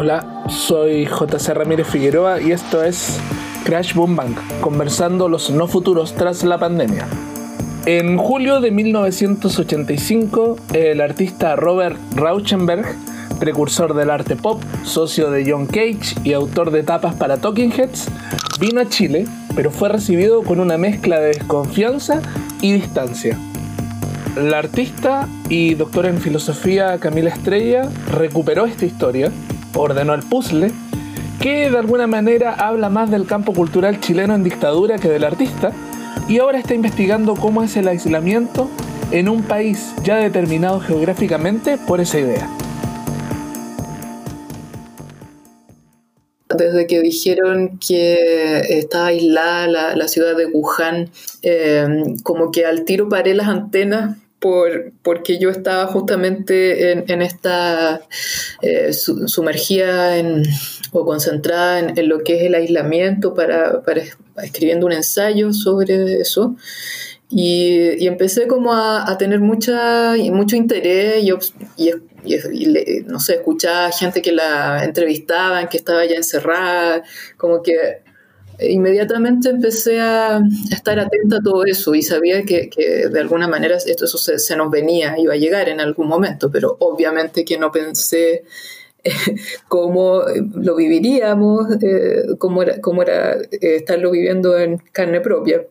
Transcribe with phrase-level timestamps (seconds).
[0.00, 3.18] Hola, soy JC Ramírez Figueroa y esto es
[3.64, 7.08] Crash Boom Bang, conversando los no futuros tras la pandemia.
[7.84, 12.86] En julio de 1985, el artista Robert Rauschenberg,
[13.40, 18.06] precursor del arte pop, socio de John Cage y autor de tapas para Talking Heads,
[18.60, 19.26] vino a Chile,
[19.56, 22.22] pero fue recibido con una mezcla de desconfianza
[22.60, 23.36] y distancia.
[24.36, 29.32] La artista y doctora en filosofía Camila Estrella recuperó esta historia,
[29.74, 30.72] ordenó el puzzle
[31.40, 35.72] que de alguna manera habla más del campo cultural chileno en dictadura que del artista,
[36.28, 38.68] y ahora está investigando cómo es el aislamiento
[39.12, 42.48] en un país ya determinado geográficamente por esa idea.
[46.54, 51.10] Desde que dijeron que estaba aislada la, ciudad de Wuhan,
[51.42, 51.86] eh,
[52.24, 58.00] como que al tiro paré las antenas por, porque yo estaba justamente en, esta
[58.62, 60.44] eh, sumergida en,
[60.92, 64.02] o concentrada en, lo que es el aislamiento para, para
[64.42, 66.56] escribiendo un ensayo sobre eso.
[67.30, 71.30] Y, y empecé como a, a, tener mucha, mucho interés y,
[71.76, 71.90] y,
[72.24, 77.02] y, no sé, escuchaba gente que la entrevistaban, que estaba ya encerrada,
[77.36, 78.07] como que
[78.60, 82.70] inmediatamente empecé a estar atenta a todo eso y sabía que,
[83.10, 87.44] de alguna manera esto se, nos venía, iba a llegar en algún momento, pero obviamente
[87.44, 88.44] que no pensé
[89.04, 89.12] eh,
[89.68, 90.22] cómo
[90.54, 95.64] lo viviríamos, eh, cómo era, cómo era eh, estarlo viviendo en carne propia.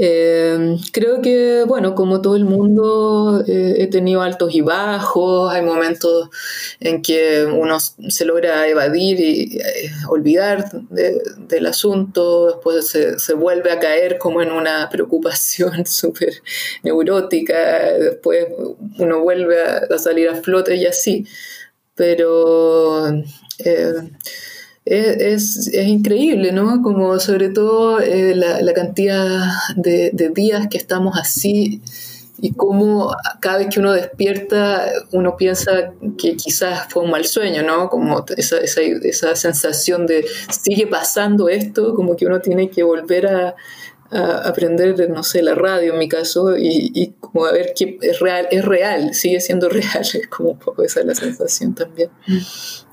[0.00, 5.62] Eh, creo que, bueno, como todo el mundo, eh, he tenido altos y bajos, hay
[5.62, 6.30] momentos
[6.78, 13.80] en que uno se logra evadir y eh, olvidar del asunto, después se, vuelve a
[13.80, 16.42] caer como en una preocupación súper
[16.84, 18.46] neurótica, después
[18.98, 21.26] uno vuelve a, a, salir a flote y así,
[21.96, 23.04] pero
[24.88, 26.82] es, es, increíble, ¿no?
[26.82, 31.82] Como sobre todo eh, la, la, cantidad de, días que estamos así
[32.40, 37.62] y cómo cada vez que uno despierta uno piensa que quizás fue un mal sueño,
[37.62, 37.90] ¿no?
[37.90, 43.26] Como esa, esa, esa sensación de sigue pasando esto, como que uno tiene que volver
[43.26, 43.56] a,
[44.10, 47.98] a aprender, no sé, la radio en mi caso, y, y, como a ver qué
[48.00, 52.10] es real, es real, sigue siendo real, es como un poco esa la sensación también.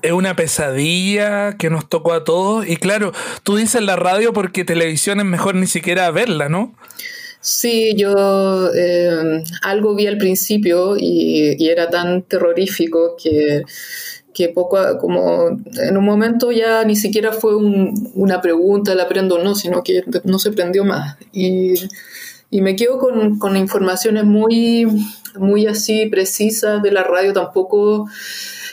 [0.02, 3.12] Es una pesadilla que nos tocó a todos, y claro,
[3.42, 6.74] tú dices la radio porque televisión es mejor ni siquiera verla, ¿no?
[7.40, 13.62] Sí, yo eh, algo vi al principio y, y era tan terrorífico que
[14.36, 19.42] que poco, como en un momento ya ni siquiera fue una pregunta, la aprendo o
[19.42, 21.16] no, sino que no se prendió más.
[21.32, 21.72] Y,
[22.50, 24.86] y me quedo con, con, informaciones muy,
[25.38, 28.10] muy así precisas de la radio, tampoco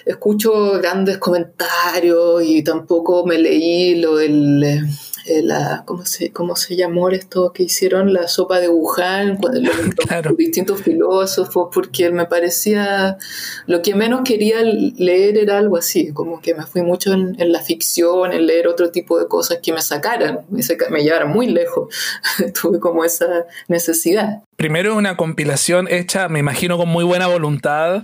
[0.05, 4.85] escucho grandes comentarios y tampoco me leí lo del
[5.25, 8.11] eh, la, ¿cómo se, ¿cómo se llamó esto que hicieron?
[8.11, 13.17] La sopa de Wuhan, los, distintos filósofos, porque me parecía,
[13.65, 17.61] lo que menos quería leer era algo así, como que me fui mucho en, la
[17.61, 21.93] ficción, en leer otro tipo de cosas que me sacaran, me, me llevaran muy lejos,
[22.61, 24.43] tuve como esa necesidad.
[24.55, 28.03] Primero una compilación hecha, me imagino, con muy buena voluntad,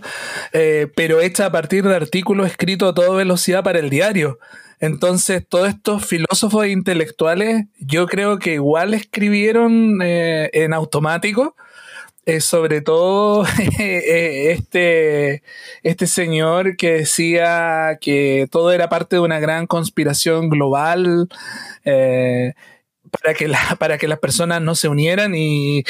[0.52, 4.40] eh, pero hecha a partir de artículos escritos a toda velocidad para el diario.
[4.80, 11.56] Entonces, todos estos filósofos e intelectuales, yo creo que igual escribieron eh, en automático.
[12.26, 13.44] Eh, sobre todo
[13.80, 15.42] eh, este,
[15.82, 21.28] este señor que decía que todo era parte de una gran conspiración global
[21.84, 25.84] para que, la, para que las personas no se unieran y,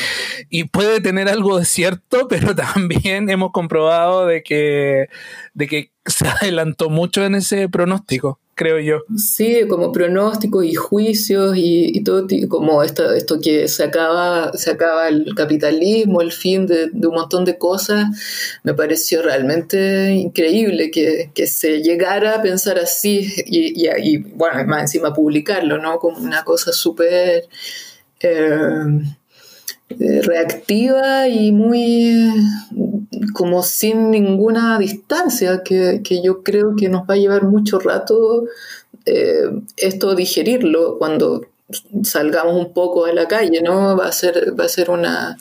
[0.50, 5.08] y, puede tener algo de cierto, pero también hemos comprobado de que,
[5.54, 9.04] de que se adelantó mucho en ese pronóstico creo yo.
[9.16, 13.06] Sí, como pronósticos y juicios y, todo, como esto,
[13.42, 18.74] que se acaba, se acaba el capitalismo, el fin de, un montón de cosas, me
[18.74, 25.78] pareció realmente increíble que, se llegara a pensar así y, y, bueno, más encima publicarlo,
[25.78, 25.98] ¿no?
[25.98, 27.46] Como una cosa súper...
[28.20, 28.60] Eh,
[29.98, 32.32] reactiva y muy
[33.34, 38.46] como sin ninguna distancia, que, yo creo que nos va a llevar mucho rato
[39.06, 41.46] eh, esto digerirlo cuando
[42.04, 43.96] salgamos un poco a la calle, ¿no?
[43.98, 45.38] Va a ser, va a ser una,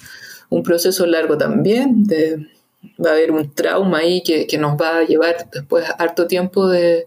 [0.51, 2.47] un proceso largo también, de,
[3.05, 7.07] va a haber un trauma ahí que, nos va a llevar después harto tiempo de,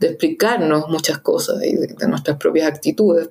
[0.00, 3.28] explicarnos muchas cosas y de nuestras propias actitudes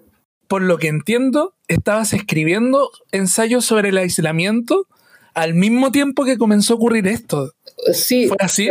[0.50, 4.88] por lo que entiendo, estabas escribiendo ensayos sobre el aislamiento
[5.36, 7.54] al mismo tiempo que comenzó a ocurrir esto.
[7.94, 8.68] Sí, ¿Fue así?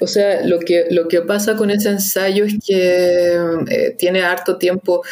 [0.00, 3.36] O sea, lo que, lo que pasa con ese ensayo es que
[3.70, 5.02] eh, tiene harto tiempo.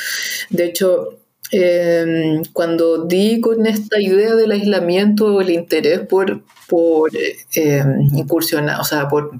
[0.48, 1.18] De hecho,
[1.52, 7.84] eh, cuando di con esta idea del aislamiento, el interés por, por eh,
[8.14, 9.32] incursionar, o sea, por,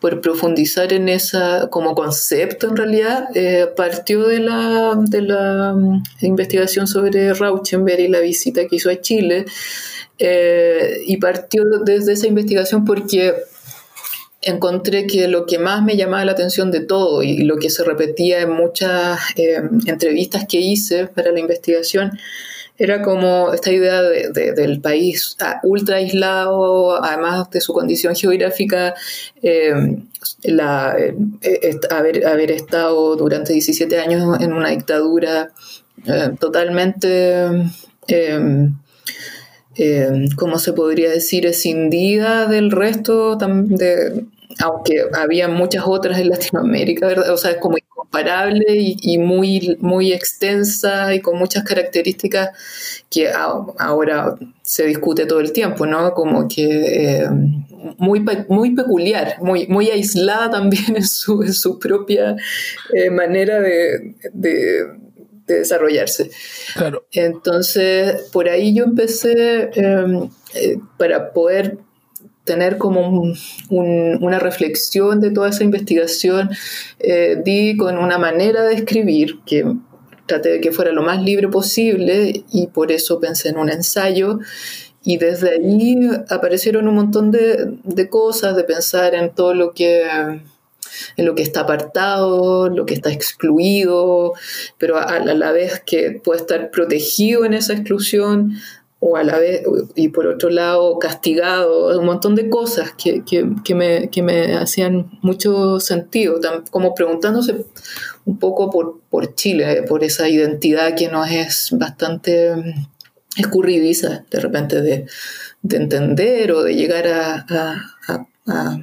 [0.00, 7.32] por, profundizar en esa como concepto en realidad, eh, partió de la, mm, investigación sobre
[7.32, 9.44] Rauschenberg y la visita que hizo a Chile.
[10.18, 13.34] Eh, y partió desde esa investigación porque
[14.40, 17.84] encontré que lo que más me llamaba la atención de todo y lo que se
[17.84, 19.20] repetía en muchas
[19.86, 22.18] entrevistas que hice para la investigación
[22.82, 28.94] era como esta idea del país ah, ultra aislado, además de su condición geográfica,
[29.40, 29.98] eh,
[30.42, 35.52] la, eh, haber, haber, estado durante 17 años en una dictadura
[36.06, 37.46] eh, totalmente,
[40.34, 44.24] ¿cómo se podría decir?, escindida del resto de,
[44.58, 47.32] aunque había muchas otras en Latinoamérica, ¿verdad?
[47.32, 52.50] O sea, es como incomparable y, muy, muy extensa y con muchas características
[53.10, 56.12] que ahora se discute todo el tiempo, ¿no?
[56.14, 57.28] Como que eh,
[57.98, 62.36] muy, muy peculiar, muy, muy aislada también en su, su propia
[62.92, 64.14] eh, manera de,
[65.46, 66.30] desarrollarse.
[66.74, 67.04] Claro.
[67.12, 71.78] Entonces, por ahí yo empecé em, eh, para poder
[72.44, 73.32] tener como
[73.70, 76.50] una reflexión de toda esa investigación,
[76.98, 79.64] eh, di con una manera de escribir que
[80.26, 84.40] traté de que fuera lo más libre posible y por eso pensé en un ensayo.
[85.04, 85.98] Y desde ahí
[86.28, 90.04] aparecieron un montón de, de cosas, de pensar en todo lo que
[91.16, 94.34] en lo que está apartado, lo que está excluido,
[94.78, 98.54] pero a, la vez que puede estar protegido en esa exclusión,
[99.04, 99.62] o a la vez,
[99.96, 104.54] y por otro lado, castigado, un montón de cosas que, que, que, me, que me,
[104.54, 106.40] hacían mucho sentido,
[106.70, 107.66] como preguntándose
[108.26, 112.76] un poco por, por, Chile, por esa identidad que nos es bastante
[113.36, 115.06] escurridiza de repente de,
[115.62, 118.78] de entender o de llegar a, a,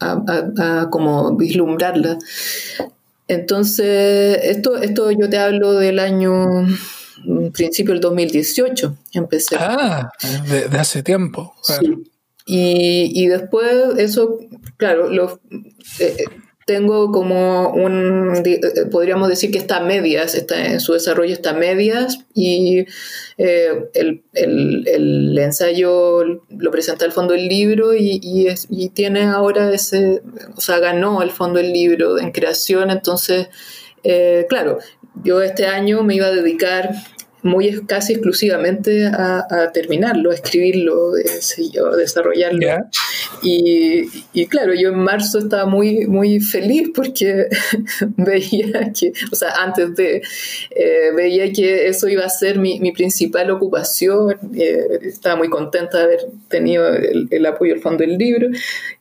[0.00, 2.16] a, a como vislumbrarla.
[3.28, 6.46] Entonces, esto, esto yo te hablo del año
[7.52, 9.56] principio del 2018 empecé.
[9.58, 10.10] Ah,
[10.48, 11.54] de, hace tiempo.
[11.62, 11.74] Sí.
[12.46, 14.38] Y, y, después eso,
[14.78, 15.38] claro, lo,
[16.00, 16.24] eh,
[16.68, 18.60] tengo como un, eh,
[18.92, 22.84] podríamos decir que está a medias, está en su desarrollo está a medias y
[23.38, 28.90] eh, el, el, el, ensayo lo presenta el fondo del libro y, y, es, y,
[28.90, 30.20] tiene ahora ese,
[30.54, 33.48] o sea, ganó el fondo del libro en creación, entonces,
[34.04, 34.78] eh, claro,
[35.24, 36.90] yo este año me iba a dedicar
[37.42, 42.66] muy casi exclusivamente a, terminarlo, a escribirlo, a desarrollarlo.
[43.42, 47.46] Y, y, claro, yo en marzo estaba muy, muy feliz porque
[48.16, 50.22] veía que, o sea, antes de,
[50.70, 55.98] eh, veía que eso iba a ser mi, mi principal ocupación, eh, estaba muy contenta
[55.98, 58.48] de haber tenido el, el, apoyo del fondo del libro.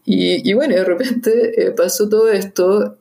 [0.05, 2.97] Y, y bueno, de repente eh, pasó todo esto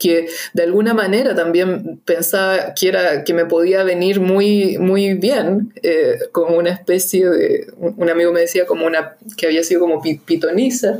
[0.00, 5.72] que de alguna manera también pensaba que, era, que me podía venir muy, muy bien,
[5.82, 10.02] eh, como una especie de, un amigo me decía como una, que había sido como
[10.02, 10.98] pitoniza.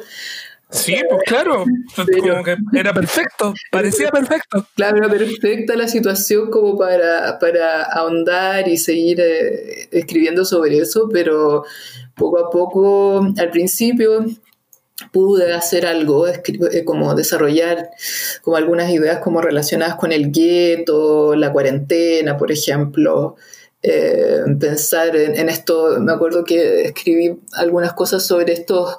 [0.68, 1.64] Sí, pues claro,
[1.96, 4.66] como que era perfecto, parecía perfecto.
[4.76, 11.08] Claro, era perfecta la situación como para, para ahondar y seguir eh, escribiendo sobre eso,
[11.10, 11.64] pero
[12.14, 14.26] poco a poco, al principio,
[15.12, 17.90] pude hacer algo, eh, como desarrollar
[18.42, 23.36] como algunas ideas como relacionadas con el gueto, la cuarentena, por ejemplo,
[23.82, 28.96] eh, pensar en, esto, me acuerdo que escribí algunas cosas sobre estos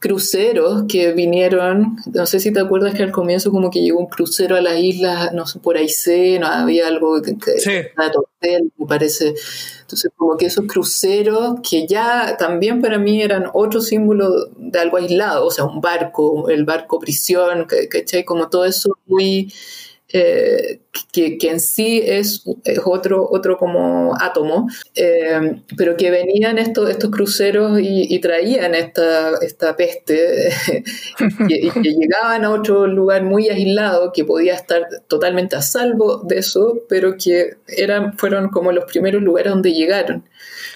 [0.00, 4.08] cruceros que vinieron, no sé si te acuerdas que al comienzo como que llegó un
[4.08, 7.70] crucero a la isla, no sé, por Aysén, no había algo que, que sí.
[7.96, 9.34] hotel, me parece.
[9.82, 14.96] Entonces como que esos cruceros que ya también para mí eran otro símbolo de algo
[14.96, 18.24] aislado, o sea, un barco, el barco prisión, ¿cachai?
[18.24, 19.52] Como todo eso muy
[20.08, 20.80] eh,
[21.12, 26.90] que, que, en sí es, es, otro, otro como átomo, eh, pero que venían estos,
[26.90, 30.50] estos cruceros y, y traían esta, esta peste
[31.48, 36.22] y, y, que llegaban a otro lugar muy aislado que podía estar totalmente a salvo
[36.24, 40.24] de eso, pero que eran, fueron como los primeros lugares donde llegaron.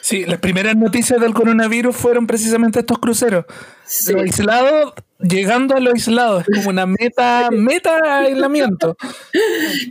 [0.00, 3.44] Sí, las primeras noticias del coronavirus fueron precisamente estos cruceros.
[3.84, 4.12] Sí.
[4.12, 8.96] Lo aislado, llegando a lo aislado, es como una meta, meta aislamiento.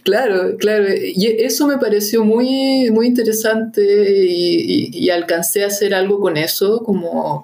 [0.04, 0.17] Claro,
[0.58, 0.86] claro.
[0.90, 3.82] Y eso me pareció muy, muy interesante
[4.26, 7.44] y, y, alcancé a hacer algo con eso, como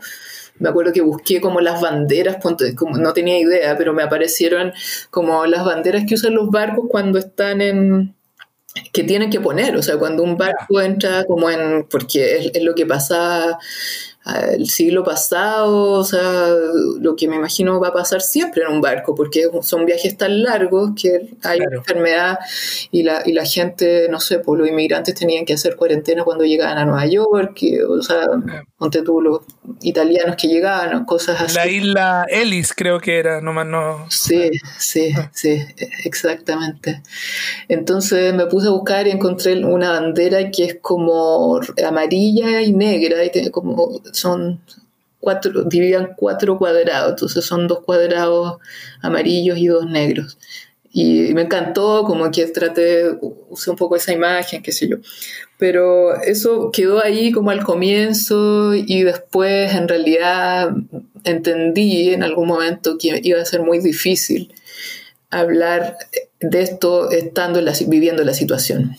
[0.59, 2.37] me acuerdo que busqué como las banderas,
[2.75, 4.73] como no tenía idea, pero me aparecieron
[5.09, 8.15] como las banderas que usan los barcos cuando están en
[8.91, 12.73] que tienen que poner, o sea, cuando un barco entra como en, porque es, lo
[12.73, 13.57] que pasa
[14.25, 16.47] el siglo pasado, o sea,
[16.99, 20.41] lo que me imagino va a pasar siempre en un barco, porque son viajes tan
[20.43, 22.39] largos que hay enfermedad
[22.91, 26.45] y la, y la gente, no sé, pues los inmigrantes tenían que hacer cuarentena cuando
[26.45, 28.27] llegaban a Nueva York, o sea,
[28.77, 29.41] ponte tú los
[29.81, 31.55] italianos que llegaban, cosas así.
[31.55, 34.05] La isla Ellis creo que era, nomás no.
[34.09, 35.29] Sí, sí, ah.
[35.33, 35.59] sí,
[36.05, 37.01] exactamente.
[37.67, 43.23] Entonces me puse a buscar y encontré una bandera que es como amarilla y negra
[43.25, 44.61] y tiene como son
[45.19, 48.57] cuatro, dividan cuatro cuadrados, entonces son dos cuadrados
[49.01, 50.37] amarillos y dos negros.
[50.95, 53.05] Y me encantó, como que traté,
[53.49, 54.97] usé un poco esa imagen, qué sé yo.
[55.57, 60.71] Pero eso quedó ahí como al comienzo y después en realidad
[61.23, 64.53] entendí en algún momento que iba a ser muy difícil
[65.31, 65.97] hablar
[66.41, 68.95] de esto estando en la, viviendo la situación.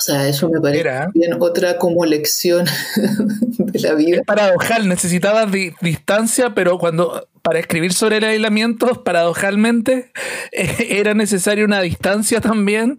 [0.00, 2.64] O sea, eso me parece bien otra como lección
[3.58, 4.16] de la vida.
[4.16, 5.44] Es paradojal, necesitaba
[5.82, 10.10] distancia, pero cuando para escribir sobre el aislamiento, paradojalmente,
[10.52, 12.98] eh, era necesaria una distancia también.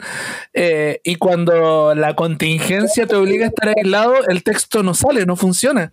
[0.54, 5.36] Eh, y cuando la contingencia te obliga a estar aislado, el texto no sale, no
[5.36, 5.92] funciona.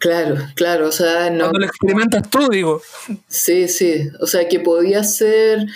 [0.00, 1.44] Claro, claro, o sea, no.
[1.44, 2.82] Cuando lo experimentas tú, digo.
[3.28, 5.68] Sí, sí, o sea, que podía ser.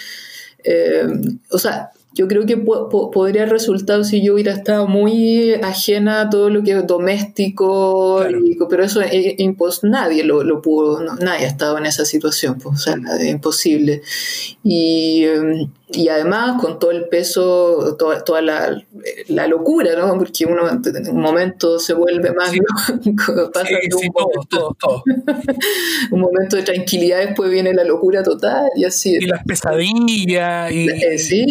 [0.64, 1.06] Eh,
[1.50, 6.30] o sea, yo creo que podría haber resultado si yo hubiera estado muy ajena a
[6.30, 8.24] todo lo que es doméstico,
[8.70, 12.78] pero eso es, nadie lo, lo pudo, nadie ha estado en esa situación, pues, o
[12.78, 14.02] sea, es imposible.
[14.62, 18.82] Y, em, y además con todo el peso, toda, toda la,
[19.28, 20.16] la, locura, ¿no?
[20.16, 22.52] Porque uno en un momento se vuelve más,
[23.52, 24.76] Pasa un, momento,
[26.10, 29.16] un, momento, de tranquilidad, después viene la locura total y así.
[29.16, 31.46] Y las pesadillas y, eh, sí.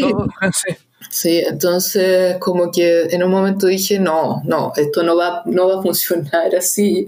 [1.09, 5.79] Sí, entonces como que en un momento dije, no, no, esto no va, no va
[5.79, 7.05] a funcionar así.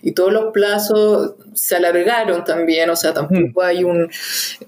[0.00, 3.64] Y todos los plazos se alargaron también, o sea, tampoco mm.
[3.64, 4.10] hay un,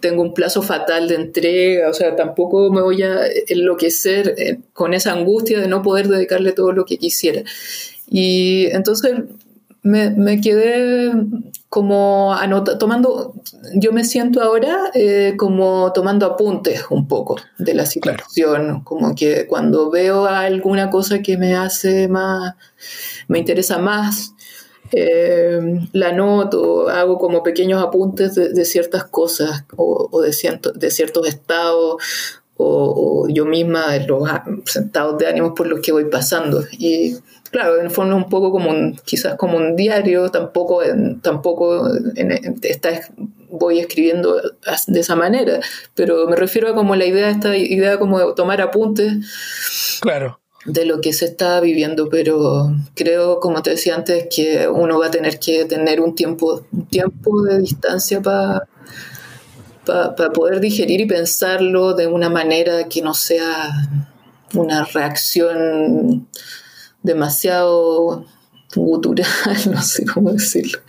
[0.00, 4.92] tengo un plazo fatal de entrega, o sea, tampoco me voy a enloquecer eh, con
[4.94, 7.42] esa angustia de no poder dedicarle todo lo que quisiera.
[8.06, 9.14] Y entonces
[9.84, 11.12] me, me quedé
[11.68, 13.34] como anota, tomando,
[13.74, 19.46] yo me siento ahora eh, como tomando apuntes un poco de la situación, como que
[19.46, 22.54] cuando veo alguna cosa que me hace más,
[23.28, 24.34] me interesa más,
[24.90, 25.60] eh,
[25.92, 31.96] la anoto, hago como pequeños apuntes de, ciertas cosas o, de, de ciertos estados
[32.56, 34.22] o, yo misma de los
[34.76, 36.64] estados de ánimo por los que voy pasando.
[36.72, 37.16] Y
[37.54, 40.82] claro, en forma un poco como un, quizás como un diario, tampoco,
[41.22, 42.60] tampoco en,
[43.48, 44.42] voy escribiendo
[44.88, 45.60] de esa manera,
[45.94, 49.98] pero me refiero a como la idea, esta idea como de tomar apuntes.
[50.00, 50.40] Claro.
[50.64, 55.06] de lo que se está viviendo, pero creo, como te decía antes, que uno va
[55.06, 58.66] a tener que tener un tiempo, un tiempo de distancia para
[59.84, 63.70] para poder digerir y pensarlo de una manera que no sea
[64.54, 66.26] una reacción
[67.04, 68.26] demasiado
[68.74, 69.28] gutural,
[69.70, 70.80] no sé cómo decirlo.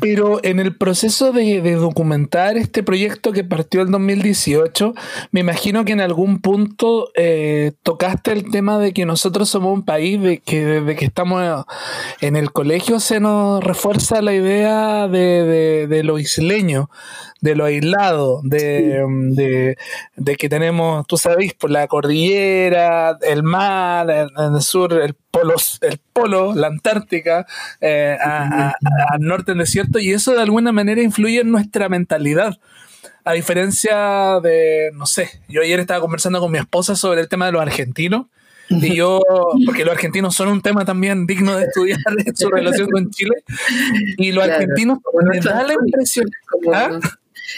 [0.00, 4.94] Pero en el proceso de, documentar este proyecto que partió el 2018,
[5.30, 9.84] me imagino que en algún punto eh, tocaste el tema de que nosotros somos un
[9.84, 11.64] país de que desde que estamos
[12.20, 16.88] en el colegio se nos refuerza la idea de, de lo isleño,
[17.40, 19.76] de lo aislado, de,
[20.38, 26.00] que tenemos, tú sabes, por la cordillera, el mar, en, el sur, el polo, el
[26.12, 27.46] polo la Antártica,
[27.80, 32.58] eh, al norte del desierto, y eso de alguna manera influye en nuestra mentalidad.
[33.24, 37.46] A diferencia de, no sé, yo ayer estaba conversando con mi esposa sobre el tema
[37.46, 38.26] de los argentinos,
[38.68, 39.20] y yo,
[39.64, 43.34] porque los argentinos son un tema también digno de estudiar en su relación con Chile,
[44.16, 44.98] y los argentinos
[45.30, 46.26] me da la impresión.
[46.72, 46.98] ¿ah?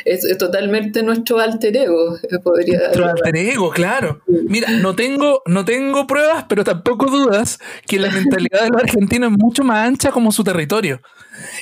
[0.04, 2.16] Es, totalmente nuestro alter ego.
[2.16, 4.22] Eh, podría nuestro alter ego, claro.
[4.26, 9.32] Mira, no tengo, no tengo pruebas, pero tampoco dudas que la mentalidad de los argentinos
[9.32, 11.00] es mucho más ancha como su territorio.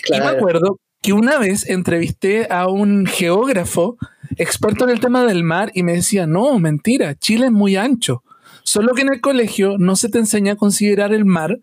[0.09, 3.97] Y me acuerdo que una vez entrevisté a un geógrafo
[4.37, 8.23] experto en el tema del mar y me decía, no, mentira, Chile es muy ancho.
[8.63, 11.61] Solo que en el colegio no se te enseña a considerar el mar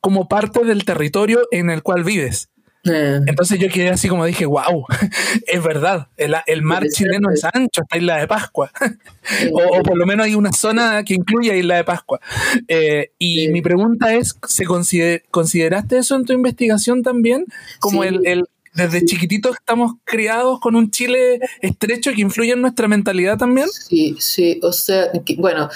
[0.00, 2.49] como parte del territorio en el cual vives.
[2.84, 4.86] Eh, Entonces yo quedé así como dije, wow,
[5.46, 8.70] es verdad, el, el mar chileno es ancho hasta Isla de Pascua.
[9.52, 12.20] o, o por lo menos hay una zona que incluye Isla de Pascua.
[12.68, 17.44] Eh, y mi pregunta es, ¿se consider- ¿consideraste eso en tu investigación también?
[17.80, 18.08] Como Sí.
[18.08, 19.06] el, el- desde Sí.
[19.06, 23.66] chiquititos estamos criados con un Chile estrecho que influye en nuestra mentalidad también.
[23.68, 25.68] Sí, sí, o sea, que- bueno,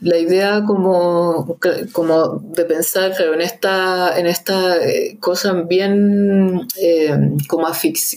[0.00, 1.58] la idea como,
[1.92, 7.16] como de pensar claro, en esta, en esta eh, cosa bien eh,
[7.48, 7.68] como,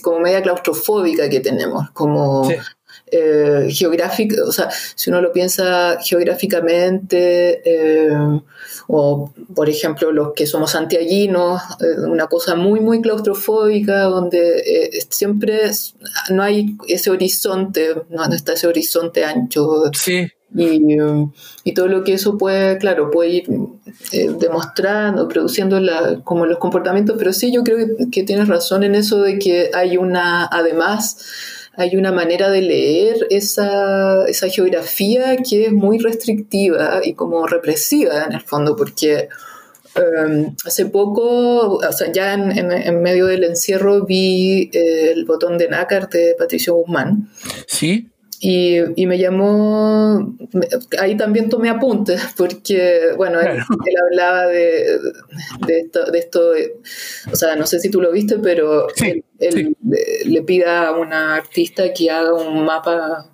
[0.02, 2.56] como media claustrofóbica que tenemos, como Sí.
[3.12, 8.10] eh, geográfica, o sea, si uno lo piensa geográficamente, eh,
[8.88, 11.62] o por ejemplo los que somos santiaguinos,
[12.06, 15.70] una cosa muy, muy claustrofóbica, donde eh, siempre
[16.30, 22.14] no hay ese horizonte, no, no está ese horizonte ancho, Sí, y, todo lo que
[22.14, 23.44] eso puede, claro, puede ir
[24.12, 27.78] eh, demostrando, produciendo la, como los comportamientos, pero sí yo creo
[28.10, 31.16] que, tienes razón en eso de que hay una, además,
[31.76, 38.24] hay una manera de leer esa, esa geografía que es muy restrictiva y como represiva
[38.24, 39.28] en el fondo, porque
[39.96, 45.24] um, hace poco, o sea, ya en, en- en medio del encierro vi eh, el
[45.24, 47.28] botón de nácar de Patricio Guzmán.
[47.66, 48.08] sí,
[48.46, 50.36] Y, y me llamó,
[50.98, 53.64] ahí también tomé apuntes, porque, bueno, él, Claro.
[53.86, 54.98] él hablaba de,
[55.66, 56.40] de, esto, de esto,
[57.32, 59.76] o sea, no sé si tú lo viste, pero Sí, él, él sí.
[59.88, 63.30] le, le pide a una artista que haga un mapa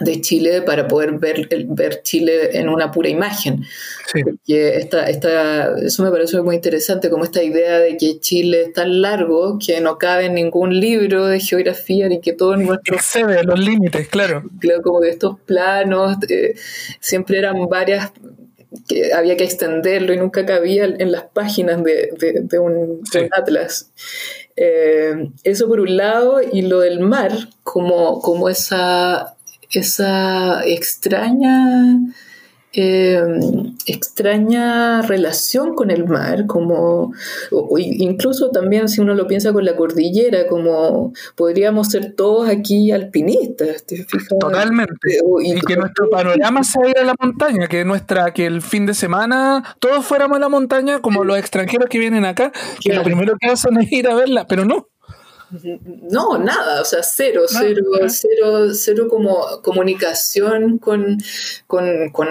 [0.00, 3.64] de Chile para poder ver, ver Chile en una pura imagen.
[4.12, 4.22] sí.
[4.22, 8.72] Porque esta, esta, eso me pareció muy interesante, como esta idea de que Chile es
[8.72, 13.42] tan largo que no cabe en ningún libro de geografía ni que todos nuestros Excede
[13.44, 14.44] los límites, claro.
[14.60, 16.54] claro, como que estos planos eh,
[17.00, 18.12] siempre eran varias
[18.86, 23.06] que había que extenderlo y nunca cabía en las páginas de, de- de un, de
[23.10, 23.18] Sí.
[23.20, 23.90] un atlas.
[24.56, 29.36] Eh, eso por un lado, y lo del mar, como, como esa,
[29.70, 31.98] esa extraña
[32.74, 33.22] eh,
[33.86, 37.12] extraña relación con el mar, como
[37.50, 42.92] o- incluso también si uno lo piensa con la cordillera, como podríamos ser todos aquí
[42.92, 44.28] alpinistas, ¿te fijas?
[44.38, 45.18] Totalmente.
[45.42, 48.94] Y que nuestro panorama sea ir a la montaña, que nuestra, que el fin de
[48.94, 52.98] semana todos fuéramos a la montaña, como los extranjeros que vienen acá, que Claro.
[53.00, 54.88] lo primero que hacen es ir a verla, pero no.
[56.10, 61.18] No, nada, o sea, cero, cero, cero, cero como comunicación con,
[61.66, 62.28] con, con,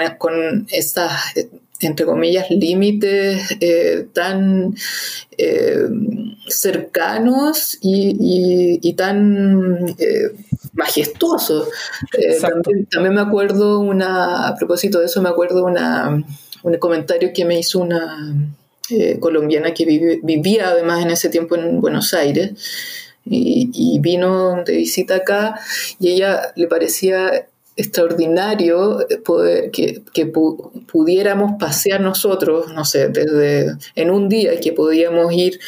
[1.35, 1.49] eh,
[1.79, 4.75] entre comillas, límites eh, tan
[5.37, 5.87] eh,
[6.47, 10.31] cercanos y, y- y tan eh,
[10.73, 11.69] majestuosos.
[12.17, 16.23] Eh, también, también me acuerdo una, a propósito de eso, me acuerdo una,
[16.63, 18.33] un comentario que me hizo una
[18.89, 22.51] eh, colombiana que vive- vivía además en ese tiempo en Buenos Aires
[23.29, 25.59] y, y vino de visita acá
[25.99, 33.75] y ella le parecía extraordinario poder que, que pu- pudiéramos pasear nosotros, no sé, desde
[33.95, 35.59] en un día que podíamos ir,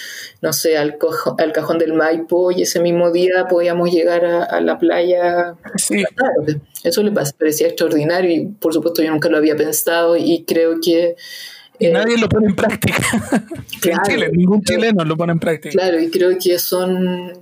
[0.41, 4.43] no sé, al, cojo- al cajón del Maipo y ese mismo día podíamos llegar a,
[4.43, 6.61] a la playa Sí, tarde.
[6.83, 10.79] Eso le pa- parecía extraordinario y por supuesto yo nunca lo había pensado y creo
[10.83, 11.15] que...
[11.79, 12.97] y eh, nadie lo pone en práctica.
[13.81, 14.01] Claro.
[14.07, 15.71] en Chile, ningún chileno lo pone en práctica.
[15.71, 17.33] Claro, y creo que son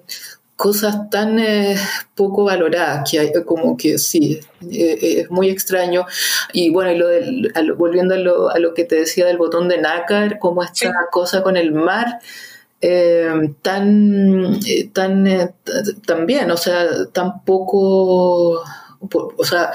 [0.56, 1.76] cosas tan eh,
[2.16, 4.40] poco valoradas que hay, como que sí,
[4.72, 6.06] eh, eh, es muy extraño.
[6.54, 9.26] Y bueno, y lo del- a lo- volviendo a lo, a lo que te decía
[9.28, 10.88] del botón de nácar, como esta Sí.
[11.12, 12.20] cosa con el mar,
[12.82, 13.30] eh,
[13.62, 14.60] tan,
[14.94, 15.54] tan,
[16.06, 18.64] también, o sea, tan poco,
[19.10, 19.72] po- o sea,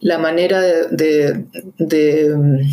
[0.00, 1.44] la manera de, de,
[1.78, 2.66] de,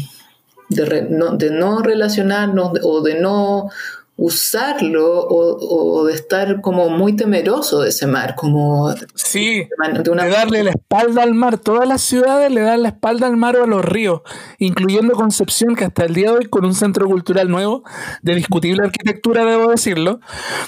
[0.72, 3.70] de re- no, de no relacionarnos o de no
[4.18, 9.68] usarlo o, o de estar como muy temeroso de ese mar, como Sí,
[10.12, 11.58] una de darle la espalda al mar.
[11.58, 14.22] Todas las ciudades le dan la espalda al mar o a los ríos,
[14.60, 17.84] incluyendo Concepción, que hasta el día de hoy, con un centro cultural nuevo,
[18.22, 20.20] de discutible arquitectura, debo decirlo,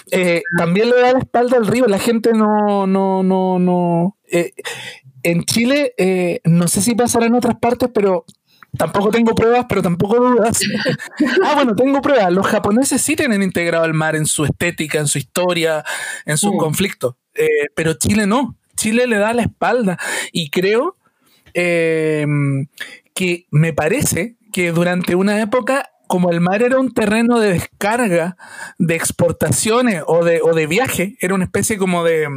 [0.09, 1.85] eh, también le da la espalda al río.
[1.85, 4.17] La gente no, no, no, no.
[4.31, 4.53] eh,
[5.21, 8.25] en Chile, eh, no sé si pasará en otras partes, pero
[8.77, 10.59] tampoco tengo pruebas, pero tampoco dudas.
[11.43, 12.31] ah, bueno, tengo pruebas.
[12.31, 15.83] Los japoneses sí tienen integrado el mar en su estética, en su historia,
[16.25, 16.57] en sus Mm.
[16.57, 18.57] conflictos, eh, pero Chile no.
[18.75, 19.97] Chile le da la espalda
[20.31, 20.97] y creo
[21.53, 22.25] eh,
[23.13, 28.37] que me parece que durante una época, como el mar era un terreno de descarga,
[28.79, 32.27] de exportaciones o de, o de viaje, era una especie como de,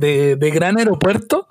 [0.00, 1.46] de, de gran aeropuerto,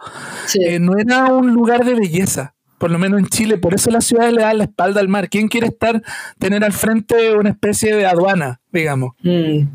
[0.46, 0.60] Sí.
[0.66, 2.54] eh, no era un lugar de belleza.
[2.84, 5.30] Por lo menos en Chile, por eso las ciudades le dan la espalda al mar.
[5.30, 6.04] ¿Quién quiere estar,
[6.38, 9.14] tener al frente una especie de aduana, digamos?
[9.22, 9.70] Mm.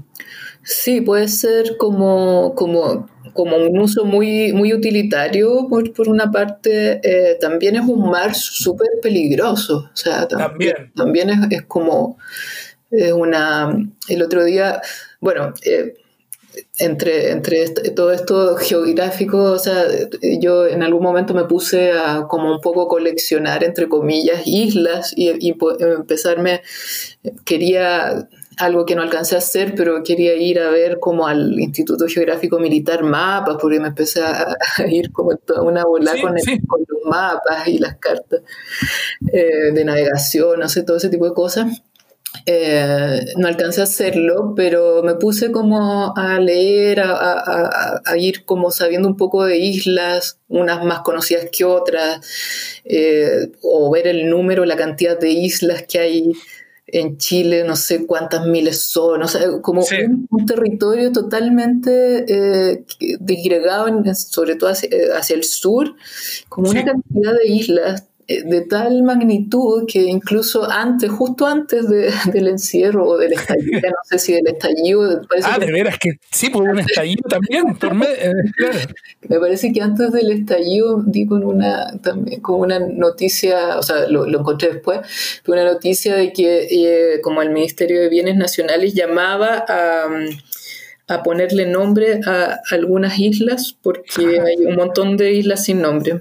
[0.62, 7.00] Sí, puede ser como, como, como un uso muy, muy utilitario, por, por una parte,
[7.02, 12.18] eh, también es un mar súper peligroso, o sea, también, también, es, es, como
[12.90, 13.74] una...
[14.06, 14.82] El otro día,
[15.18, 15.54] bueno...
[15.64, 15.94] Eh,
[16.78, 19.84] entre, entre todo esto geográfico, o sea,
[20.40, 25.30] yo en algún momento me puse a como un poco coleccionar, entre comillas, islas y,
[25.46, 26.62] y empezarme,
[27.44, 32.06] quería algo que no alcancé a hacer, pero quería ir a ver como al Instituto
[32.06, 34.56] Geográfico Militar mapas, porque me empecé a,
[34.88, 36.34] ir como toda una bola con,
[36.66, 38.40] con, los mapas y las cartas
[39.32, 41.82] eh, de navegación, no sé, todo ese tipo de cosas.
[42.46, 49.08] Eh, no alcancé a hacerlo, pero me puse como a leer, a, ir como sabiendo
[49.08, 52.20] un poco de islas, unas más conocidas que otras,
[52.84, 56.32] eh, o ver el número, la cantidad de islas que hay
[56.86, 59.82] en Chile, no sé cuántas miles son, o sea, como
[60.30, 62.84] un, territorio totalmente eh,
[63.20, 65.94] disgregado, sobre todo hacia, el sur,
[66.48, 71.86] como una cantidad de islas eh, de tal magnitud que incluso antes, justo antes
[72.32, 75.22] del encierro o del estallido, no sé si del estallido.
[75.44, 77.64] Ah, de veras que sí, por un estallido también,
[78.20, 78.32] eh,
[79.28, 84.06] Me parece que antes del estallido di con una, también, con una noticia, o sea,
[84.08, 85.00] lo, encontré después,
[85.46, 90.08] una noticia de que eh, como el Ministerio de Bienes Nacionales llamaba a
[91.08, 96.20] a ponerle nombre a algunas islas porque hay un montón de islas sin nombre.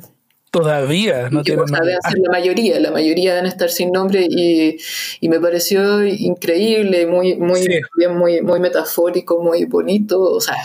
[0.62, 1.66] Todavía no nombre.
[1.94, 4.78] la mayoría, la mayoría deben estar sin nombre y,
[5.28, 7.68] me pareció increíble, muy, muy,
[8.10, 10.22] muy, muy metafórico, muy bonito.
[10.22, 10.56] O sea,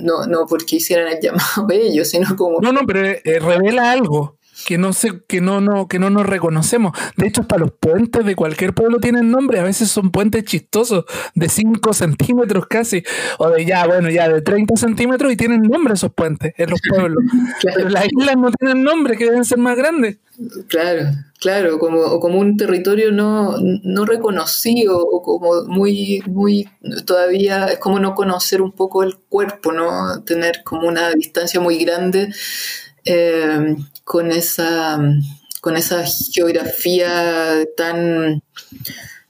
[0.00, 2.60] no, no porque hicieran el llamado ellos, sino como.
[2.60, 4.37] No, no, pero eh, revela algo
[4.68, 6.92] que no sé, que no, no, que no nos reconocemos.
[7.16, 11.06] De hecho, hasta los puentes de cualquier pueblo tienen nombre, a veces son puentes chistosos,
[11.34, 13.02] de 5 centímetros casi,
[13.38, 16.82] o de ya, bueno, ya de 30 centímetros y tienen nombre esos puentes en los
[16.86, 17.24] pueblos.
[17.62, 20.18] Pero las islas no tienen nombre, que deben ser más grandes.
[20.68, 26.68] Claro, claro, como, como un territorio no, no reconocido, o como muy, muy,
[27.06, 30.22] todavía es como no conocer un poco el cuerpo, ¿no?
[30.24, 32.28] Tener como una distancia muy grande
[33.08, 35.00] eh, con, esa,
[35.60, 38.42] con esa geografía tan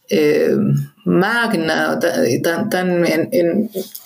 [0.08, 0.56] eh,
[1.04, 1.98] magna,
[2.42, 3.04] tan, tan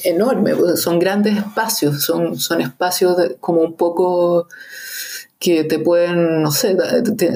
[0.05, 0.53] enorme.
[0.77, 4.49] Son grandes espacios, son, son espacios como un poco
[5.39, 6.77] que te pueden, no sé,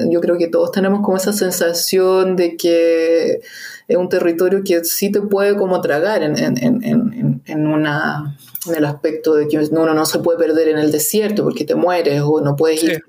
[0.09, 3.41] yo creo que todos tenemos como esa sensación de que
[3.87, 8.37] es un territorio que sí te puede como tragar en, en, en, en una
[8.69, 11.75] en el aspecto de que uno no se puede perder en el desierto porque te
[11.75, 13.01] mueres o no puedes ir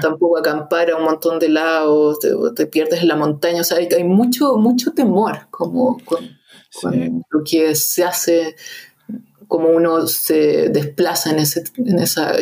[0.00, 2.18] tampoco a acampar a un montón de lados,
[2.54, 6.38] te, pierdes en la montaña, o sea, hay, mucho, mucho temor como con,
[7.30, 8.56] lo que se hace,
[9.46, 12.34] como uno se desplaza en, ese, en esa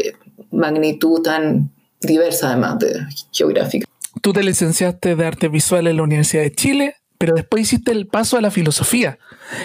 [0.50, 1.70] magnitud tan
[2.00, 3.86] diversa además de geográfica.
[4.22, 8.06] Tú te licenciaste de arte visual en la Universidad de Chile, pero después hiciste el
[8.06, 9.18] paso a la filosofía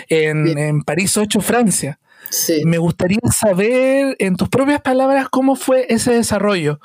[0.09, 1.99] en, en París 8, Francia.
[2.65, 6.79] Me gustaría saber, en tus propias palabras, cómo fue ese desarrollo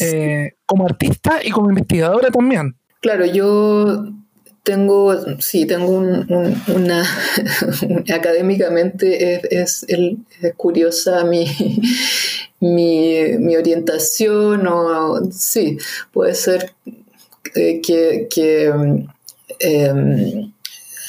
[0.00, 2.76] eh, como artista y como investigadora también.
[3.00, 4.12] Claro, yo
[4.62, 7.04] tengo, sí, tengo una,
[8.14, 9.86] académicamente es,
[10.56, 11.46] curiosa mi,
[12.60, 15.78] mi, orientación, o sí,
[16.12, 16.72] puede ser
[17.54, 18.28] eh, que,
[19.60, 20.52] em,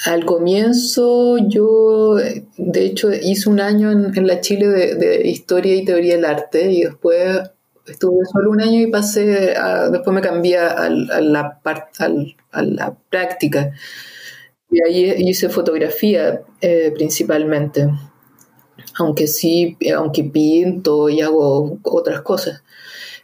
[0.06, 2.16] al comienzo yo,
[2.58, 6.84] de hecho, hice un año en, la Chile de, Historia y Teoría del Arte y
[6.84, 7.42] después
[7.86, 9.54] estuve solo un año y pasé,
[9.92, 11.60] después me cambié a, la,
[12.52, 13.74] a la práctica.
[14.72, 17.90] Y ahí hice fotografía eh, principalmente,
[18.98, 22.64] aunque sí, aunque pinto y hago otras cosas.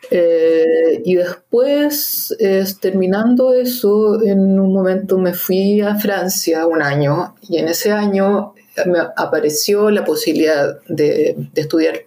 [0.09, 2.35] Eh, y después,
[2.79, 8.53] terminando eso, en un momento me fui a Francia un año y en ese año
[8.85, 12.01] me apareció la posibilidad de, estudiar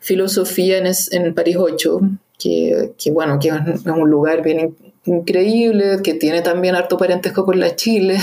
[0.00, 2.00] filosofía en, en París 8,
[2.38, 7.58] que, que, bueno, que es un lugar bien increíble, que tiene también harto parentesco con
[7.58, 8.18] la Chile.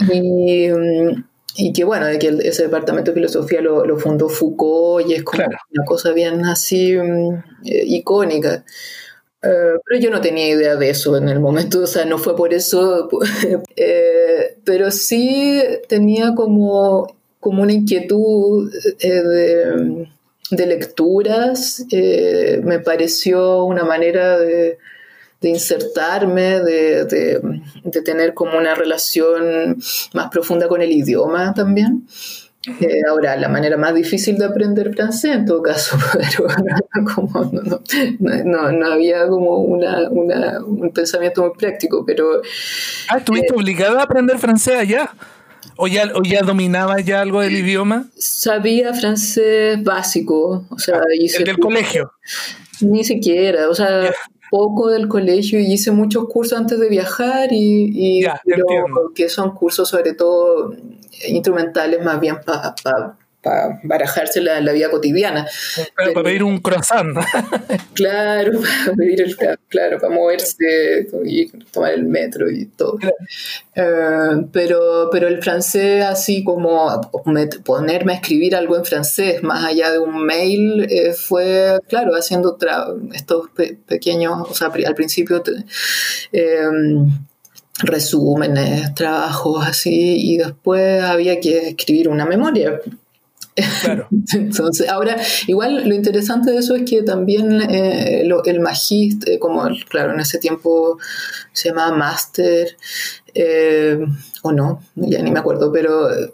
[0.12, 1.24] y, mm,
[1.62, 5.44] y que bueno, de que ese departamento de filosofía lo, fundó Foucault y es como
[5.44, 7.34] una cosa bien así mm,
[7.66, 8.64] eh, icónica.
[9.42, 12.34] Eh, pero yo no tenía idea de eso en el momento, o sea, no fue
[12.34, 13.08] por eso,
[13.76, 20.06] eh, pero sí tenía como, como una inquietud de,
[20.50, 24.78] de, lecturas, me pareció una manera de,
[25.48, 29.78] insertarme, de, de, tener como una relación
[30.12, 32.06] más profunda con el idioma también.
[32.66, 36.46] Eh, ahora, la manera más difícil de aprender francés en todo caso, pero
[37.14, 37.50] como
[38.20, 42.42] no, no, había como una, una, un pensamiento muy práctico, pero...
[43.08, 45.10] Ah, ¿estuviste eh, obligada a aprender francés allá?
[45.76, 48.10] ¿O ya, ¿O ya dominaba ya algo del idioma?
[48.18, 50.96] Sabía francés básico, o sea...
[50.98, 51.04] Ah,
[51.38, 52.12] ¿El del colegio?
[52.82, 54.12] Ni siquiera, o sea...
[54.50, 58.26] poco del colegio y hice muchos cursos antes de viajar y, y
[59.14, 60.74] que son cursos sobre todo
[61.28, 62.74] instrumentales más bien para
[63.42, 65.46] para barajarse la, la, vida cotidiana.
[65.96, 67.16] para pedir un croissant.
[67.94, 69.36] claro, para pedir
[69.68, 72.98] claro, para moverse y tomar el metro y todo.
[73.74, 77.00] Eh, pero, pero el francés, así como
[77.64, 82.58] ponerme a escribir algo en francés, más allá de un mail, eh, fue, claro, haciendo
[83.14, 83.48] estos
[83.86, 85.42] pequeños, o sea, al principio...
[86.32, 86.68] Eh,
[87.82, 92.78] resúmenes, trabajos así, y después había que escribir una memoria.
[93.82, 94.08] Claro.
[94.34, 100.14] Entonces, ahora, igual lo interesante de eso es que también eh, el magíster, como claro,
[100.14, 100.98] en ese tiempo
[101.52, 102.76] se llamaba máster,
[103.34, 103.98] eh,
[104.42, 106.32] o no, ya ni me acuerdo, pero eh,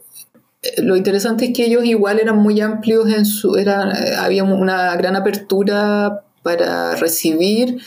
[0.79, 5.17] lo interesante es que ellos igual eran muy amplios en su, era, había una gran
[5.17, 7.79] apertura para recibir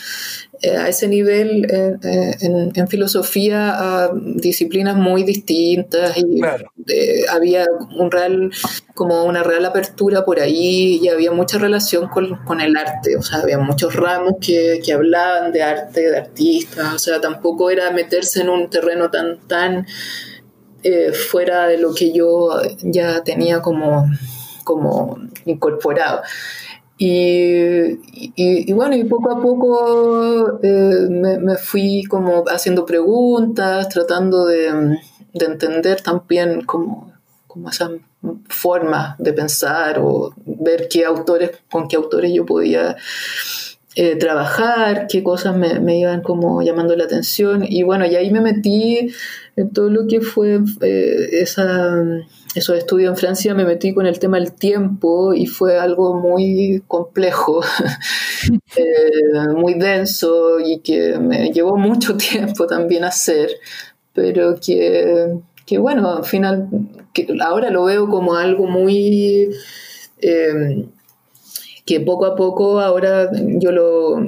[0.61, 6.41] eh, a ese nivel eh, eh, en, filosofía a disciplinas muy distintas y
[7.29, 7.65] había
[7.97, 8.51] un real
[8.95, 13.39] como una real apertura por ahí y había mucha relación con, el arte, o sea,
[13.39, 18.41] había muchos ramos que, que, hablaban de arte, de artistas, o sea, tampoco era meterse
[18.41, 19.87] en un terreno tan, tan
[21.31, 22.49] fuera de lo que yo
[22.81, 24.09] ya tenía como,
[24.65, 26.23] como incorporado.
[27.01, 27.97] Y,
[28.35, 34.97] y, bueno, y poco a poco eh, me, fui como haciendo preguntas, tratando de,
[35.33, 37.13] de entender también como,
[37.47, 37.89] como esa
[38.49, 42.97] forma de pensar o ver qué autores, con qué autores yo podía
[43.95, 47.65] eh, trabajar, qué cosas me, me, iban como llamando la atención.
[47.67, 49.09] Y bueno, y ahí me metí
[49.55, 51.95] en todo lo que fue eh, esa
[52.55, 56.83] esos estudios en Francia me metí con el tema del tiempo y fue algo muy
[56.87, 57.61] complejo,
[58.75, 63.51] eh, muy denso y que me llevó mucho tiempo también hacer,
[64.13, 66.67] pero que, que bueno, al final,
[67.13, 69.49] que ahora lo veo como algo muy...
[70.21, 70.85] Eh,
[71.85, 74.19] que poco a poco ahora yo lo,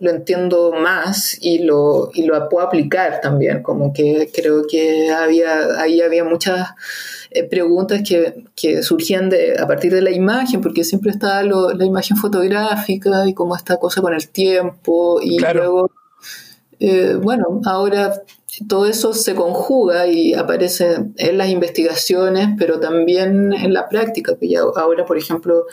[0.00, 5.80] lo entiendo más y lo, y lo puedo aplicar también, como que creo que había,
[5.80, 6.70] ahí había muchas
[7.50, 12.16] preguntas que, que, surgían de, a partir de la imagen, porque siempre está la imagen
[12.16, 15.90] fotográfica y cómo esta cosa con el tiempo y luego,
[16.80, 18.22] eh, bueno, ahora
[18.68, 24.48] todo eso se conjuga y aparece en las investigaciones, pero también en la práctica, que
[24.48, 25.66] ya ahora, por ejemplo,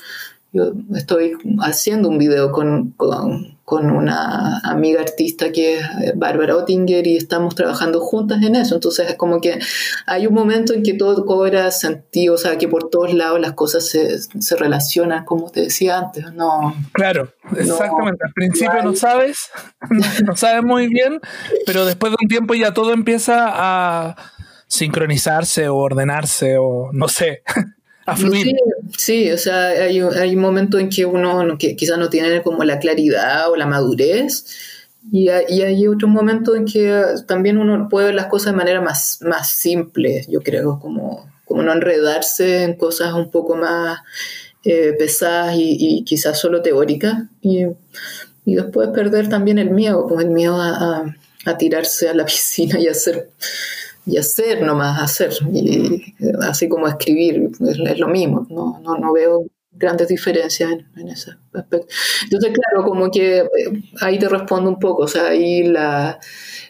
[0.53, 7.15] yo estoy haciendo un video con, con, una amiga artista que es Bárbara Ottinger y
[7.15, 8.75] estamos trabajando juntas en eso.
[8.75, 9.59] Entonces es como que
[10.05, 13.53] hay un momento en que todo cobra sentido, o sea, que por todos lados las
[13.53, 16.33] cosas se, se relacionan, como te decía antes.
[16.33, 18.25] No, claro, exactamente.
[18.25, 19.49] Al principio no sabes,
[20.25, 21.21] no sabes muy bien,
[21.65, 24.15] pero después de un tiempo ya todo empieza a
[24.67, 27.43] sincronizarse o ordenarse o no sé.
[28.97, 32.63] Sí, o sea, hay, hay un momento en que uno que quizás no tiene como
[32.63, 34.45] la claridad o la madurez
[35.11, 38.57] y hay, y hay otro momento en que también uno puede ver las cosas de
[38.57, 43.99] manera más, más simple, yo creo, como, como no enredarse en cosas un poco más
[44.63, 47.65] eh, pesadas y, quizás solo teóricas y,
[48.45, 52.79] y, después perder también el miedo, pues el miedo a, a tirarse a la piscina
[52.79, 53.29] y hacer
[54.05, 55.31] y hacer nomás, hacer,
[56.41, 61.87] así como escribir, es, lo mismo, no, no, no, veo grandes diferencias en, ese aspecto.
[62.23, 63.47] Entonces, claro, como que eh,
[64.01, 66.19] ahí te respondo un poco, o sea, ahí la,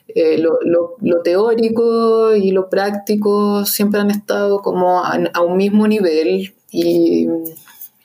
[0.08, 0.60] eh, lo,
[1.00, 7.28] lo, teórico y lo práctico siempre han estado como a, a un mismo nivel y,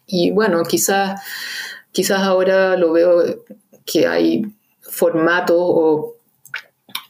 [0.07, 1.21] y bueno, quizás,
[1.93, 3.23] quizás ahora lo veo
[3.85, 4.43] que hay
[4.81, 6.17] formatos o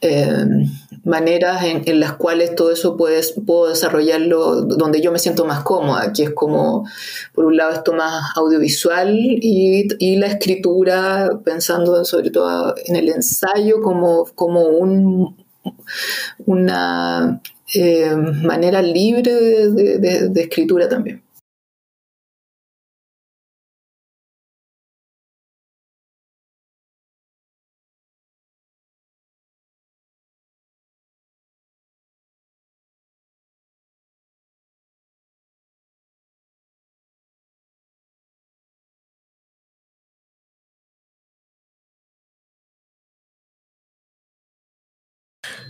[0.01, 0.45] eh,
[1.07, 6.11] maneras en, las cuales todo eso puedes, puedo desarrollarlo donde yo me siento más cómoda,
[6.13, 6.87] que es como,
[7.33, 13.09] por un lado, esto más audiovisual y, y la escritura, pensando sobre todo en el
[13.09, 15.37] ensayo como, como un,
[16.45, 17.41] una
[17.73, 21.26] eh, manera libre de escritura también.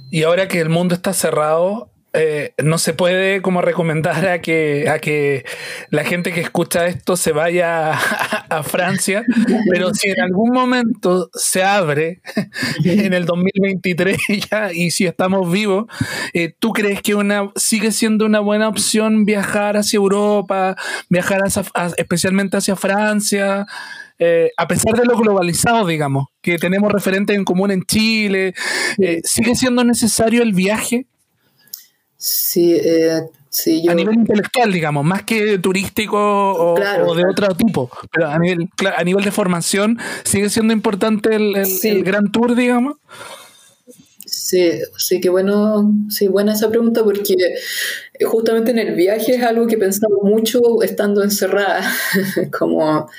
[0.10, 4.90] Y ahora que el mundo está cerrado, eh, no se puede como recomendar a que,
[4.90, 5.46] a que
[5.92, 7.92] la gente que escucha esto se vaya
[8.50, 9.24] a, Francia,
[9.70, 12.22] pero si en algún momento se abre
[12.84, 14.18] en el 2023
[14.52, 15.86] ya, y si estamos vivos,
[16.34, 20.76] eh, ¿tú crees que una, sigue siendo una buena opción viajar hacia Europa,
[21.10, 21.42] viajar
[21.98, 23.68] especialmente hacia Francia?
[24.20, 28.54] Eh, a pesar de lo globalizado, digamos, que tenemos referentes en común en Chile,
[29.24, 31.06] ¿sigue siendo necesario el viaje?
[32.18, 36.76] Sí, eh, sí A nivel intelectual, digamos, más que turístico o,
[37.16, 37.90] de otro tipo.
[38.12, 42.96] Pero a nivel, a nivel de formación, ¿sigue siendo importante el, el, Gran Tour, digamos?
[44.26, 47.36] Sí, sí, que bueno, sí, buena esa pregunta porque
[48.26, 51.84] justamente en el viaje es algo que he pensado mucho estando encerrada,
[52.58, 53.10] como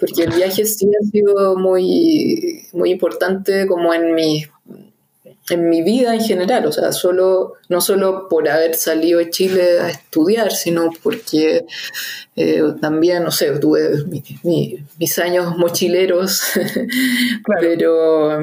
[0.00, 4.44] porque el viaje sí ha sido muy, muy importante como en mi
[5.50, 9.80] en mi vida en general, o sea, solo, no solo por haber salido de Chile
[9.80, 11.66] a estudiar, sino porque
[12.36, 14.04] eh, también, no sé, tuve
[14.42, 16.42] mis años mochileros,
[17.60, 18.42] pero,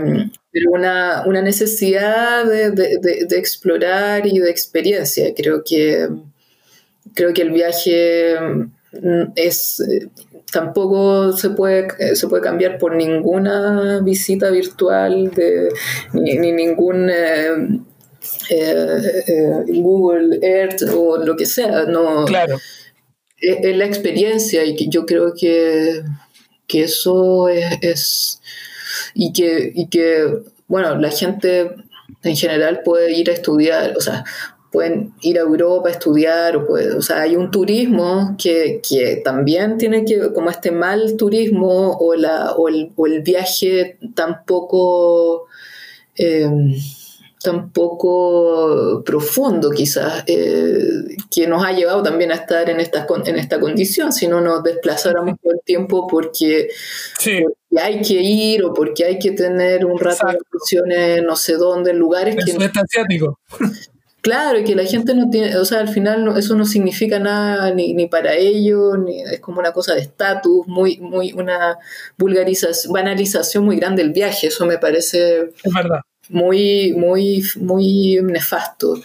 [0.52, 5.34] pero una, una necesidad de, de, explorar y de experiencia.
[5.36, 6.10] Creo que,
[7.14, 8.36] creo que el viaje
[8.92, 9.82] mm, es
[10.52, 15.70] tampoco se puede, eh, se puede cambiar por ninguna visita virtual de,
[16.14, 17.80] ni, ningún eh,
[18.50, 21.84] eh, Google Earth o lo que sea.
[21.84, 22.60] No, claro.
[23.40, 26.02] Es, la experiencia y yo creo que,
[26.68, 28.42] que eso es,
[29.14, 31.76] y, que, y que, bueno, la gente
[32.24, 34.24] en general puede ir a estudiar, o sea,
[34.72, 39.22] pueden ir a Europa a estudiar, o, puede, o sea, hay un turismo que, que,
[39.24, 45.48] también tiene que, como este mal turismo o, la, o, el, o el viaje tampoco,
[46.18, 46.50] eh,
[47.42, 53.60] tampoco profundo quizás, eh, que nos ha llevado también a estar en esta, en esta
[53.60, 56.68] condición, si no nos desplazáramos todo el tiempo porque,
[57.80, 61.92] hay que ir o porque hay que tener un rato de excursiones no sé dónde,
[61.92, 62.52] en lugares que...
[62.52, 63.40] asiático.
[64.22, 67.74] Claro, y que la gente no tiene, o sea, al final eso no significa nada
[67.74, 71.78] ni, ni para ellos, ni, es como una cosa de estatus, muy, muy, una
[72.18, 75.52] vulgarización, banalización muy grande del viaje, eso me parece
[76.30, 78.96] muy, muy, muy nefasto.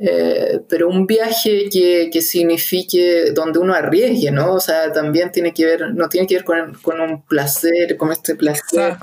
[0.00, 4.54] Eh, pero un viaje que, que, signifique donde uno arriesgue, ¿no?
[4.54, 8.12] O sea, también tiene que ver, no tiene que ver con, con un placer, con
[8.12, 8.96] este placer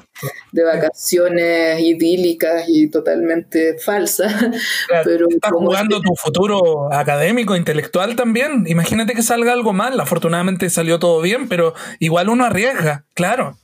[0.54, 4.34] de vacaciones idílicas y totalmente falsas.
[5.04, 8.64] pero estás jugando este tu futuro académico, intelectual también.
[8.66, 13.58] Imagínate que salga algo mal, afortunadamente salió todo bien, pero igual uno arriesga, claro.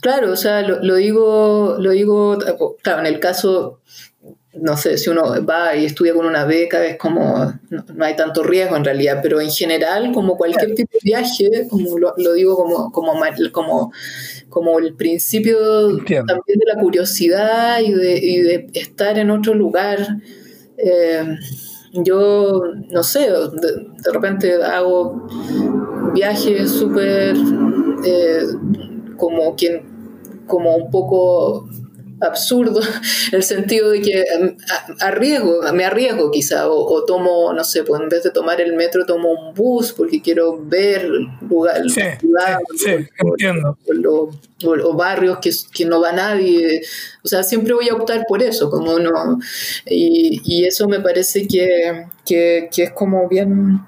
[0.00, 2.38] Claro, o sea, lo, lo digo, lo digo,
[2.82, 3.80] claro, en el caso
[4.60, 8.42] no sé, si uno va y estudia con una beca, es como, no, hay tanto
[8.42, 12.92] riesgo en realidad, pero en general, como cualquier tipo de viaje, como lo, digo como,
[12.92, 13.14] como,
[13.52, 13.92] como,
[14.48, 15.58] como el principio
[15.98, 19.98] también de la curiosidad y de, y de estar en otro lugar.
[20.76, 21.36] Eh,
[21.92, 25.28] yo, no sé, de, repente hago
[26.12, 27.36] viajes súper
[28.04, 28.42] eh,
[29.16, 29.94] como quien
[30.46, 31.68] como un poco
[32.20, 32.88] absurdo, en
[33.32, 34.56] el sentido de que em,
[35.00, 39.04] arriesgo, me arriesgo quizá, o, tomo, no sé, pues en vez de tomar el metro
[39.06, 41.08] tomo un bus porque quiero ver
[41.48, 43.76] lugares, sí, entiendo.
[44.66, 46.80] O, barrios que, que, no va nadie,
[47.22, 49.38] o sea, siempre voy a optar por eso, como no,
[49.86, 53.80] y, y eso me parece que, que, que, es como bien,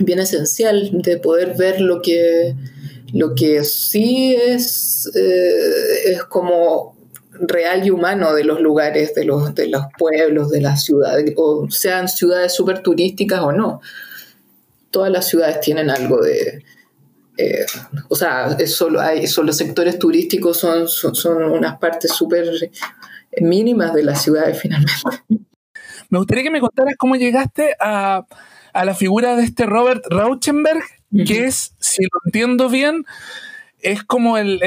[0.00, 2.54] bien esencial de poder ver lo que,
[3.12, 6.97] lo que sí es, eh, es como
[7.40, 11.70] real y humano de los lugares, de los, de los pueblos, de las ciudades, o
[11.70, 13.80] sean ciudades súper turísticas o no.
[14.90, 16.64] Todas las ciudades tienen algo de...
[17.36, 17.64] Eh,
[18.08, 22.50] o sea, es solo hay, los sectores turísticos son, son, unas partes súper
[23.40, 24.92] mínimas de las ciudades finalmente.
[26.10, 28.26] Me gustaría que me contaras cómo llegaste a,
[28.72, 30.82] a la figura de este Robert Rauschenberg,
[31.26, 33.04] que es, si lo entiendo bien,
[33.80, 34.58] es como el,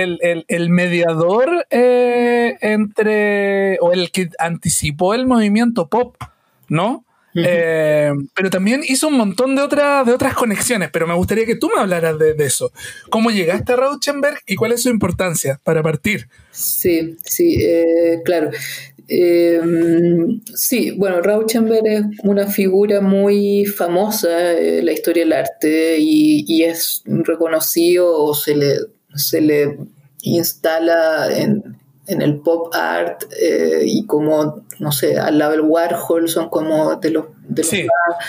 [0.70, 6.16] mediador eh, entre, o el que anticipó el movimiento pop,
[6.70, 7.06] ¿no?
[7.34, 11.70] Eh, pero también hizo un montón de, de otras conexiones, pero me gustaría que tú
[11.74, 12.72] me hablaras de, eso.
[13.10, 16.28] ¿Cómo llegaste a Rauschenberg y cuál es su importancia para partir?
[16.52, 18.52] Sí, sí, eh, claro.
[20.56, 26.64] sí, bueno, Rauschenberg es una figura muy famosa en la historia del arte y, y
[26.64, 28.76] es reconocido o se le
[29.16, 29.78] se le
[30.22, 36.50] instala en, el pop art eh, y como no sé, al lado del Warhol, son
[36.50, 38.26] como de los, de los más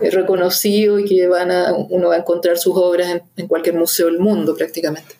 [0.00, 4.06] eh, reconocidos y que van a, uno va a encontrar sus obras en, cualquier museo
[4.06, 5.14] del mundo prácticamente.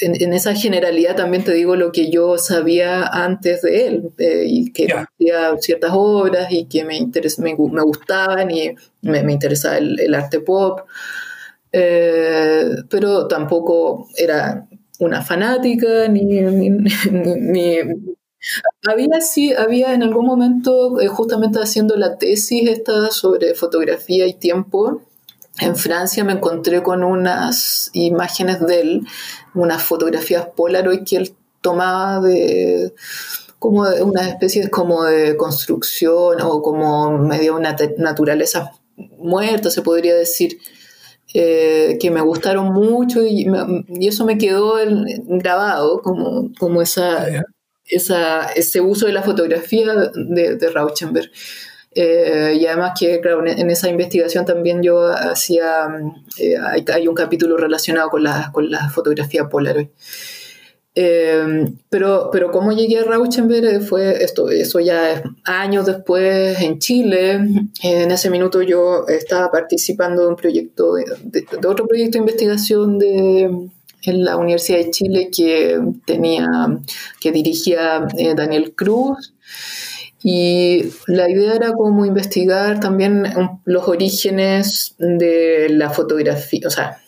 [0.00, 4.72] En, esa generalidad también te digo lo que yo sabía antes de él eh, y
[4.72, 4.86] que
[5.18, 5.54] yeah.
[5.60, 10.80] ciertas obras y que me, me, me, gustaban y me, me interesaba el, arte pop,
[11.78, 14.66] eh, pero tampoco era
[14.98, 16.40] una fanática ni,
[18.88, 24.32] había sí, había en algún momento, eh, justamente haciendo la tesis esta sobre fotografía y
[24.32, 25.02] tiempo,
[25.58, 29.06] en Francia me encontré con unas imágenes de él,
[29.54, 32.94] unas fotografías Polaroid que él tomaba de
[33.58, 38.72] como de una especie como de construcción o como medio una naturaleza
[39.18, 40.58] muerta, se podría decir.
[41.38, 43.46] Eh, que me gustaron mucho y,
[44.00, 44.76] eso me quedó
[45.26, 47.26] grabado como, como esa,
[47.84, 51.30] esa, ese uso de la fotografía de, de Rauschenberg.
[51.94, 55.88] Eh, y además que, en esa investigación también yo hacía,
[56.38, 56.56] eh,
[56.92, 59.88] hay, un capítulo relacionado con la, con la fotografía Polaroid.
[60.98, 67.34] Em, pero, pero cómo llegué a Rauschenberg fue esto, eso ya años después en Chile.
[67.82, 73.68] En ese minuto yo estaba participando de un proyecto, de, otro proyecto de investigación de,
[74.04, 76.48] en la Universidad de Chile que tenía,
[77.20, 79.34] que dirigía eh, Daniel Cruz.
[80.22, 83.24] Y la idea era como investigar también
[83.66, 87.02] los orígenes de la fotografía, o sea,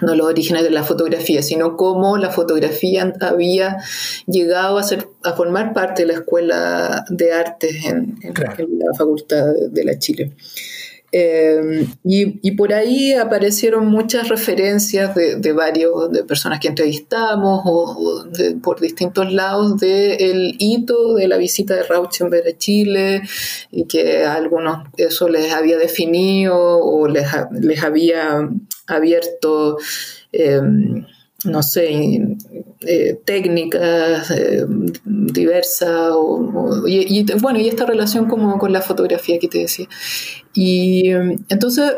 [0.00, 3.78] no los orígenes de la fotografía, sino cómo la fotografía había
[4.26, 9.84] llegado a, ser, a formar parte de la Escuela de Artes en, la Facultad de
[9.84, 10.32] la Chile.
[11.14, 18.24] Eh, y, por ahí aparecieron muchas referencias de, de varios de personas que entrevistamos o,
[18.62, 23.20] por distintos lados del hito de la visita de Rauschenberg a Chile
[23.70, 27.28] y que a algunos eso les había definido o les,
[27.60, 28.48] les había
[28.92, 29.78] abierto.
[30.32, 30.60] Eh,
[31.44, 32.20] no sé,
[32.86, 34.64] eh, técnicas eh,
[35.04, 36.14] diversas,
[36.86, 39.88] y, bueno, y esta relación como con la fotografía que te decía.
[40.54, 41.10] Y
[41.48, 41.92] entonces,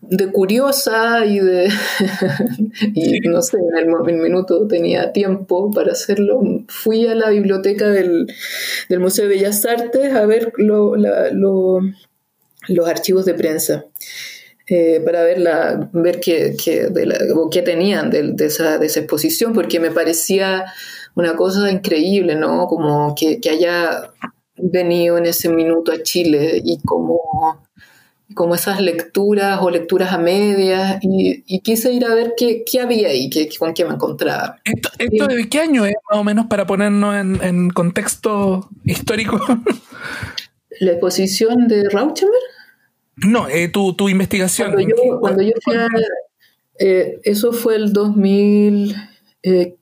[0.00, 1.68] de curiosa y de,
[2.94, 8.26] y no sé, en el, minuto tenía tiempo para hacerlo, fui a la biblioteca del,
[8.98, 11.82] Museo de Bellas Artes a ver los
[12.88, 13.84] archivos de prensa.
[14.72, 16.88] Eh, para ver, la, ver qué, qué,
[17.50, 20.64] qué tenían de, de, esa, de, esa, exposición, porque me parecía
[21.16, 22.68] una cosa increíble, ¿no?
[22.68, 24.12] Como que, que haya
[24.56, 27.20] venido en ese minuto a Chile y como,
[28.36, 32.80] como esas lecturas o lecturas a medias y, y quise ir a ver qué, qué
[32.80, 34.60] había ahí, qué, con qué me encontraba.
[34.64, 39.40] ¿Esto, esto de qué año es más o menos para ponernos en, en contexto histórico?
[40.78, 42.59] La exposición de Rauschenberg.
[43.26, 44.72] No, eh, tu, tu, investigación.
[44.72, 45.86] Cuando yo, cuando yo fui a,
[46.78, 48.96] eh, eso fue el 2000,
[49.42, 49.76] eh,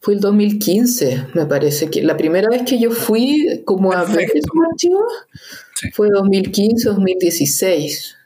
[0.00, 4.30] fue el 2015, me parece que la primera vez que yo fui como a ver
[4.34, 5.12] esos archivos
[5.94, 8.16] fue 2015, 2016.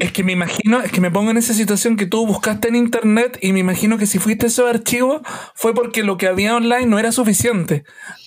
[0.00, 2.74] Es que me imagino, es que me pongo en esa situación que tú buscaste en
[2.74, 5.22] internet y me imagino que si fuiste a esos archivos
[5.54, 7.84] fue porque lo que había online no era suficiente.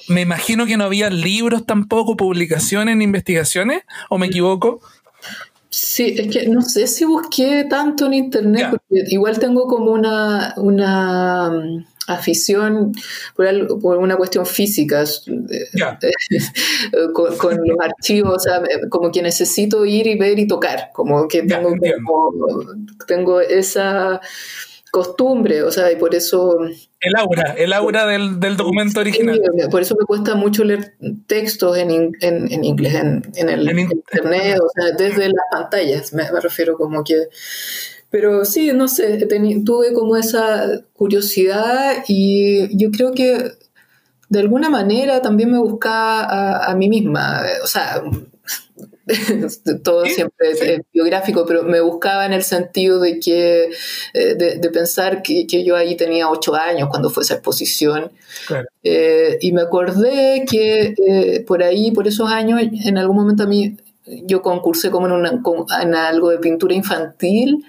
[0.08, 4.80] Me imagino que no había libros tampoco, publicaciones ni investigaciones, o me equivoco.
[5.69, 10.53] Sí, es que no sé si busqué tanto en internet, porque igual tengo como una,
[10.57, 12.91] una mm, afición
[13.36, 15.03] por, por, una cuestión física.
[17.13, 21.43] Con, los archivos, o sea, como que necesito ir y ver y tocar, como que
[21.43, 21.74] tengo,
[23.07, 24.21] tengo esa
[24.94, 26.56] costumbre, o sea, y por eso...
[27.02, 29.41] El aura, el aura del, del documento original.
[29.72, 30.94] por eso me cuesta mucho leer
[31.26, 36.78] textos en, en, en inglés, en, el internet, o sea, desde las pantallas, me, refiero
[36.78, 37.28] como que...
[38.12, 39.26] Pero sí, no sé,
[39.66, 43.52] tuve como esa curiosidad y yo creo que
[44.30, 48.04] de alguna manera también me buscaba a, a mí misma, o sea,
[49.84, 53.70] todo siempre es biográfico, pero me buscaba en el sentido de que
[54.14, 58.11] eh, de, pensar que, yo ahí tenía ocho años cuando fue esa exposición.
[58.84, 63.47] Eh, y me acordé que eh, por ahí, por esos años, en algún momento a
[63.47, 65.41] mí yo concursé como en, una,
[65.82, 67.64] en algo de pintura infantil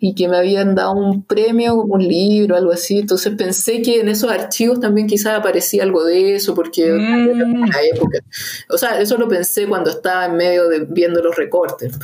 [0.00, 3.00] y que me habían dado un premio, un libro, algo así.
[3.00, 7.68] Entonces pensé que en esos archivos también quizás aparecía algo de eso, porque mm.
[7.68, 8.20] la época.
[8.70, 11.98] O sea, eso lo pensé cuando estaba en medio de viendo los recortes.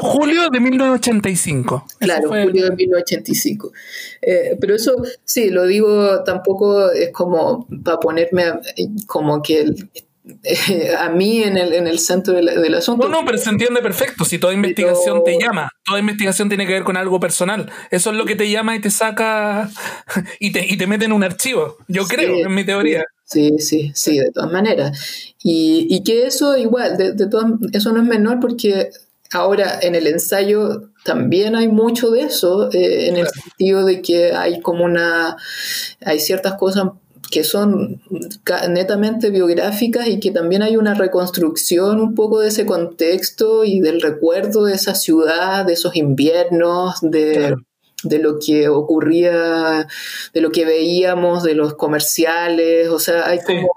[0.00, 1.86] julio de 1985.
[2.00, 3.72] Claro, julio de 1985.
[4.20, 8.44] Eh, pero eso, sí, lo digo tampoco es como para ponerme
[9.06, 9.72] como que
[10.44, 13.08] eh, a mí en el, en el centro del, del, asunto.
[13.08, 14.24] No, no, pero se entiende perfecto.
[14.24, 17.70] Si toda investigación te llama, toda investigación tiene que ver con algo personal.
[17.90, 19.70] Eso es lo que te llama y te saca
[20.40, 21.76] y te, y te mete en un archivo.
[21.88, 23.04] Yo creo, en mi teoría.
[23.24, 25.34] Sí, sí, sí, de todas maneras.
[25.42, 28.90] Y, y que eso igual, de, de todas, eso no es menor porque
[29.32, 34.32] ahora en el ensayo también hay mucho de eso, eh, en el sentido de que
[34.32, 35.36] hay como una,
[36.04, 36.84] hay ciertas cosas
[37.32, 38.02] que son
[38.68, 44.02] netamente biográficas y que también hay una reconstrucción un poco de ese contexto y del
[44.02, 47.56] recuerdo de esa ciudad, de esos inviernos, de, claro.
[48.04, 49.88] de lo que ocurría,
[50.34, 53.70] de lo que veíamos, de los comerciales, o sea, hay como...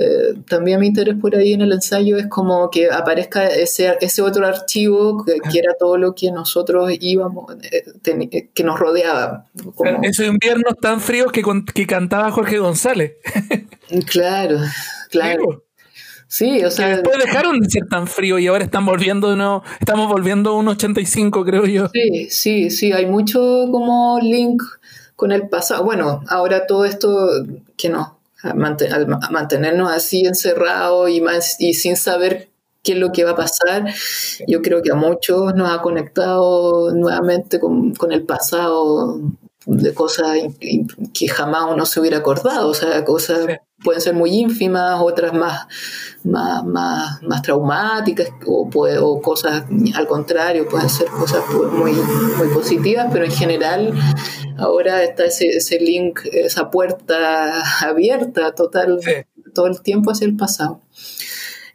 [0.00, 4.22] Eh, también mi interés por ahí en el ensayo es como que aparezca ese, ese
[4.22, 9.46] otro archivo que, que era todo lo que nosotros íbamos, eh, ten, que nos rodeaba.
[9.74, 10.00] Como...
[10.02, 11.42] Esos inviernos tan fríos que,
[11.74, 13.14] que cantaba Jorge González.
[14.06, 14.60] claro,
[15.10, 15.64] claro.
[16.28, 16.88] Sí, o sea.
[16.88, 20.56] Que después dejaron de ser tan frío y ahora están volviendo no, estamos volviendo a
[20.56, 21.88] un 85, creo yo.
[21.88, 23.40] Sí, sí, sí, hay mucho
[23.72, 24.62] como link
[25.16, 25.82] con el pasado.
[25.84, 27.30] Bueno, ahora todo esto
[27.76, 31.22] que no, a mantenernos así encerrados y,
[31.58, 32.50] y sin saber
[32.82, 33.86] qué es lo que va a pasar,
[34.46, 39.20] yo creo que a muchos nos ha conectado nuevamente con, el pasado
[39.66, 40.38] de cosas
[41.12, 43.58] que jamás uno se hubiera acordado, o sea, cosas.
[43.82, 45.66] Pueden ser muy ínfimas, otras más,
[46.24, 49.64] más, más, más traumáticas, o, puede, o, cosas
[49.94, 53.92] al contrario, pueden ser cosas muy, muy positivas, pero en general
[54.56, 59.12] ahora está ese, ese link, esa puerta abierta total, sí.
[59.54, 60.80] todo el tiempo hacia el pasado.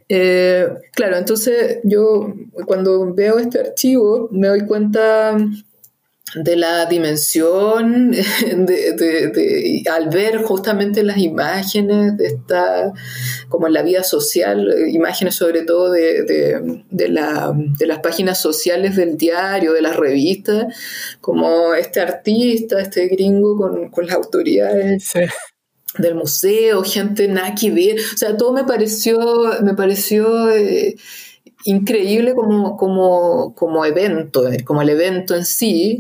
[0.10, 2.34] Eh, claro, entonces yo
[2.66, 5.38] cuando veo este archivo me doy cuenta
[6.36, 12.92] de la dimensión, de, de, de, al ver justamente las imágenes de esta,
[13.50, 19.18] como en la vida social, imágenes sobre todo de, la, de, las páginas sociales del
[19.18, 20.66] diario, de las revistas,
[21.22, 25.04] como este artista, este gringo con, con las autoridades.
[25.04, 25.20] Sí
[25.98, 30.96] del museo, gente naki ver, o sea, todo me pareció, me pareció eh,
[31.66, 36.00] increíble como, como, como evento, como el evento en sí,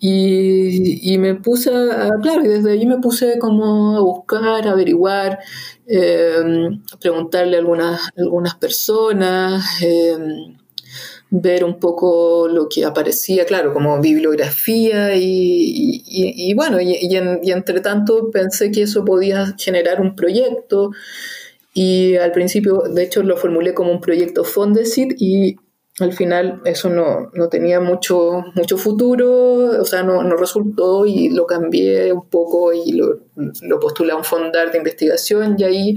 [0.00, 4.72] y, y, me puse a, claro, y desde allí me puse como a buscar, a
[4.72, 10.16] averiguar, a preguntarle a algunas, algunas personas, eh,
[11.30, 17.40] ver un poco lo que aparecía, claro, como bibliografía y, y, y bueno, y, en,
[17.42, 20.90] y entre tanto pensé que eso podía generar un proyecto
[21.72, 25.56] y al principio, de hecho, lo formulé como un proyecto Fondesit y
[25.98, 31.28] al final eso no, no, tenía mucho, mucho futuro, o sea, no, no, resultó y
[31.30, 35.94] lo cambié un poco y lo, lo, postulé a un fondar de investigación y ahí,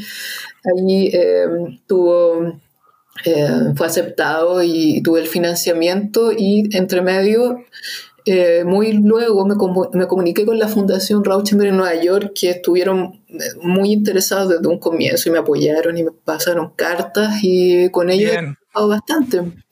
[0.66, 1.48] ahí eh,
[1.88, 2.60] tuvo,
[3.24, 7.60] eh, fue aceptado y tuve el financiamiento y entre medio...
[8.26, 9.56] Eh, muy luego me,
[10.00, 13.22] me, comuniqué con la Fundación Rauschenberg en Nueva York, que estuvieron
[13.62, 18.32] muy interesados desde un comienzo y me apoyaron y me pasaron cartas y con ellos
[18.32, 18.46] Bien.
[18.46, 19.62] he trabajado bastante.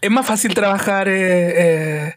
[0.00, 2.14] Es más fácil trabajar eh, eh,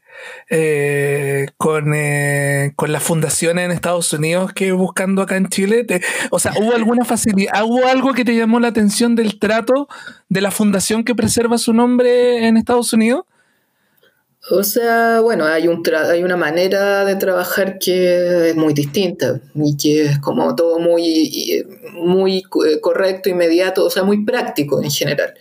[0.50, 5.84] eh, con, eh, con las fundaciones en Estados Unidos que buscando acá en Chile.
[5.84, 7.64] Te, o sea, ¿hubo alguna facilidad?
[7.64, 9.88] ¿Hubo algo que te llamó la atención del trato
[10.30, 13.24] de la fundación que preserva su nombre en Estados Unidos?
[14.50, 19.78] O sea, bueno, hay, un hay una manera de trabajar que es muy distinta y
[19.78, 21.64] que es como todo muy,
[21.94, 22.44] muy
[22.82, 25.36] correcto, inmediato, o sea, muy práctico en general.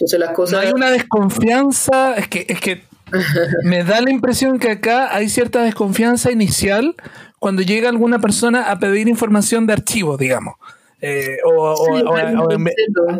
[0.00, 0.52] Entonces las cosas...
[0.52, 2.84] No hay una desconfianza, es que, es que
[3.64, 6.94] me da la impresión que acá hay cierta desconfianza inicial
[7.38, 10.54] cuando llega alguna persona a pedir información de archivo, digamos.
[11.02, 12.68] Eh, o, sí, o, o, en,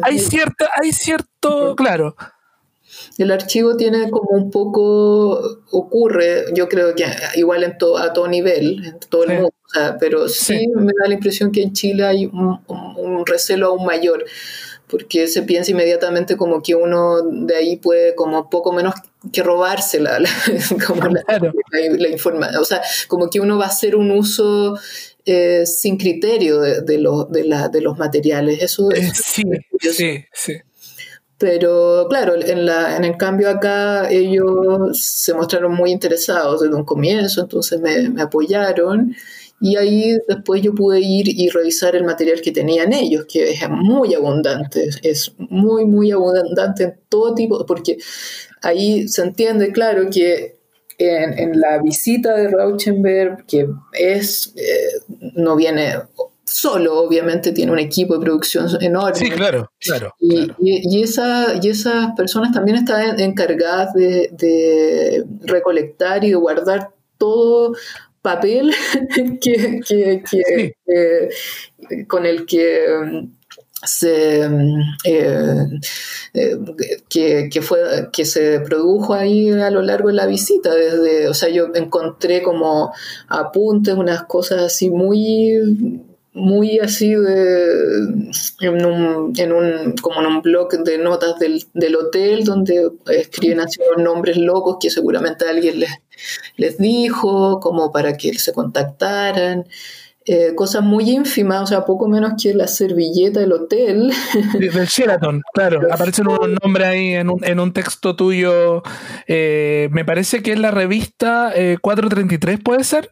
[0.02, 2.16] hay cierta, hay cierto, claro.
[3.18, 7.04] El archivo tiene como un poco, ocurre, yo creo que
[7.36, 9.30] igual en to, a todo nivel, en todo sí.
[9.30, 12.26] el mundo, o sea, pero sí, sí, me da la impresión que en Chile hay
[12.26, 14.24] un, un, un recelo aún mayor
[14.90, 18.94] porque se piensa inmediatamente como que uno de ahí puede como poco menos
[19.32, 20.30] que robarse la, la
[20.86, 21.52] como la, claro.
[21.72, 24.78] la, la información, o sea, como que uno va a hacer un uso
[25.26, 28.62] eh, sin criterio de, de, lo, de, la, de los materiales.
[28.62, 29.42] Eso, eso sí,
[29.80, 30.54] es sí, sí.
[31.38, 36.84] Pero claro, en, la, en el cambio acá ellos se mostraron muy interesados desde un
[36.84, 39.14] comienzo, entonces me, me apoyaron
[39.60, 43.68] y ahí después yo pude ir y revisar el material que tenían ellos, que es
[43.68, 47.98] muy abundante, es muy, muy abundante en todo tipo, porque
[48.62, 50.56] ahí se entiende, claro, que
[50.98, 55.94] en, en la visita de Rauschenberg, que es, eh, no viene
[56.50, 59.14] solo, obviamente tiene un equipo de producción enorme.
[59.14, 60.14] Sí, claro, claro.
[60.18, 67.74] Y, esa, y esas personas también están encargadas de, recolectar y de guardar todo
[68.22, 68.72] papel
[69.40, 70.74] que,
[72.06, 73.28] con el que
[73.82, 74.42] se,
[75.04, 75.66] eh,
[76.34, 80.74] eh, que, fue, que se produjo ahí a lo largo de la visita.
[80.74, 82.92] Desde, o sea, yo encontré como
[83.28, 86.02] apuntes, unas cosas así muy
[86.32, 88.02] muy así de
[88.60, 93.60] en un, en un, como en un blog de notas del, del hotel donde escriben
[93.60, 95.90] así unos nombres locos que seguramente alguien les,
[96.56, 99.66] les dijo como para que se contactaran
[100.26, 104.12] eh, cosas muy ínfimas, o sea, poco menos que la servilleta del hotel.
[104.52, 105.80] Del Sheraton, claro.
[105.90, 108.82] Aparecen unos nombres ahí en un, en un texto tuyo.
[109.26, 113.10] Eh, me parece que es la revista 433, eh, ¿puede ser?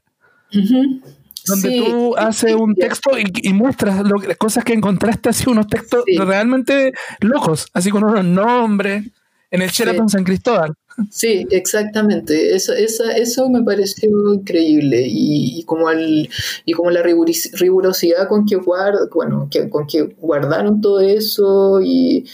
[1.49, 6.92] Donde tú haces un texto y, muestras las cosas que encontraste, así unos textos realmente
[7.20, 9.05] locos, así con unos nombres
[9.51, 10.74] en el Sheraton San Cristóbal.
[11.11, 12.55] Sí, exactamente.
[12.55, 16.28] Eso, eso me pareció increíble y, como el,
[16.64, 22.24] y como la rigurosidad con que, bueno, que, con que guardaron todo eso y,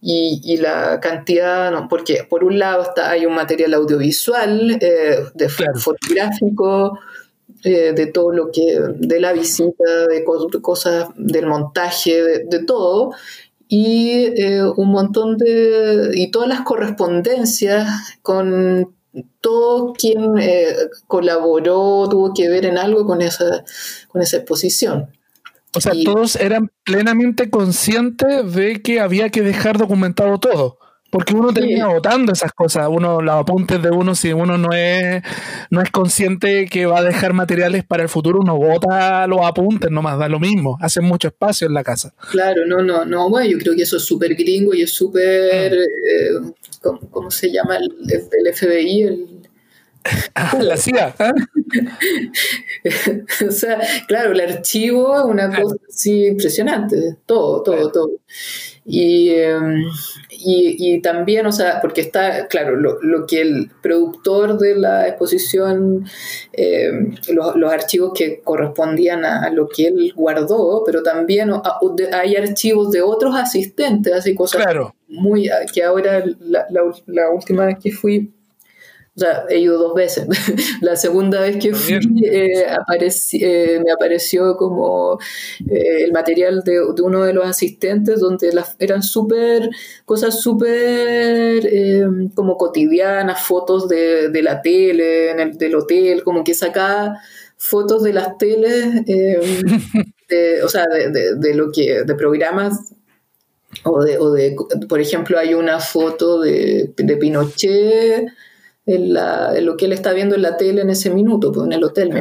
[0.00, 5.48] y, la cantidad, no, porque por un lado está, hay un material audiovisual, eh, de
[5.48, 6.98] fotográfico,
[7.64, 10.24] eh, de todo lo que, de la visita, de,
[10.62, 13.12] cosas, del montaje, de todo,
[13.68, 18.94] y eh, un montón de, y todas las correspondencias con
[19.40, 20.74] todo quien eh,
[21.06, 23.64] colaboró, tuvo que ver en algo con esa,
[24.08, 25.10] con esa exposición.
[25.74, 30.78] O sea, todos eran plenamente conscientes de que había que dejar documentado todo.
[31.16, 35.22] Porque uno termina votando esas cosas, uno los apuntes de uno, si uno no es,
[35.70, 39.90] no es consciente que va a dejar materiales para el futuro, uno vota los apuntes
[39.90, 42.12] nomás, da lo mismo, hace mucho espacio en la casa.
[42.30, 45.72] Claro, no, no, no, bueno, yo creo que eso es súper gringo y es súper,
[45.72, 46.48] mm.
[46.48, 46.52] eh,
[47.10, 47.78] ¿cómo, se llama?
[47.78, 49.26] El, el FBI, el,
[50.34, 51.14] Ah, la CIA.
[51.18, 51.32] ¿ah?
[53.48, 58.10] o sea, claro, el archivo es una cosa así impresionante, todo, todo, todo.
[58.88, 59.84] Em,
[60.30, 65.08] y, y, también, o sea, porque está, claro, lo, lo que el productor de la
[65.08, 66.04] exposición,
[66.52, 71.50] em, los, archivos que correspondían a, lo que él guardó, pero también
[72.12, 74.64] hay archivos de otros asistentes, así cosas
[75.08, 76.66] muy, que ahora la,
[77.06, 78.30] la última vez que fui
[79.16, 80.26] o sea, he ido dos veces.
[80.82, 82.66] la segunda vez que fui eh,
[83.32, 85.18] eh, me apareció como
[85.70, 89.70] eh, el material de, uno de los asistentes donde las, eran súper,
[90.04, 91.66] cosas súper
[92.34, 97.18] como cotidianas, fotos de, de la tele, en el, del hotel, como que sacaba
[97.56, 102.92] fotos de las teles, de, o sea, de, de, lo que, de programas
[103.82, 104.54] o de, o de,
[104.86, 108.26] por ejemplo, hay una foto de, de Pinochet
[108.86, 109.14] en,
[109.64, 112.12] lo que él está viendo en la tele en ese minuto, pues, en el hotel.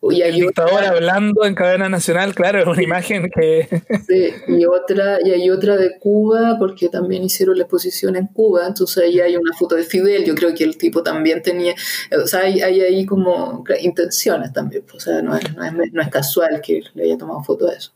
[0.00, 3.68] Y hay el dictador hablando en cadena nacional, claro, es una imagen que...
[4.06, 8.68] Sí, y otra, y hay otra de Cuba, porque también hicieron la exposición en Cuba,
[8.68, 11.74] entonces ahí hay una foto de Fidel, yo creo que el tipo también tenía,
[12.16, 15.92] o sea, hay, hay ahí como intenciones también, pues, o sea, no es, no, es,
[15.92, 17.90] no es, casual que le haya tomado foto de eso.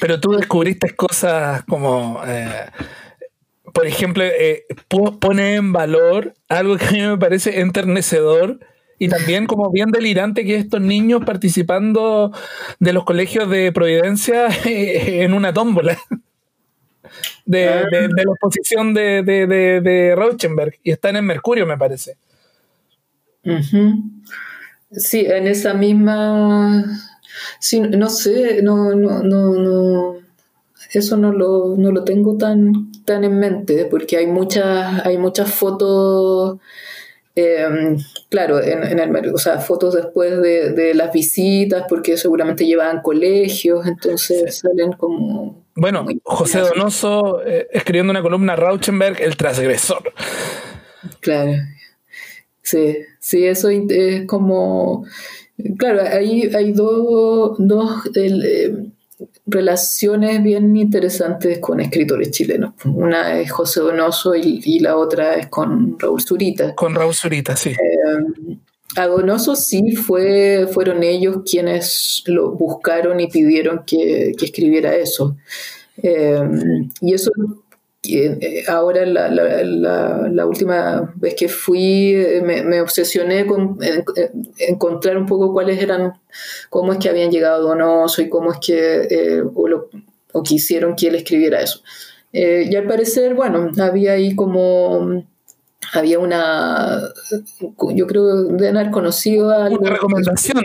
[0.00, 2.22] Pero tú descubriste cosas como...
[2.26, 2.66] Eh,
[3.74, 4.64] por ejemplo, eh,
[5.20, 8.60] pone en valor algo que a mí me parece enternecedor
[9.00, 12.32] y también como bien delirante que estos niños participando
[12.78, 15.98] de los colegios de Providencia en una tómbola
[17.44, 17.84] de, ah.
[17.90, 22.16] la exposición de, de, Rauschenberg y están en Mercurio, me parece.
[24.92, 26.84] Sí, en esa misma...
[27.58, 30.13] Sí, no sé, no, no, no, no
[30.92, 35.52] eso no lo, no lo tengo tan, tan en mente, porque hay muchas, hay muchas
[35.52, 36.58] fotos,
[37.34, 43.86] em, claro, en, el, o sea, fotos después de, las visitas, porque seguramente llevaban colegios,
[43.86, 45.64] entonces salen como...
[45.76, 50.12] Bueno, José Donoso eh, escribiendo una columna Rauschenberg, el transgresor.
[51.20, 51.52] Claro,
[52.62, 55.04] sí, sí, eso es como...
[55.78, 58.93] Claro, ahí hay dos, dos el,
[59.46, 62.74] relaciones bien interesantes con escritores chilenos.
[62.84, 66.74] Una es José Donoso y, la otra es con Raúl Zurita.
[66.74, 67.70] Con Raúl Zurita, sí.
[67.70, 68.56] Eh,
[68.96, 75.36] a Donoso sí fue, fueron ellos quienes lo buscaron y pidieron que, escribiera eso.
[76.02, 76.40] Eh,
[77.00, 77.30] y eso
[78.68, 83.78] ahora la, la, última vez que fui me, obsesioné con
[84.58, 86.12] encontrar un poco cuáles eran,
[86.70, 89.88] cómo es que habían llegado Donoso y cómo es que, o, lo,
[90.32, 91.82] o quisieron que él escribiera eso.
[92.32, 95.24] y al parecer, bueno, había ahí como
[95.92, 97.00] había una,
[97.94, 99.80] yo creo de haber conocido algo.
[99.80, 100.62] Una recomendación,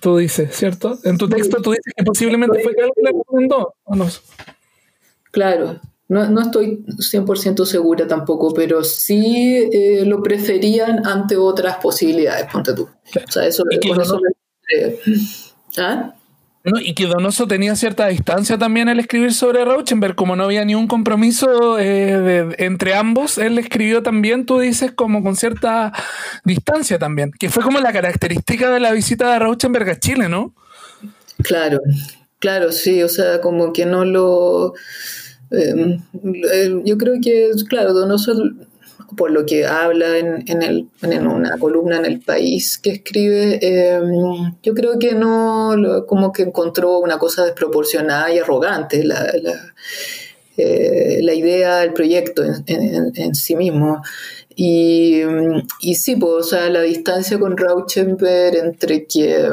[0.00, 0.98] tú dices, ¿cierto?
[1.04, 4.08] En tu texto tú dices que posiblemente fue que alguien le recomendó, ¿o no?
[5.30, 5.80] Claro,
[6.10, 12.74] no, no estoy 100% segura tampoco, pero sí eh, lo preferían ante otras posibilidades, ponte
[12.74, 12.82] tú.
[12.82, 14.20] O sea, eso, eso
[15.78, 16.12] ¿Ah?
[16.82, 20.74] y que Donoso tenía cierta distancia también al escribir sobre Rauschenberg, como no había ni
[20.74, 25.92] un compromiso eh, entre ambos, él escribió también, tú dices, como con cierta
[26.44, 30.56] distancia también, que fue como la característica de la visita de Rauschenberg a Chile, ¿no?
[31.44, 31.78] Claro,
[32.40, 34.74] claro, sí, o sea, como que no lo...
[35.50, 35.98] Eh,
[36.52, 38.34] eh, yo creo que, claro, Donoso
[39.16, 43.58] por lo que habla en, en, el, en una columna en El País que escribe,
[43.60, 49.74] em, yo creo que no, como que encontró una cosa desproporcionada y arrogante, la, la,
[50.56, 54.00] eh, la idea, el proyecto en, en sí mismo.
[54.54, 55.22] Y,
[55.80, 59.48] y, sí, pues, o sea, la distancia con Rauschenberg entre que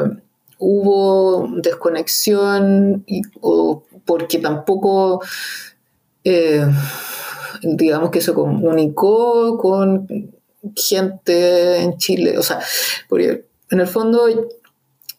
[0.58, 3.04] hubo desconexión
[3.40, 5.22] o porque tampoco...
[6.24, 6.66] Eh,
[7.62, 10.06] digamos que se comunicó con
[10.76, 12.60] gente en Chile, o sea,
[13.08, 14.26] porque en el fondo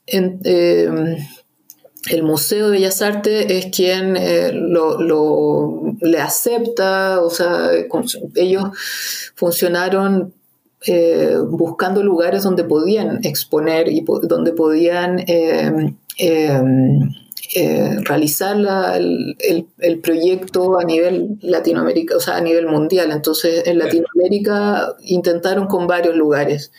[0.05, 0.39] em,
[2.09, 7.69] el Museo de Bellas Artes es quien eh, lo, le acepta, o sea,
[8.35, 8.69] ellos
[9.35, 10.33] funcionaron
[10.85, 15.23] eh, buscando lugares donde podían exponer y donde podían
[17.55, 18.57] eh, realizar
[18.95, 19.35] el,
[19.79, 23.11] el, proyecto a nivel Latinoamérica, o sea, a nivel mundial.
[23.11, 26.71] Entonces, en Latinoamérica intentaron con varios lugares.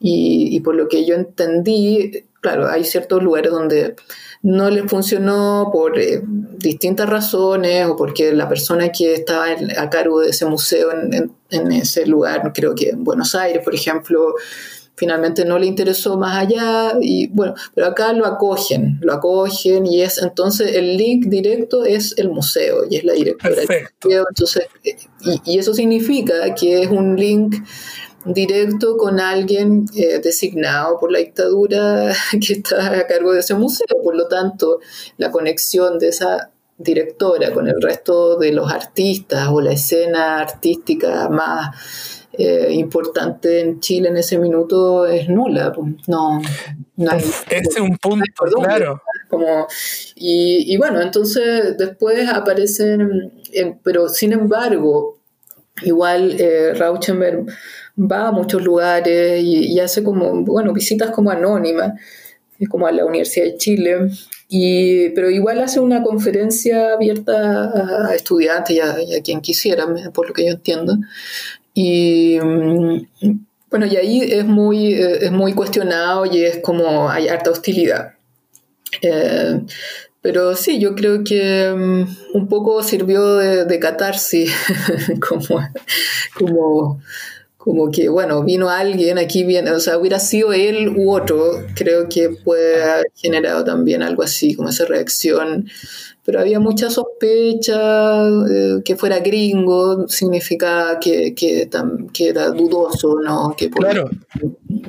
[0.00, 3.94] Y, y, por lo que yo entendí, claro, hay ciertos lugares donde
[4.42, 9.46] no les funcionó por eh, distintas razones o porque la persona que estaba
[9.76, 13.74] a cargo de ese museo en, en, ese lugar, creo que en Buenos Aires, por
[13.74, 14.34] ejemplo,
[15.00, 20.02] finalmente no le interesó más allá y bueno, pero acá lo acogen, lo acogen y
[20.02, 23.66] es entonces el link directo es el museo y es la directora del
[24.04, 24.66] museo, entonces
[25.46, 27.56] y, eso significa que es un link
[28.26, 32.12] directo con alguien eh, designado por la dictadura
[32.46, 34.80] que está a cargo de ese museo, por lo tanto
[35.16, 41.30] la conexión de esa directora con el resto de los artistas o la escena artística
[41.30, 45.72] más eh, importante en Chile en ese minuto es nula.
[45.72, 46.40] Pues, no,
[46.96, 48.24] Ese es un punto,
[48.62, 49.02] claro.
[49.28, 49.66] Como,
[50.14, 53.30] y, bueno, entonces después aparecen,
[53.82, 55.18] pero sin embargo,
[55.82, 57.44] igual eh, Rauschenberg
[57.98, 61.92] va a muchos lugares y, hace como, bueno, visitas como anónimas,
[62.70, 64.10] como a la Universidad de Chile,
[64.48, 70.26] y, pero igual hace una conferencia abierta a estudiantes y a, a, quien quisiera, por
[70.26, 70.96] lo que yo entiendo,
[71.74, 73.06] y mm,
[73.70, 78.14] bueno, y ahí es muy, eh, es muy cuestionado y es como hay harta hostilidad.
[79.00, 79.60] Eh,
[80.22, 84.52] pero sí, yo creo que mm, un poco sirvió de, de catarsis,
[85.28, 85.60] como,
[86.34, 87.00] como,
[87.56, 92.08] como que, bueno, vino alguien, aquí viene, o sea, hubiera sido él u otro, creo
[92.08, 95.70] que puede haber generado también algo así, como esa reacción
[96.30, 101.68] pero había mucha sospecha eh, que fuera gringo, significaba que, que,
[102.12, 103.56] que era dudoso, ¿no?
[103.56, 104.08] Que claro.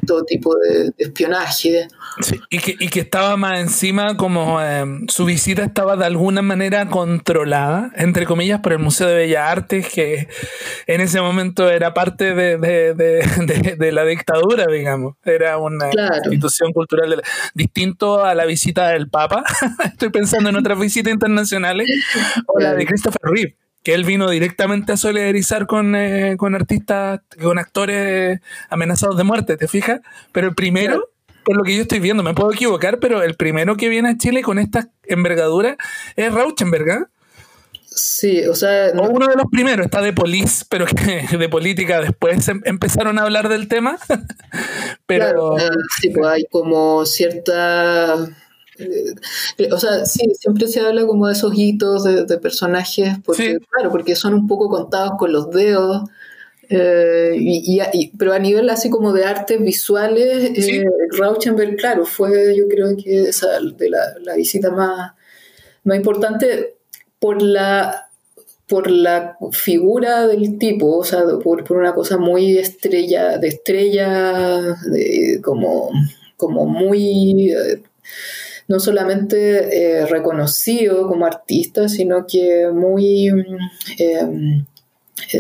[0.06, 1.88] Todo tipo de, espionaje.
[2.22, 6.42] Sí, y, que, y que estaba más encima como eh, su visita estaba de alguna
[6.42, 10.28] manera controlada, entre comillas, por el Museo de Bellas Artes, que
[10.88, 15.16] en ese momento era parte de, de, de la dictadura, digamos.
[15.24, 15.90] Era una
[16.24, 17.22] institución cultural
[17.54, 19.44] distinto a la visita del Papa.
[19.86, 21.88] Estoy pensando en otra visita internacionales,
[22.48, 27.22] o la de Christopher Reeve, que él vino directamente a solidarizar con, eh, con artistas,
[27.42, 30.02] con actores amenazados de muerte, ¿te fijas?
[30.32, 31.10] Pero el primero,
[31.44, 34.18] por lo que yo estoy viendo, me puedo equivocar, pero el primero que viene a
[34.18, 35.78] Chile con esta envergadura
[36.16, 37.06] es Rauschenberg, ¿eh?
[37.94, 38.92] Sí, o sea.
[38.98, 43.20] O uno de los primeros, está de polis, pero que de política después em, empezaron
[43.20, 43.98] a hablar del tema.
[45.06, 45.58] pero.
[46.00, 48.30] sí, pues hay como cierta
[49.72, 54.16] o sea, sí, siempre se habla como de esos hitos de, personajes, porque, claro, porque
[54.16, 56.10] son un poco contados con los dedos.
[56.74, 60.86] Eh, y, pero a nivel así como de artes visuales, eh,
[61.18, 65.12] Rauschenberg, claro, fue yo creo que esa de la, visita más,
[65.84, 66.76] más importante
[67.20, 68.08] por la
[68.72, 74.78] por la figura del tipo, o sea, por, una cosa muy estrella, de estrella,
[75.44, 75.90] como,
[76.38, 77.82] como muy, eh,
[78.68, 83.28] no solamente eh, reconocido como artista, sino que muy
[83.98, 84.66] em,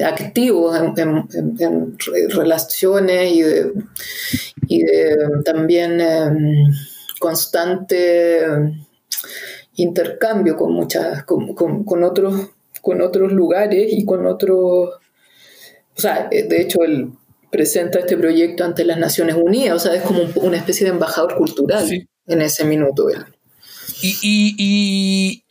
[0.03, 1.97] activo en,
[2.30, 3.34] relaciones
[4.67, 4.84] y,
[5.43, 6.72] también em,
[7.19, 8.41] constante
[9.76, 12.51] intercambio con muchas, con otros
[12.82, 14.89] con otros lugares y con otros...
[15.97, 17.11] O sea, eh, de hecho, él
[17.51, 21.36] presenta este proyecto ante las Naciones Unidas, o sea, es como una especie de embajador
[21.36, 23.07] cultural en ese minuto.
[24.01, 25.43] Y, y, y,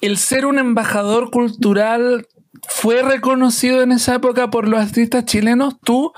[0.00, 2.26] el ser un embajador cultural
[2.68, 5.76] fue reconocido en esa época por los artistas chilenos.
[5.82, 6.12] Tú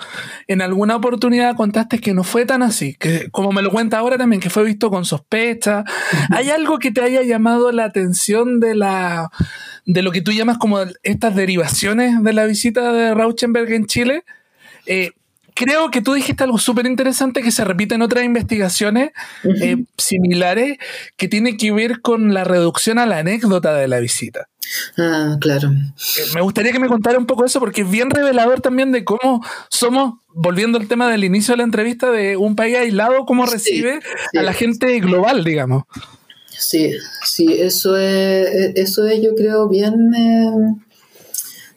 [0.48, 4.18] en alguna oportunidad contaste que no fue tan así, que como me lo cuenta ahora
[4.18, 5.84] también, que fue visto con sospecha.
[6.30, 9.30] ¿Hay algo que te haya llamado la atención de la
[9.84, 14.24] de lo que tú llamas como estas derivaciones de la visita de Rauschenberg en Chile?
[14.86, 15.12] Eh,
[15.54, 19.10] creo que tú dijiste algo súper interesante que se repite en otras investigaciones
[19.60, 20.78] eh, similares
[21.16, 24.48] que tiene que ver con la reducción a la anécdota de la visita.
[24.96, 25.70] Ah, claro.
[25.70, 29.04] Eh, me gustaría que me contara un poco eso porque es bien revelador también de
[29.04, 33.46] cómo somos, volviendo al tema del inicio de la entrevista, de un país aislado, cómo
[33.46, 34.00] recibe
[34.36, 35.84] a la gente global, digamos.
[36.48, 36.92] Sí,
[37.24, 40.14] sí, eso es, eso es yo creo bien...
[40.14, 40.91] Eh,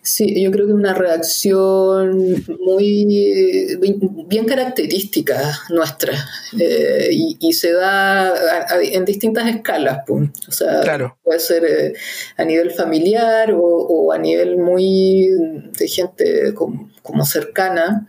[0.06, 3.76] Sí, yo creo que una reacción muy
[4.28, 5.36] bien característica
[5.70, 6.14] nuestra
[6.60, 8.32] eh, y, se da
[8.84, 10.04] en distintas escalas.
[10.06, 10.30] Pues.
[10.48, 11.94] O sea, puede ser eh,
[12.38, 15.28] a nivel familiar o, a nivel muy
[15.76, 18.08] de gente como cercana.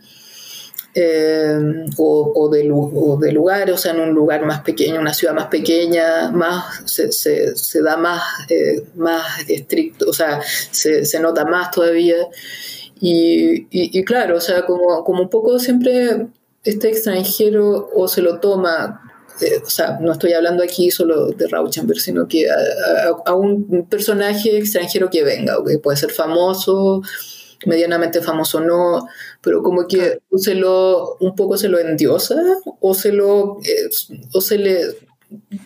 [0.99, 5.35] Eh, o, de, o, de, lugar, o sea, en un lugar más pequeño, una ciudad
[5.35, 10.41] más pequeña, más se, se, da más, eh, más estricto, o sea,
[10.71, 12.15] se, se nota más todavía.
[12.99, 16.29] Y, y, claro, o sea, como, como un poco siempre
[16.63, 18.99] este extranjero o se lo toma
[19.39, 24.57] eh, o sea, no estoy hablando aquí solo de Rauschenberg, sino que a, un personaje
[24.57, 27.03] extranjero que venga, que puede ser famoso,
[27.65, 29.07] medianamente famoso no,
[29.41, 32.35] pero como que se lo, un poco se lo endiosa
[32.79, 33.89] o se lo, eh,
[34.33, 34.81] o se le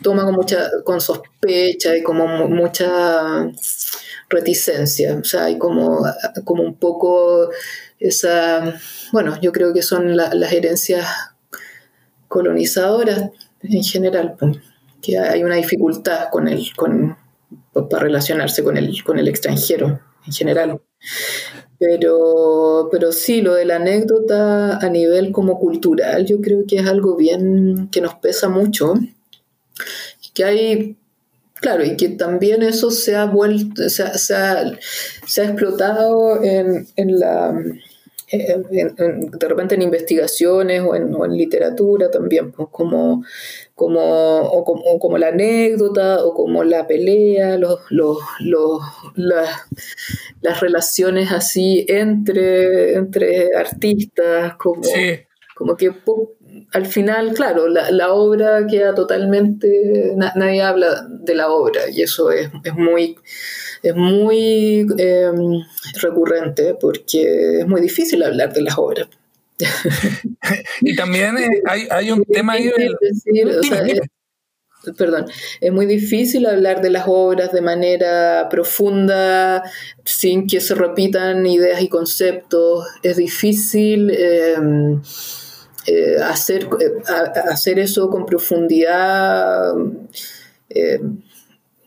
[0.01, 3.51] toma con mucha, con sospecha y como mucha
[4.29, 6.05] reticencia, o sea, hay como,
[6.45, 7.49] como un poco
[7.99, 8.79] esa,
[9.11, 11.05] bueno, yo creo que son las herencias
[12.27, 13.29] colonizadoras
[13.61, 14.35] en general,
[15.01, 17.17] que hay una dificultad con el, con,
[17.73, 20.81] para relacionarse con el, con el extranjero en general.
[21.81, 26.85] Pero, pero sí, lo de la anécdota a nivel como cultural, yo creo que es
[26.87, 28.93] algo bien que nos pesa mucho.
[30.35, 30.97] Que hay,
[31.55, 37.19] claro, y que también eso se ha vuelto, se ha, se ha, explotado en, en
[37.19, 37.59] la
[38.31, 43.23] de repente en investigaciones o en, literatura también, pues como,
[43.75, 44.63] como,
[44.99, 48.17] como, la anécdota o como la pelea, los, los,
[49.15, 54.81] las, relaciones así entre, entre artistas, como,
[55.55, 55.91] como que
[56.73, 62.49] al final, claro, la, obra queda totalmente, nadie habla de la obra y eso es,
[62.63, 63.17] es muy
[63.83, 65.63] es muy em,
[66.01, 69.07] recurrente porque es muy difícil hablar de las obras.
[70.81, 72.71] y también eh, hay, un tema ahí
[74.97, 75.25] perdón,
[75.59, 79.63] es muy difícil hablar de las obras de manera profunda,
[80.03, 82.87] sin que se repitan ideas y conceptos.
[83.03, 85.01] Es difícil em,
[85.85, 86.93] eh, hacer, eh,
[87.49, 89.73] hacer eso con profundidad.
[90.69, 91.21] Em,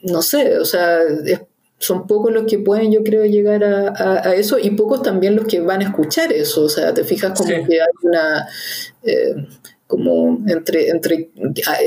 [0.02, 1.40] no sé, o sea, es
[1.84, 5.60] son pocos los que pueden, yo creo, llegar a, eso y pocos también los que
[5.60, 6.64] van a escuchar eso.
[6.64, 8.48] O sea, te fijas como que hay una...
[9.02, 9.34] Eh,
[9.86, 11.30] como entre, entre,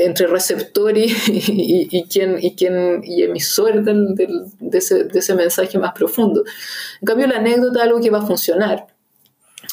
[0.04, 5.78] entre receptor y, y, quien, y, quien, y emisor del, de, ese, de ese mensaje
[5.78, 6.44] más profundo.
[7.00, 8.86] En cambio, la anécdota es algo que va a funcionar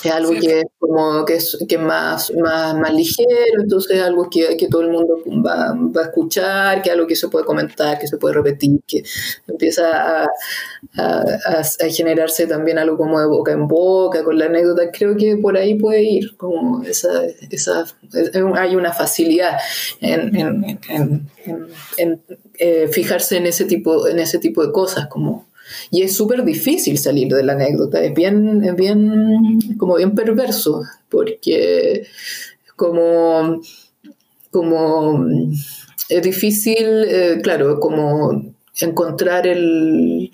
[0.09, 4.29] es algo que es como que es, que más, más, más, ligero, entonces es algo
[4.29, 7.45] que, que todo el mundo va, va, a escuchar, que es algo que se puede
[7.45, 9.03] comentar, que se puede repetir, que
[9.47, 10.27] empieza a,
[10.97, 11.23] a,
[11.59, 15.57] a, generarse también algo como de boca en boca, con la anécdota, creo que por
[15.57, 17.85] ahí puede ir, como esa, esa
[18.55, 19.57] hay una facilidad
[20.01, 21.29] en, en, en,
[21.97, 22.21] en
[22.57, 25.47] eh, fijarse en ese tipo, en ese tipo de cosas, como
[25.91, 32.07] y es súper difícil salir de la anécdota, es bien, bien, como bien perverso, porque
[32.75, 33.61] como,
[34.51, 35.27] como
[36.09, 40.31] es difícil, eh, claro, como encontrar el,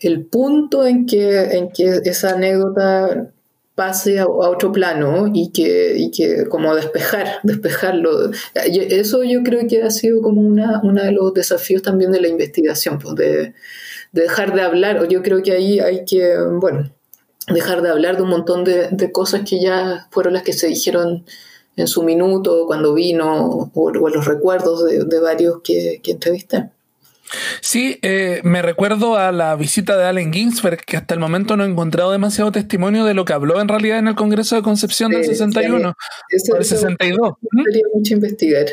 [0.00, 3.32] el punto en que, en que esa anécdota
[3.74, 8.30] pase a, otro plano y que, y que como despejar, despejarlo.
[8.54, 12.28] Eso yo creo que ha sido como una, uno de los desafíos también de la
[12.28, 13.14] investigación, pues
[14.12, 15.06] de dejar de hablar.
[15.08, 16.90] Yo creo que ahí hay que, bueno,
[17.48, 20.68] dejar de hablar de un montón de, de cosas que ya fueron las que se
[20.68, 21.24] dijeron
[21.76, 26.70] en su minuto, cuando vino, o, los recuerdos de, de varios que, que entrevisté.
[27.60, 31.64] Sí, eh, me recuerdo a la visita de Allen Ginsberg, que hasta el momento no
[31.64, 35.10] he encontrado demasiado testimonio de lo que habló en realidad en el Congreso de Concepción
[35.10, 37.34] del 61 o del 62.
[37.64, 38.66] Sería mucho investigar.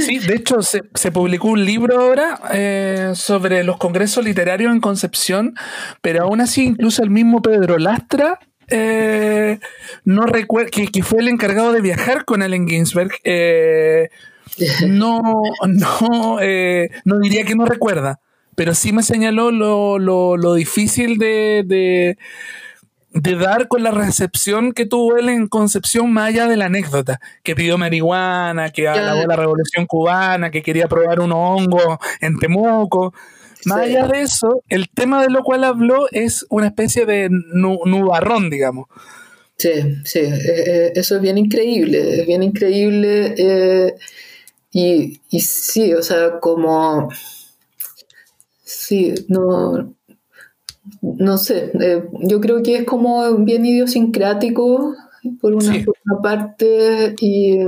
[0.00, 5.54] Sí, de hecho se, publicó un libro ahora eh, sobre los congresos literarios en Concepción,
[6.02, 8.38] pero aún así incluso el mismo Pedro Lastra
[8.68, 9.58] eh,
[10.04, 13.12] no recuerda que, que, fue el encargado de viajar con Allen Ginsberg.
[13.24, 14.08] Eh,
[14.86, 15.20] no,
[15.66, 18.20] no, eh, no diría que no recuerda,
[18.54, 22.18] pero sí me señaló lo, lo, lo difícil de, de,
[23.10, 27.20] de, dar con la recepción que tuvo él en Concepción, más allá de la anécdota,
[27.42, 33.12] que pidió marihuana, que alabó la revolución cubana, que quería probar un hongo en Temuco.
[33.66, 38.48] Más allá de eso, el tema de lo cual habló es una especie de nubarrón,
[38.48, 38.86] digamos.
[39.58, 39.70] Sí,
[40.04, 43.34] sí, eh, eh, eso es bien increíble, es bien increíble.
[43.38, 43.94] Eh,
[44.72, 47.08] y, y sí, o sea, como,
[48.62, 49.94] sí, no,
[51.02, 54.94] no sé, eh, yo creo que es como bien idiosincrático
[55.40, 55.74] por una,
[56.22, 57.58] parte y,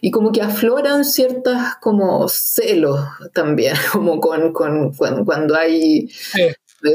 [0.00, 3.00] y, como que afloran ciertas como celos
[3.34, 6.54] también, como con, con, cuando, hay eh,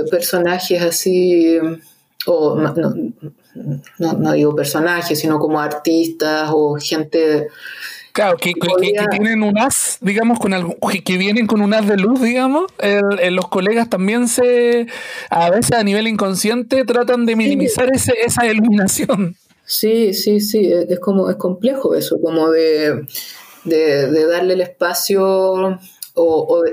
[0.09, 1.57] personajes así,
[2.25, 2.73] o no,
[3.99, 7.49] no, no, digo personajes, sino como artistas o gente
[8.15, 8.53] Claro, que,
[9.11, 12.71] tienen un as, digamos, con algo, que, vienen con un as de luz, digamos.
[13.29, 14.87] los colegas también se,
[15.29, 19.35] a veces a nivel inconsciente, tratan de minimizar ese, esa iluminación.
[19.65, 23.05] Sí, sí, sí, es como, es complejo eso, como de,
[23.65, 25.77] de, darle el espacio
[26.15, 26.63] o,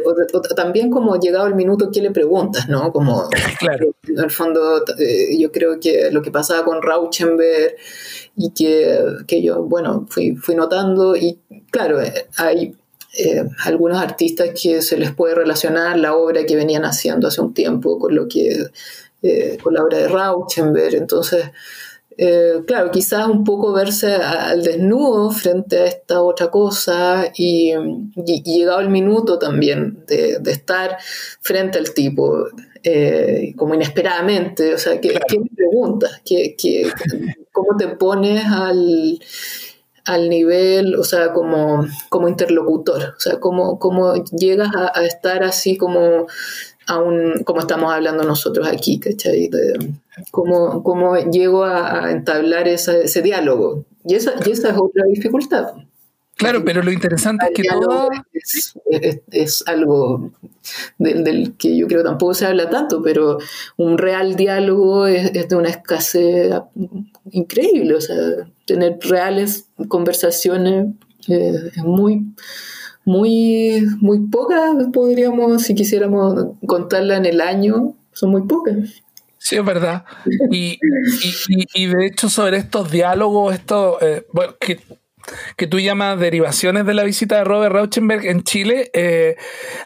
[0.55, 2.69] también como llegado el minuto, ¿qué le preguntas?
[2.69, 2.93] ¿no?
[2.93, 3.29] Como,
[3.59, 3.95] claro.
[4.07, 7.77] En el fondo, eh, yo creo que lo que pasaba con Rauschenberg
[8.37, 11.41] y que, yo, bueno, fui, fui notando y
[11.71, 12.77] claro, eh, hay
[13.19, 17.53] eh, algunos artistas que se les puede relacionar la obra que venían haciendo hace un
[17.53, 18.67] tiempo con lo que,
[19.23, 21.51] eh, con la obra de Rauschenberg, entonces...
[22.67, 27.73] claro, quizás un poco verse al desnudo frente a esta otra cosa y,
[28.45, 30.99] llegado el minuto también de, estar
[31.41, 32.47] frente al tipo,
[33.57, 36.21] como inesperadamente, o sea, ¿qué, ¿qué me preguntas?
[36.25, 36.91] ¿Qué, qué,
[37.53, 38.45] cómo te pones
[40.05, 45.77] al, nivel, o sea, como, como interlocutor, o sea, cómo, cómo llegas a, estar así
[45.77, 46.27] como,
[46.99, 49.51] un, como estamos hablando nosotros aquí, ¿cachai?
[50.31, 53.85] cómo, cómo, llego a, entablar ese diálogo.
[54.05, 55.75] Y esa, y esa es otra dificultad.
[56.43, 58.09] Claro, pero lo interesante es que todo...
[59.31, 60.33] Es, algo
[60.99, 63.39] del, que yo creo tampoco se habla tanto, pero
[63.77, 66.53] un real diálogo es, de una escasez
[67.31, 68.17] increíble, o sea,
[68.67, 70.89] tener reales conversaciones
[71.29, 72.25] eh, es muy,
[73.05, 79.03] muy, muy pocas, podríamos, si quisiéramos contarla en el año, son muy pocas.
[79.39, 80.05] Sí, es verdad.
[80.53, 80.79] Y,
[81.75, 84.79] y, de hecho sobre estos diálogos, esto, eh, bueno, que
[85.57, 89.37] que tú llamas derivaciones de la visita de Robert Rauschenberg en Chile, eh,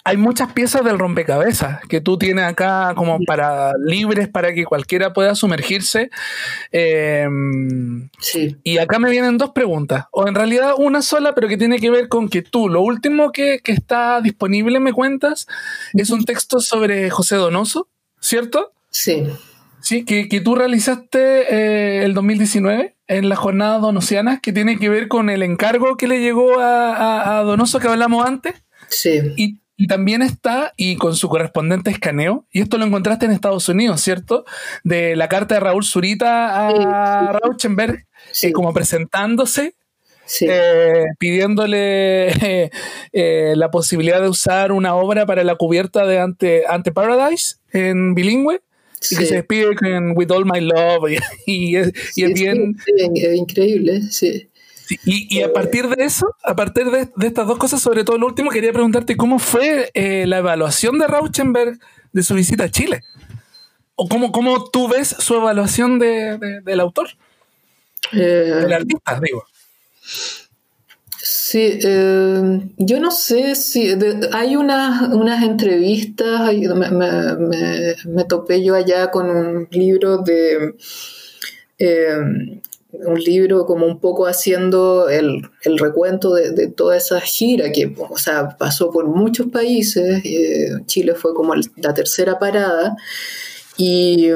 [0.05, 5.13] hay muchas piezas del rompecabezas que tú tienes acá como para libres para que cualquiera
[5.13, 6.11] pueda sumergirse.
[6.73, 7.27] Eh,
[8.19, 8.57] sí.
[8.63, 11.91] Y acá me vienen dos preguntas, o en realidad una sola, pero que tiene que
[11.91, 15.47] ver con que tú, lo último que, que está disponible, me cuentas,
[15.95, 17.89] es un texto sobre José Donoso,
[18.21, 18.73] ¿cierto?
[18.91, 19.25] Sí.
[19.87, 21.19] Sí, que, que tú realizaste
[21.55, 26.09] eh, el 2019 en la jornada donosiana, que tiene que ver con el encargo que
[26.09, 28.55] le llegó a, a, Donoso que hablamos antes.
[28.89, 29.21] Sí.
[29.37, 33.69] Y, y, también está, y con su correspondiente escaneo, y esto lo encontraste en Estados
[33.69, 34.45] Unidos, ¿cierto?
[34.83, 38.07] De la carta de Raúl Zurita a sí, Rauschenberg,
[38.43, 39.77] eh, como presentándose.
[40.41, 42.33] Eh, pidiéndole
[43.13, 48.17] eh, la posibilidad de usar una obra para la cubierta de Ante, Ante Paradise en
[48.17, 48.61] bilingüe
[49.11, 52.77] y que se despide con With All My Love y, es, bien...
[53.35, 54.49] increíble, sí.
[55.05, 58.51] y, a partir de eso, a partir de, estas dos cosas, sobre todo lo último,
[58.51, 61.79] quería preguntarte cómo fue eh, la evaluación de Rauschenberg
[62.13, 63.03] de su visita a Chile.
[63.95, 67.09] ¿O cómo, cómo tú ves su evaluación del autor?
[68.13, 69.45] Eh, del artista, digo.
[71.29, 73.93] Sí, eh, yo no sé si
[74.33, 80.77] hay unas, unas entrevistas, me, topé yo allá con un libro de
[81.81, 82.61] eh,
[82.93, 88.51] un libro como un poco haciendo el, recuento de, toda esa gira que o sea,
[88.57, 92.97] pasó por muchos países, eh, Chile fue como la tercera parada,
[93.79, 94.31] y,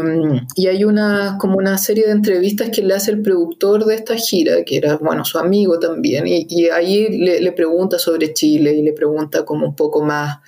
[0.67, 4.65] hay una, como una serie de entrevistas que le hace el productor de esta gira,
[4.65, 9.45] que era, bueno, su amigo también, y, ahí le, pregunta sobre Chile y le pregunta
[9.45, 10.39] como un poco más...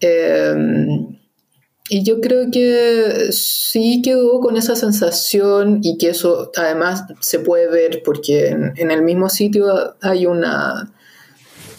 [0.00, 0.54] Eh,
[1.90, 7.68] y yo creo que sí quedó con esa sensación y que eso además se puede
[7.68, 10.92] ver porque en, el mismo sitio hay una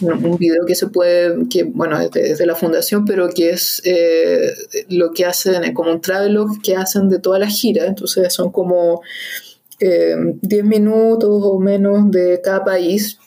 [0.00, 4.52] un video que se puede, que bueno, es de, la fundación, pero que es eh,
[4.88, 9.02] lo que hacen, como un travelog que hacen de toda la gira, entonces son como
[9.80, 9.90] 10
[10.42, 13.18] eh, minutos o menos de cada país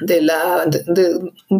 [0.00, 0.68] de la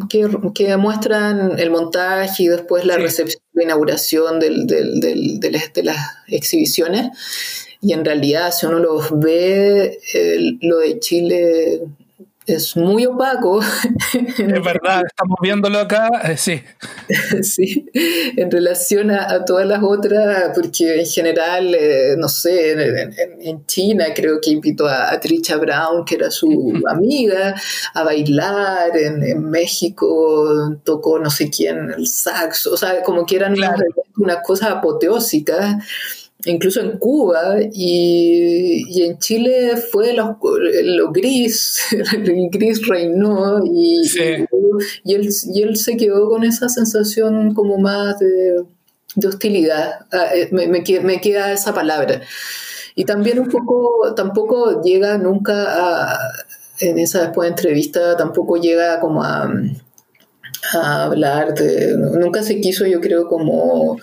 [0.08, 5.82] que, que, muestran el montaje y después la recepción, la inauguración del, del, del, de,
[5.82, 5.98] las
[6.28, 7.10] exhibiciones.
[7.82, 9.98] Y en realidad, si uno los ve,
[10.62, 11.82] lo de Chile
[12.46, 13.60] es muy opaco.
[14.12, 16.62] Es verdad, estamos viéndolo acá, eh, sí.
[17.42, 17.86] sí,
[18.36, 22.72] en relación a, todas las otras, porque en general, eh, no sé,
[23.40, 27.54] en, China creo que invitó a, Trisha Brown, que era su amiga,
[27.94, 33.52] a bailar, en, México tocó no sé quién el saxo, o sea, como que eran
[33.54, 33.80] unas,
[34.16, 35.76] unas cosas apoteósicas
[36.46, 40.38] incluso en Cuba y, en Chile fue lo,
[41.12, 41.80] gris,
[42.12, 44.02] el gris reinó y,
[45.04, 48.64] y, él, y, él, se quedó con esa sensación como más de,
[49.26, 52.22] hostilidad, ah, eh, me, me, queda esa palabra.
[52.94, 56.18] Y también un poco, tampoco llega nunca a,
[56.80, 59.50] en esa después entrevista, tampoco llega como a,
[60.74, 63.98] a hablar de, nunca se quiso yo creo como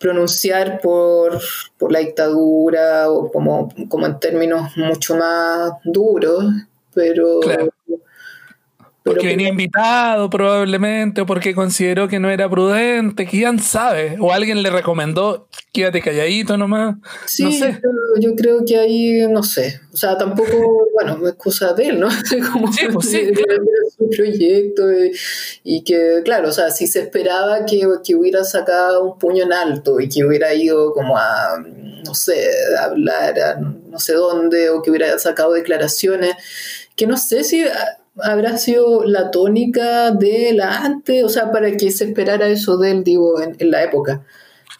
[0.00, 1.40] pronunciar por,
[1.90, 6.44] la dictadura o como, como en términos mucho más duros,
[6.94, 7.40] pero
[9.02, 14.62] porque venía invitado probablemente, o porque consideró que no era prudente, quién sabe, o alguien
[14.62, 16.96] le recomendó, quédate calladito nomás.
[17.24, 17.80] Sí, no sé.
[18.20, 22.08] yo, creo que ahí, no sé, o sea, tampoco, bueno, es cosa de él, ¿no?
[22.52, 23.30] Como sí, pues sí,
[23.96, 24.82] su proyecto
[25.64, 29.52] y, que, claro, o sea, si se esperaba que, que hubiera sacado un puño en
[29.52, 31.58] alto y que hubiera ido como a,
[32.04, 36.34] no sé, a hablar a no sé dónde, o que hubiera sacado declaraciones,
[36.96, 37.64] que no sé si
[38.16, 42.90] habrá sido la tónica de la antes, o sea, para que se esperara eso de
[42.90, 44.24] él, digo, en, la época.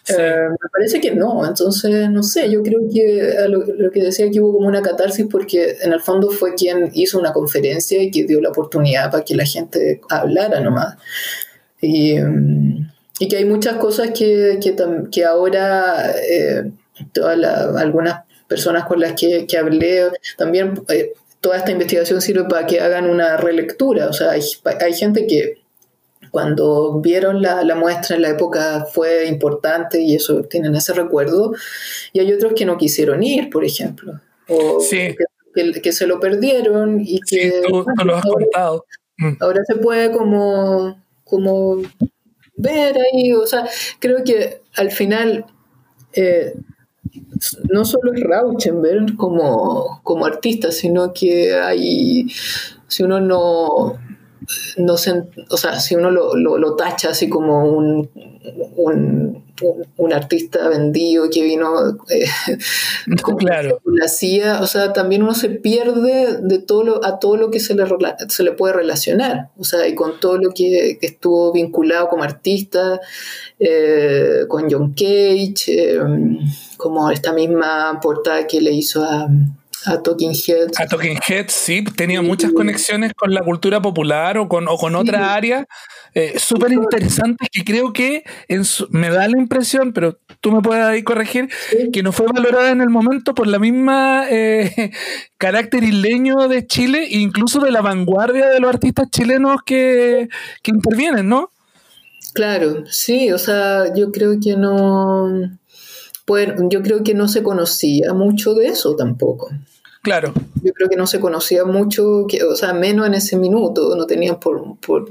[0.07, 4.41] Eh, me parece que no, entonces no sé, yo creo que lo, que decía que
[4.41, 8.25] hubo como una catarsis porque en el fondo fue quien hizo una conferencia y que
[8.25, 10.95] dio la oportunidad para que la gente hablara nomás.
[11.79, 12.15] Y,
[13.19, 14.75] y que hay muchas cosas que, que,
[15.11, 16.71] que ahora eh,
[17.13, 17.37] todas
[17.77, 22.79] algunas personas con las que, que hablé también eh, toda esta investigación sirve para que
[22.79, 24.07] hagan una relectura.
[24.07, 25.57] O sea, hay, gente que
[26.29, 31.53] cuando vieron la, muestra en la época fue importante y eso tienen ese recuerdo,
[32.13, 34.81] y hay otros que no quisieron ir, por ejemplo, o
[35.83, 37.51] que, se lo perdieron y que...
[37.51, 38.85] Sí, tú, lo has contado.
[39.17, 39.33] Mm.
[39.41, 41.81] Ahora se puede como, como
[42.55, 43.67] ver ahí, o sea,
[43.99, 45.45] creo que al final...
[46.13, 46.53] Eh,
[47.69, 52.27] no solo es Rauschenberg como, como artista, sino que hay,
[52.87, 53.97] si uno no,
[54.77, 58.09] no se, o sea, si uno lo, lo, tacha así como un,
[58.75, 59.43] un,
[59.97, 62.25] un, artista vendido que vino eh,
[63.37, 63.79] claro.
[63.85, 67.59] la CIA, o sea, también uno se pierde de todo lo, a todo lo que
[67.59, 67.85] se le,
[68.29, 72.99] se le puede relacionar, o sea, y con todo lo que, estuvo vinculado como artista,
[73.61, 75.99] eh, con John Cage, eh,
[76.77, 79.27] como esta misma portada que le hizo a
[79.85, 80.79] a Talking Heads.
[80.79, 84.95] A Talking Heads, sí, tenía muchas conexiones con la cultura popular o con, o con
[84.95, 85.65] otra área
[86.13, 90.83] eh, súper interesantes que creo que en me da la impresión, pero tú me puedes
[90.83, 91.49] ahí corregir,
[91.91, 94.91] que no fue valorada en el momento por la misma eh,
[95.37, 100.29] carácter isleño de Chile e incluso de la vanguardia de los artistas chilenos que,
[100.61, 101.51] que intervienen, ¿no?
[102.33, 105.57] Claro, sí, o sea, yo creo que no...
[106.25, 109.49] Bueno, yo creo que no se conocía mucho de eso tampoco.
[110.01, 110.33] Claro.
[110.63, 114.05] Yo creo que no se conocía mucho, que, o sea, menos en ese minuto, no
[114.05, 114.79] tenían por...
[114.79, 115.05] ¿Por,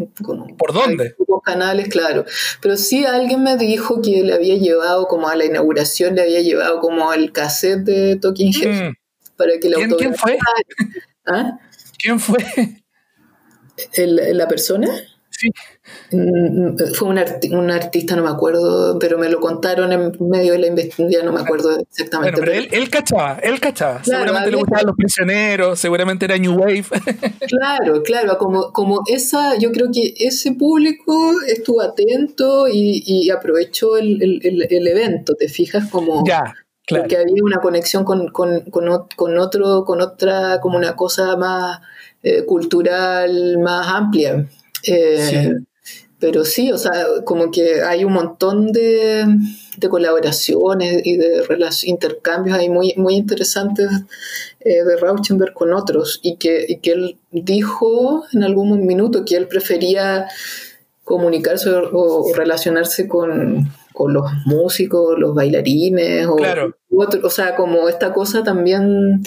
[0.56, 1.14] ¿Por dónde?
[1.42, 2.24] canales, claro.
[2.60, 6.40] Pero sí alguien me dijo que le había llevado como a la inauguración, le había
[6.40, 8.82] llevado como al cassette de Talking Heads.
[8.82, 8.94] Mm.
[9.36, 10.38] Para que ¿Quién, ¿Quién fue?
[11.26, 11.58] ¿Ah?
[11.98, 12.36] ¿Quién fue?
[13.96, 14.88] ¿La persona?
[15.40, 15.50] Sí.
[16.12, 17.18] Mm, fue un,
[17.52, 21.32] un, artista, no me acuerdo, pero me lo contaron en medio de la investigación, no
[21.32, 22.38] me acuerdo exactamente.
[22.38, 24.04] Bueno, pero, él, cachaba, él cachaba.
[24.04, 26.84] seguramente le gustaban los prisioneros, seguramente era New Wave.
[27.48, 33.96] claro, claro, como, como esa, yo creo que ese público estuvo atento y, y aprovechó
[33.96, 35.88] el, el, el, evento, ¿te fijas?
[35.88, 36.54] Como, ya.
[36.86, 37.04] Claro.
[37.04, 41.80] Porque había una conexión con, con, con, con, otro, con otra, como una cosa más
[42.22, 44.46] eh, cultural, más amplia.
[44.84, 45.54] Eh,
[46.20, 46.92] pero sí, o sea,
[47.24, 49.26] como que hay un montón de,
[49.88, 51.42] colaboraciones y de
[51.84, 53.88] intercambios ahí muy, muy interesantes
[54.60, 59.36] eh, de Rauschenberg con otros y que, y que él dijo en algún minuto que
[59.36, 60.28] él prefería
[61.02, 63.70] comunicarse o, relacionarse con,
[64.08, 66.36] los músicos, los bailarines, o,
[67.22, 69.22] o sea, como esta cosa también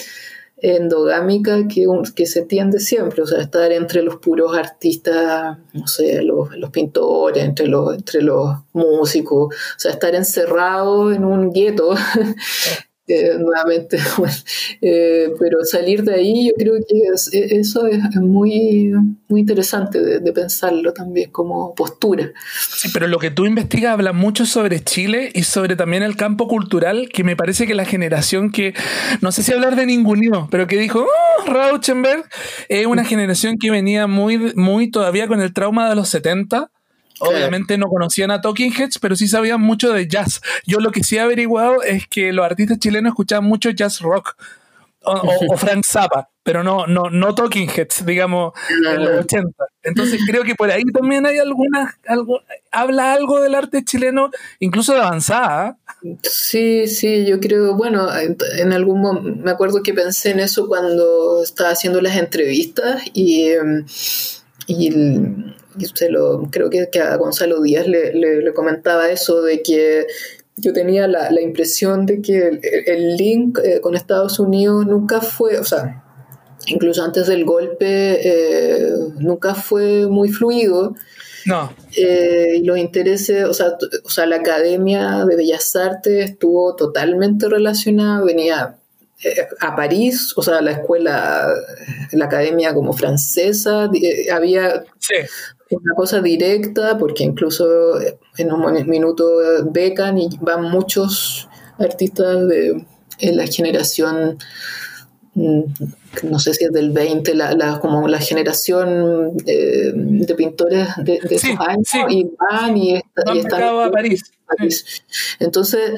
[0.64, 6.22] endogámica que, que se tiende siempre, o sea, estar entre los puros artistas, no sé,
[6.22, 11.94] los, los pintores, entre los, entre los músicos, o sea, estar encerrado en un gueto
[13.06, 13.98] Eh, nuevamente,
[14.80, 18.92] eh, pero salir de ahí yo creo que e, eso es, muy,
[19.28, 22.32] muy interesante de, pensarlo también como postura.
[22.58, 26.48] Sí, pero lo que tú investigas habla mucho sobre Chile y sobre también el campo
[26.48, 28.72] cultural, que me parece que la generación que,
[29.20, 32.24] no sé si hablar de ninguno, pero que dijo, oh, Rauschenberg,
[32.70, 36.70] es una generación que venía muy, muy todavía con el trauma de los 70
[37.20, 40.40] Obviamente no conocían a Talking Heads, pero sí sabían mucho de jazz.
[40.66, 44.36] Yo lo que sí he averiguado es que los artistas chilenos escuchaban mucho jazz rock
[45.04, 49.64] o, Frank Zappa, pero no, no, no Talking Heads, digamos, en los 80.
[49.82, 54.94] Entonces creo que por ahí también hay algunas, algo, habla algo del arte chileno, incluso
[54.94, 55.78] de avanzada.
[56.22, 61.42] Sí, sí, yo creo, bueno, en algún momento, me acuerdo que pensé en eso cuando
[61.42, 63.86] estaba haciendo las entrevistas y, em,
[64.66, 64.90] y
[65.78, 70.06] y lo, creo que, a Gonzalo Díaz le, comentaba eso de que
[70.56, 75.64] yo tenía la, impresión de que el, link eh, con Estados Unidos nunca fue, o
[75.64, 76.04] sea,
[76.66, 80.94] incluso antes del golpe, eh, nunca fue muy fluido.
[81.46, 81.70] No.
[81.96, 87.48] Eh, y los intereses, o sea, o sea, la Academia de Bellas Artes estuvo totalmente
[87.48, 88.78] relacionada, venía
[89.60, 91.48] a París, o sea, la escuela,
[92.12, 93.90] la academia como francesa,
[94.32, 95.14] había sí.
[95.70, 97.98] una cosa directa, porque incluso
[98.36, 99.26] en un minuto
[99.70, 101.48] becan y van muchos
[101.78, 102.84] artistas de
[103.18, 104.38] en la generación,
[105.34, 105.62] mm,
[106.24, 111.58] no sé si es del 20, la, como la generación eh, de pintores de, esos
[111.58, 114.22] años, y van y, están a París.
[115.38, 115.92] Entonces,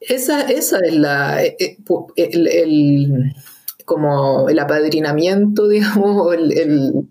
[0.00, 1.78] esa, esa es la, eh, eh,
[2.16, 3.34] el
[3.88, 7.08] como el apadrinamiento, digamos, el,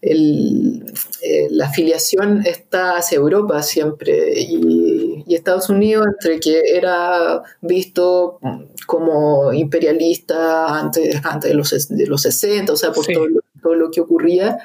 [0.00, 8.40] eh, la afiliación está hacia Europa siempre y, Estados Unidos, entre que era visto
[8.86, 13.26] como imperialista antes, antes de, los, de los 60, o sea, por todo,
[13.62, 14.58] todo, lo que ocurría.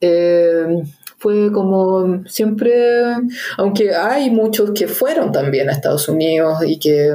[0.00, 0.82] Eh,
[1.18, 2.72] fue como siempre,
[3.56, 7.10] aunque hay muchos que fueron también a Estados Unidos y que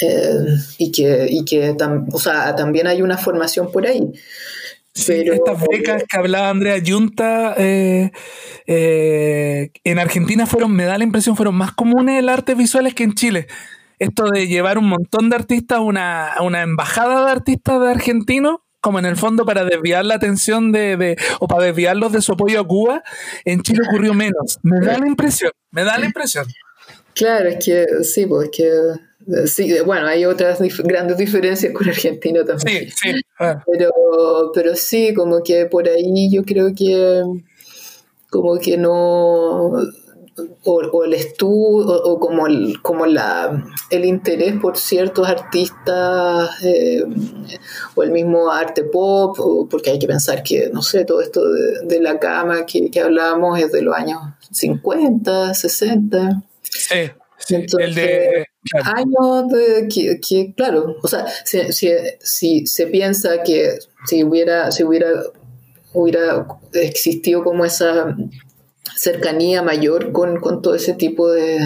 [0.00, 0.46] eh,
[0.78, 1.76] y que, y que
[2.12, 4.12] o sea, también hay una formación por ahí.
[5.06, 8.10] pero, estas becas que hablaba Andrea Yunta eh,
[8.66, 13.04] eh, en Argentina fueron, me da la impresión, fueron más comunes las artes visuales que
[13.04, 13.46] en Chile.
[13.98, 18.98] Esto de llevar un montón de artistas, una, una embajada de artistas de argentinos, como
[18.98, 22.60] en el fondo para desviar la atención de, de, o para desviarlos de su apoyo
[22.60, 23.02] a Cuba,
[23.46, 24.58] en Chile ocurrió menos.
[24.62, 26.44] Me da la impresión, me da la impresión.
[27.14, 28.68] Claro, es que sí, pues que
[29.46, 32.90] Sí, bueno, hay otras grandes diferencias con Argentina también.
[32.90, 33.20] Sí, sí.
[33.38, 33.92] Pero,
[34.54, 37.22] pero sí, como que por ahí yo creo que
[38.30, 39.72] como que no
[40.64, 47.04] o, el estudio o, como el como la el interés por ciertos artistas eh,
[47.94, 49.36] o el mismo arte pop
[49.70, 53.58] porque hay que pensar que no sé todo esto de, la cama que, que hablábamos
[53.58, 54.20] es de los años
[54.50, 57.12] 50 60 sí
[57.48, 58.46] el de,
[58.84, 65.08] años de, que, claro, o sea, si, se piensa que si hubiera, si hubiera,
[65.92, 68.16] hubiera existido como esa
[69.02, 71.58] cercanía mayor con, todo ese tipo de,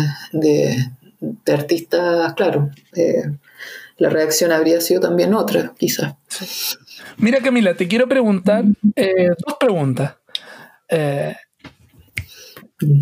[1.46, 3.24] artistas, claro, eh,
[3.98, 6.14] la reacción habría sido también otra, quizás.
[7.18, 8.64] Mira Camila, te quiero preguntar
[8.94, 10.14] eh, dos preguntas.
[10.88, 11.36] Eh,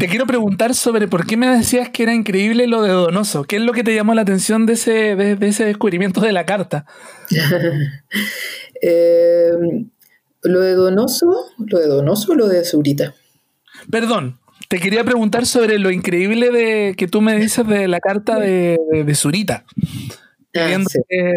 [0.01, 3.45] te quiero preguntar sobre por qué me decías que era increíble lo de Donoso.
[3.45, 6.45] ¿Qué es lo que te llamó la atención de ese, de, ese descubrimiento de la
[6.45, 6.87] carta?
[8.87, 9.51] Eh,
[10.43, 11.33] ¿Lo de Donoso?
[11.57, 13.15] ¿Lo de Donoso o lo de Zurita?
[13.91, 14.39] Perdón,
[14.69, 18.79] te quería preguntar sobre lo increíble de que tú me dices de la carta de,
[18.93, 19.65] de, Zurita.
[20.57, 20.79] Ah,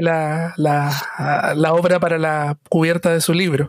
[0.02, 3.68] la, la, la, obra para la cubierta de su libro.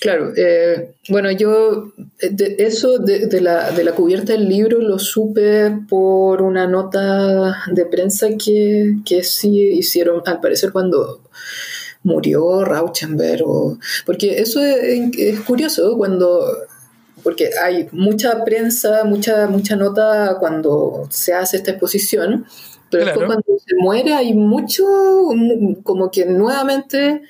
[0.00, 6.40] Claro, eh, bueno, yo eso de, la, de la cubierta del libro lo supe por
[6.42, 11.22] una nota de prensa que, que sí hicieron, al parecer, cuando
[12.04, 16.46] murió Rauschenberg, o, porque eso es, curioso cuando
[17.22, 22.46] porque hay mucha prensa, mucha, mucha nota cuando se hace esta exposición,
[22.90, 24.84] pero después cuando se muere hay mucho,
[25.82, 27.22] como que nuevamente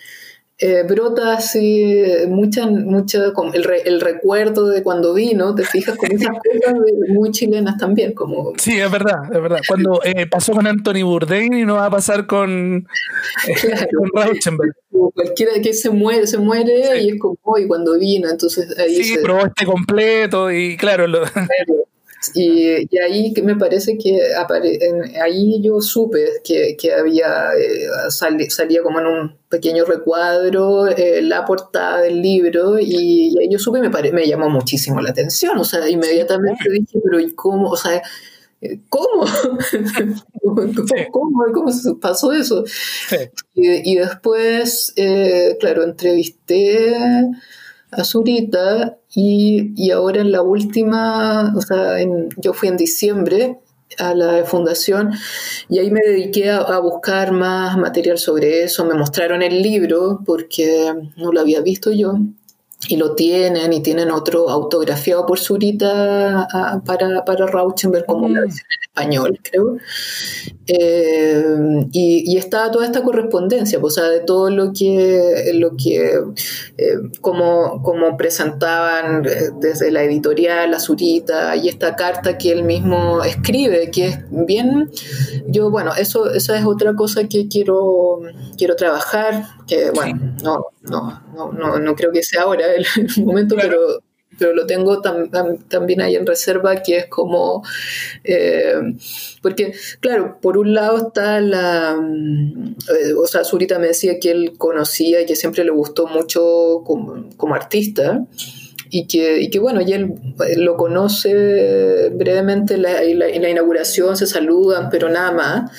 [0.60, 6.30] eh, brota así mucha, mucha el, el, recuerdo de cuando vino, te fijas con esas
[6.42, 6.74] cosas
[7.08, 8.12] muy chilenas también.
[8.12, 8.54] Como...
[8.58, 9.60] Sí, es verdad, es verdad.
[9.68, 12.88] Cuando eh, pasó con Anthony Bourdain y no va a pasar con,
[13.46, 13.54] eh,
[14.14, 14.72] Rauschenberg.
[15.14, 19.16] Cualquiera que se muere, se muere y es como, hoy cuando vino, entonces ahí Sí,
[19.22, 21.22] probó este completo y claro, lo...
[22.34, 24.18] Y, y, ahí me parece que
[25.22, 28.10] ahí yo supe que, que había eh,
[28.48, 33.80] salía como en un pequeño recuadro eh, la portada del libro y, ahí yo supe
[33.80, 37.70] me, me llamó muchísimo la atención, o sea, inmediatamente dije, pero ¿y cómo?
[37.70, 38.02] O sea,
[38.88, 39.24] ¿Cómo?
[41.12, 41.70] ¿Cómo, ¿Cómo,
[42.00, 42.64] pasó eso?
[43.54, 46.96] Y, y, después, eh, claro, entrevisté
[47.90, 51.96] a Zurita y, ahora en la última, o sea,
[52.36, 53.58] yo fui en diciembre
[53.98, 55.12] a la fundación
[55.68, 58.84] y ahí me dediqué a, buscar más material sobre eso.
[58.84, 62.18] Me mostraron el libro porque no lo había visto yo
[62.86, 68.40] y lo tienen y tienen otro autografiado por Zurita ah, para, para Rauschenberg como la
[68.40, 68.44] mm.
[68.44, 69.76] versión en español, creo.
[70.66, 71.44] Eh,
[71.92, 76.20] y, y, está toda esta correspondencia, pues, o sea, de todo lo que, lo que
[76.76, 82.64] eh, como, como, presentaban eh, desde la editorial a Zurita y esta carta que él
[82.64, 84.90] mismo escribe, que es bien,
[85.46, 88.20] yo, bueno, eso, esa es otra cosa que quiero,
[88.56, 92.86] quiero trabajar, que, bueno, no, no, no, no, creo que sea ahora el,
[93.24, 94.02] momento, pero,
[94.38, 97.62] pero lo tengo también ahí en reserva, que es como,
[98.24, 98.74] eh,
[99.42, 104.54] porque, claro, por un lado está la, eh, o sea, Zurita me decía que él
[104.58, 108.24] conocía y que siempre le gustó mucho como, como artista.
[108.90, 110.14] Y que, y que, bueno, y él
[110.56, 115.70] lo conoce brevemente en la, la, inauguración, se saludan, pero nada más.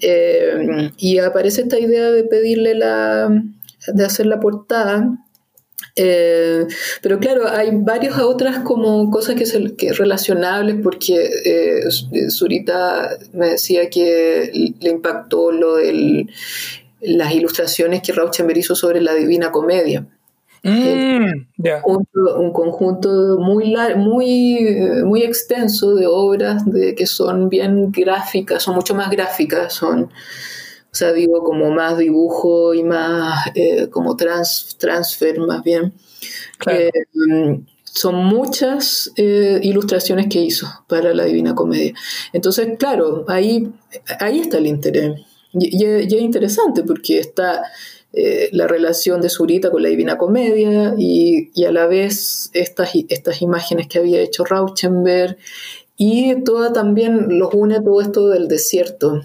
[0.00, 3.30] Eh, y aparece esta idea de pedirle la,
[3.86, 5.18] de hacer la portada.
[5.96, 6.66] Eh,
[7.02, 13.88] pero claro, hay varias otras como cosas que, son relacionables porque eh, Zurita me decía
[13.90, 16.26] que le impactó lo de
[17.00, 20.06] las ilustraciones que Rauschenberg hizo sobre la Divina Comedia.
[20.62, 21.46] Mm,
[21.86, 28.94] un, conjunto muy, muy, muy extenso de obras de, que son bien gráficas, son mucho
[28.94, 30.10] más gráficas, son
[30.92, 35.92] o sea, digo como más dibujo y más eh, como trans, transfer más bien.
[36.66, 36.90] Eh,
[37.84, 41.94] son muchas eh, ilustraciones que hizo para la Divina Comedia.
[42.32, 43.72] Entonces, claro, ahí,
[44.18, 45.20] ahí está el interés.
[45.52, 47.62] Y, es interesante porque está
[48.52, 53.40] la relación de Zurita con la Divina Comedia y, y, a la vez estas, estas
[53.40, 55.36] imágenes que había hecho Rauschenberg
[55.96, 59.22] y toda también los une todo esto del desierto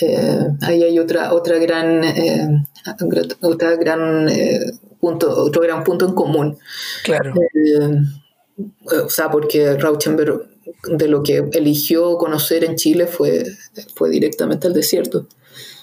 [0.00, 2.64] eh, ahí hay otra, otra gran, eh,
[3.42, 6.58] otra gran eh, punto, otro gran punto en común.
[7.04, 7.34] Claro.
[9.06, 10.48] o sea, porque Rauschenberg
[10.84, 13.44] de lo que eligió conocer en Chile fue,
[13.94, 15.26] fue directamente al desierto.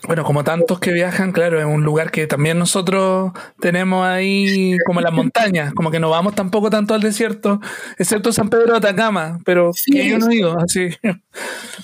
[0.07, 5.01] Bueno, como tantos que viajan, claro, es un lugar que también nosotros tenemos ahí como
[5.01, 7.59] las montañas, como que no vamos tampoco tanto al desierto,
[7.97, 10.89] excepto San Pedro de Atacama, pero que yo no digo así.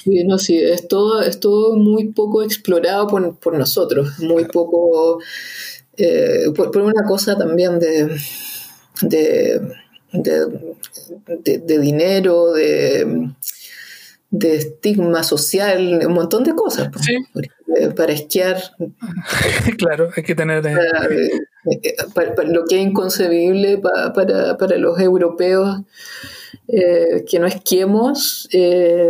[0.03, 5.19] Sí, no, sí, es todo, es todo muy poco explorado por, nosotros, muy poco,
[5.97, 8.17] eh, por, una cosa también de,
[9.01, 9.61] de,
[10.13, 13.33] de dinero, de
[14.29, 16.89] de estigma social, un montón de cosas.
[17.77, 18.57] Eh, para esquiar.
[19.77, 20.65] claro, hay que tener...
[20.65, 20.75] Eh,
[21.83, 21.95] eh,
[22.47, 25.81] lo que es inconcebible para, los europeos
[26.67, 28.47] que no esquiemos,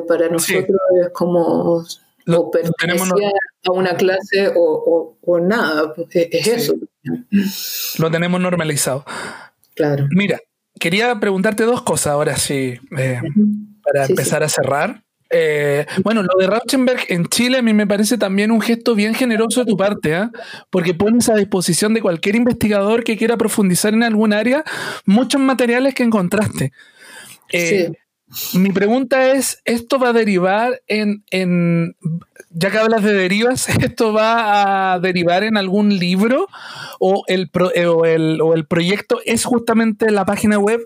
[0.08, 1.86] para nosotros es como
[2.26, 3.32] lo, pertenecer
[3.66, 6.76] a una clase o, nada, es, eso.
[8.00, 9.06] Lo tenemos normalizado.
[9.76, 10.08] Claro.
[10.12, 10.40] Mira,
[10.80, 15.05] quería preguntarte dos cosas ahora sí, para empezar a cerrar.
[15.38, 19.14] Eh, bueno, lo de Rauschenberg en Chile a mí me parece también un gesto bien
[19.14, 20.32] generoso de tu parte, ¿ah?
[20.70, 24.64] porque pones a disposición de cualquier investigador que quiera profundizar en algún área
[25.06, 26.72] muchos materiales que encontraste.
[27.52, 27.92] Eh,
[28.54, 31.26] mi pregunta es, ¿esto va a derivar en,
[32.52, 36.48] ya que hablas de derivas, ¿esto va a derivar en algún libro
[37.02, 40.80] o el, eh, o el, o el proyecto es justamente la página web?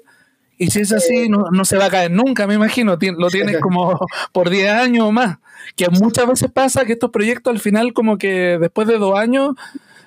[0.61, 2.97] Y si es así, no, no, se va a caer nunca, me imagino.
[3.17, 3.97] Lo tienes como
[4.33, 5.37] por 10 años o más.
[5.75, 9.55] Que muchas veces pasa que estos proyectos al final, como que después de dos años,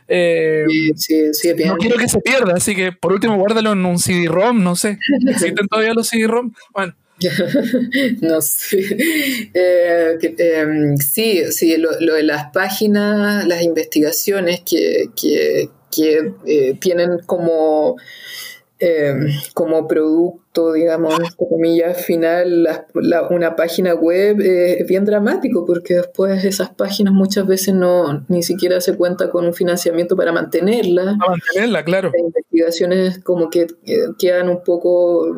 [0.09, 0.66] eh,
[1.66, 2.53] no quiero que se pierda.
[2.55, 4.99] Así que por último, guárdalo en un CD-ROM, no sé.
[5.27, 6.53] ¿Existen todavía los CD-ROM?
[6.74, 6.95] Bueno.
[8.20, 8.97] no sé.
[9.55, 17.20] Eh, em, sí, sí, lo, de las páginas, las investigaciones que, que, que eh, tienen
[17.24, 17.97] como
[18.84, 22.66] Em, como producto, digamos, entre comillas, final,
[23.30, 28.42] una página web eh, es bien dramático porque después esas páginas muchas veces no ni
[28.42, 31.16] siquiera se cuenta con un financiamiento para mantenerla.
[31.16, 32.10] Para mantenerla, claro.
[32.12, 33.68] Las investigaciones como que
[34.18, 35.28] quedan un poco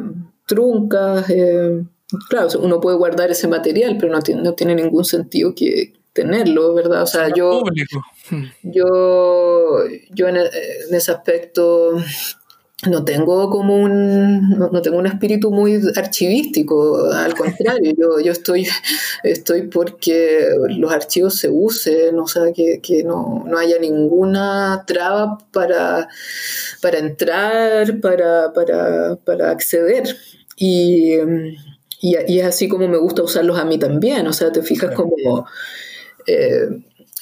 [0.47, 1.29] truncas.
[1.29, 1.85] Eh,
[2.31, 6.73] claro, uno puede guardar ese material, pero no tiene, no tiene ningún sentido que tenerlo,
[6.73, 7.03] ¿verdad?
[7.03, 7.63] O sea, yo,
[8.63, 9.85] yo,
[10.15, 10.39] yo en
[10.91, 11.99] ese aspecto
[12.91, 18.67] no tengo como un no, tengo un espíritu muy archivístico al contrario yo, yo estoy
[19.23, 26.09] estoy porque los archivos se usen o sea que, no, haya ninguna traba para
[26.81, 30.17] para entrar para, para, acceder.
[30.57, 31.15] Y,
[32.01, 35.47] y, es así como me gusta usarlos a mí también o sea te fijas como
[36.27, 36.69] eh,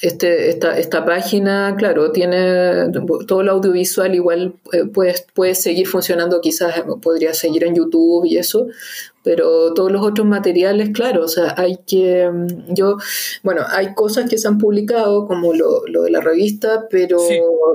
[0.03, 2.91] este, esta, esta, página, claro, tiene
[3.25, 8.37] todo el audiovisual igual eh, puede, puede seguir funcionando, quizás podría seguir en YouTube y
[8.37, 8.67] eso,
[9.23, 12.97] pero todos los otros materiales, claro, o sea, hay que, mm, yo,
[13.41, 17.17] bueno, hay cosas que se han publicado, como lo, lo de la revista, pero,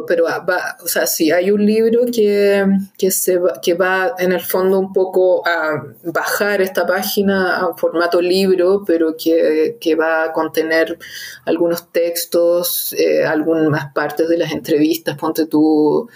[0.06, 2.66] pero va, o sea, sí, hay un libro que,
[2.98, 7.74] que, se va, que va en el fondo un poco a bajar esta página a
[7.76, 10.98] formato libro, pero que, que va a contener
[11.46, 16.08] algunos textos, eh, algunas partes de las entrevistas, ponte tú,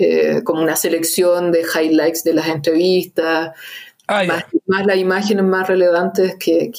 [0.00, 3.50] eh, como una selección de highlights de las entrevistas,
[4.10, 4.24] Ah,
[4.66, 6.70] más, las imágenes más relevantes que,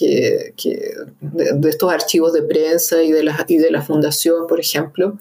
[1.22, 5.20] de, estos archivos de prensa y de la, y de la fundación, por ejemplo.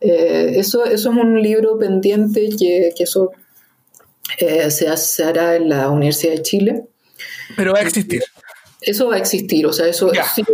[0.00, 3.30] Eh, eso, eso es un libro pendiente que, eso
[4.38, 6.84] eh, se, hará en la Universidad de Chile.
[7.56, 8.22] Pero va a existir.
[8.80, 10.44] Eso va a existir, o sea, eso sí,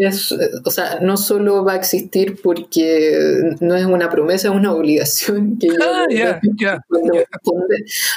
[0.00, 0.32] es,
[0.64, 5.58] o sea, no solo va a existir porque no es una promesa, es una obligación
[5.58, 6.04] que ah,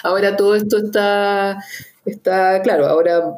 [0.04, 1.64] Ahora todo esto está
[2.06, 3.34] Está claro, ahora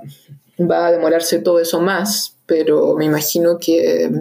[0.59, 4.11] va a demorarse todo eso más, pero me imagino que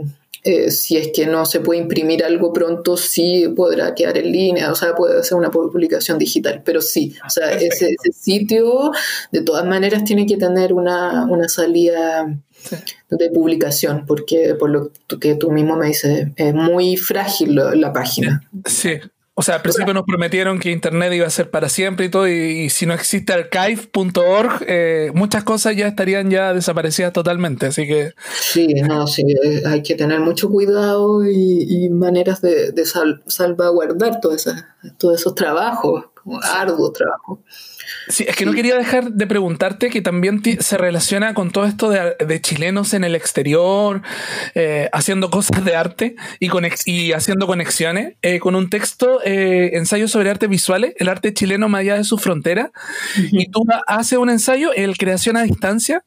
[0.46, 4.70] eh, si es que no se puede imprimir algo pronto, sí podrá quedar en línea,
[4.70, 8.92] o sea, puede ser una publicación digital, pero sí, o sea, ese, sitio
[9.32, 12.26] de todas maneras tiene que tener una, salida
[13.10, 18.48] de publicación, porque por lo que tú mismo me dices, es muy frágil la página.
[18.66, 19.00] Sí,
[19.38, 22.26] o sea, al principio nos prometieron que Internet iba a ser para siempre y todo,
[22.26, 28.14] y, si no existe archive.org, eh, muchas cosas ya estarían ya desaparecidas totalmente, así que...
[28.40, 32.72] Sí, no, sí, eh, hay que tener mucho cuidado y, maneras de,
[33.26, 34.46] salvaguardar todos
[35.14, 36.06] esos trabajos,
[36.42, 37.40] arduos trabajos.
[38.08, 41.90] Sí, es que no quería dejar de preguntarte que también se relaciona con todo esto
[41.90, 44.02] de, chilenos en el exterior,
[44.54, 46.50] eh, haciendo cosas de arte y,
[46.86, 51.68] y haciendo conexiones, eh, con un texto, eh, ensayo sobre artes visuales, el arte chileno
[51.68, 52.70] más allá de su frontera,
[53.16, 56.04] y tú haces un ensayo, el creación a distancia,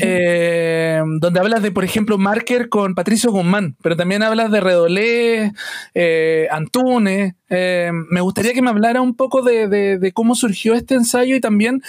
[0.00, 5.52] eh, donde hablas de, por ejemplo, Marker con Patricio Guzmán, pero también hablas de Redolé,
[5.94, 7.34] eh, Antunes.
[7.50, 11.82] Eh, me gustaría que me hablara un poco de, cómo surgió este ensayo y también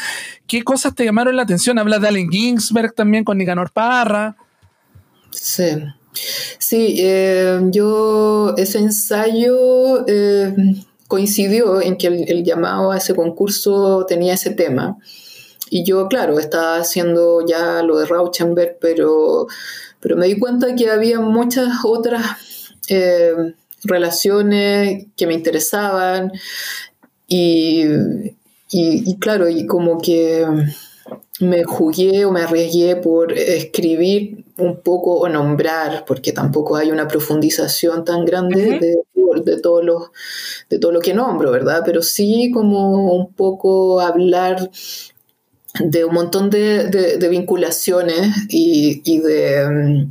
[0.47, 1.79] qué cosas te llamaron la atención.
[1.79, 4.35] Hablas de Allen Ginsberg también con Nicanor Parra.
[5.31, 5.65] Sí.
[6.57, 7.01] Sí,
[7.71, 10.05] yo ese ensayo
[11.09, 14.97] coincidió en que el, llamado a ese concurso tenía ese tema.
[15.69, 19.47] Y yo, claro, estaba haciendo ya lo de Rauschenberg, pero,
[19.99, 22.23] pero me di cuenta que había muchas otras
[22.89, 23.33] eh,
[23.83, 26.31] relaciones que me interesaban
[27.27, 27.83] y,
[28.71, 30.45] y, claro, y como que
[31.39, 37.07] me jugué o me arriesgué por escribir un poco o nombrar, porque tampoco hay una
[37.07, 39.81] profundización tan grande de, de, de todo
[40.91, 41.83] lo que nombro, ¿verdad?
[41.85, 44.69] Pero sí como un poco hablar
[45.79, 50.07] de un montón de, vinculaciones y, de,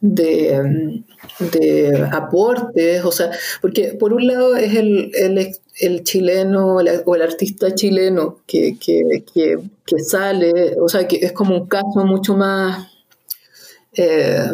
[0.00, 3.30] de, aportes, o sea,
[3.60, 5.12] porque por un lado es el,
[5.80, 8.76] el, chileno o el artista chileno que,
[9.98, 12.88] sale, o sea, que es como un caso mucho más...
[13.92, 14.46] Eh,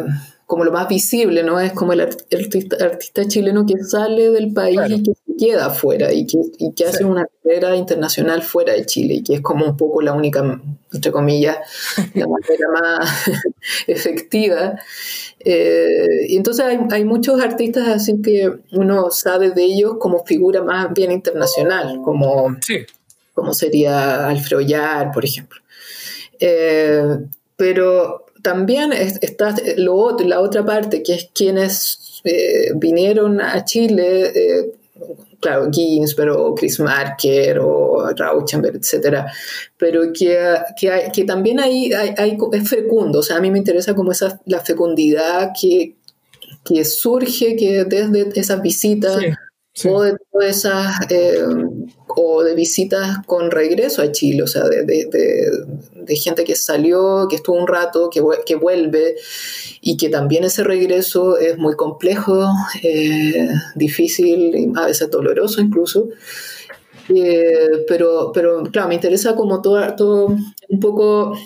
[0.47, 1.59] como lo más visible, ¿no?
[1.59, 6.13] Es como el artista, artista chileno que sale del país y que se queda afuera
[6.13, 9.65] y que, y que hace una carrera internacional fuera de Chile y que es como
[9.65, 10.61] un poco la única,
[10.93, 11.57] entre comillas,
[12.13, 13.29] la manera más
[13.87, 14.79] efectiva.
[15.41, 20.63] Eh, y entonces hay, hay, muchos artistas así que uno sabe de ellos como figura
[20.63, 22.55] más bien internacional, como,
[23.33, 25.59] como sería Alfredo Yar, por ejemplo.
[26.39, 27.17] Eh,
[27.57, 34.71] pero también está lo, la otra parte, que es quienes eh, vinieron a Chile, eh,
[35.39, 39.31] claro, Ginsberg o Chris Marker o Rauschenberg, etcétera,
[39.77, 40.37] pero que,
[40.79, 44.39] que, que también hay, hay, es fecundo, o sea, a mí me interesa como esa,
[44.45, 45.95] la fecundidad que,
[46.63, 49.17] que surge que desde esas visitas
[49.85, 51.45] o de todas esas eh,
[52.19, 57.55] o de visitas con regreso a Chile, o sea, de, gente que salió, que estuvo
[57.55, 59.15] un rato, que, que, vuelve
[59.81, 62.49] y que también ese regreso es muy complejo,
[62.81, 66.09] eh, difícil, a veces doloroso incluso.
[67.09, 70.35] Eh, pero, pero claro, me interesa como todo, todo
[70.69, 71.37] un poco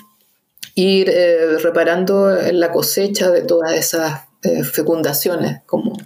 [0.75, 1.11] ir
[1.61, 4.21] reparando la cosecha de todas esas
[4.71, 5.97] fecundaciones, como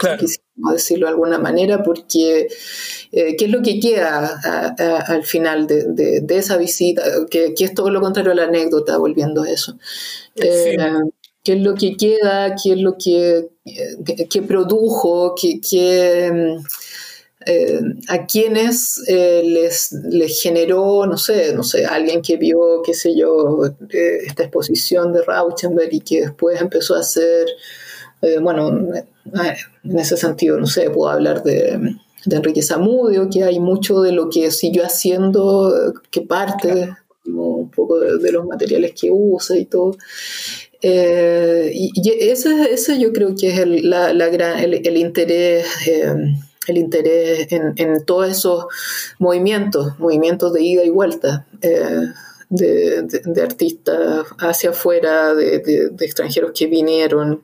[0.56, 2.48] decirlo de alguna manera, porque
[3.12, 4.40] eh, ¿qué es lo que queda
[5.08, 7.04] al final de, esa visita?
[7.30, 9.78] Que, es todo lo contrario a la anécdota, volviendo a eso.
[10.36, 10.78] Eh,
[11.44, 12.56] ¿Qué es lo que queda?
[12.62, 13.50] ¿Qué es lo que,
[14.30, 15.36] que, produjo?
[15.36, 15.60] ¿Qué,
[17.48, 23.16] eh, a quienes les, les, generó, no sé, no sé, alguien que vio, qué sé
[23.16, 27.46] yo, esta exposición de Rauschenberg y que después empezó a hacer
[28.26, 28.70] eh, bueno,
[29.84, 34.30] en ese sentido, no sé, puedo hablar de, Enrique Zamudio, que hay mucho de lo
[34.32, 36.96] que siguió haciendo, que parte
[37.28, 39.96] un poco de, los materiales que usa y todo.
[40.82, 45.68] Eh, y, ese, ese, yo creo que es el, la, gran, el, interés,
[46.68, 48.66] el interés eh, en, todos esos
[49.20, 51.46] movimientos, movimientos de ida y vuelta.
[52.50, 57.44] de, artistas hacia afuera, de extranjeros que vinieron,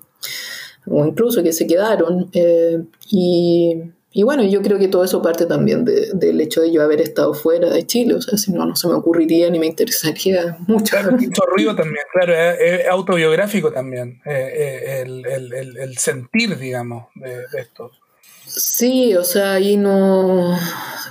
[0.88, 2.30] o incluso que se quedaron.
[2.34, 3.82] Eh, y,
[4.12, 7.34] y, bueno, yo creo que todo eso parte también del hecho de yo haber estado
[7.34, 10.92] fuera de Chile, o sea, si no, no se me ocurriría ni me interesaría mucho.
[10.98, 17.08] Claro, mucho ruido también, claro, es, autobiográfico también, eh, eh, el, el, el, sentir, digamos,
[17.16, 17.92] de, esto.
[18.46, 20.58] Sí, o sea, ahí no,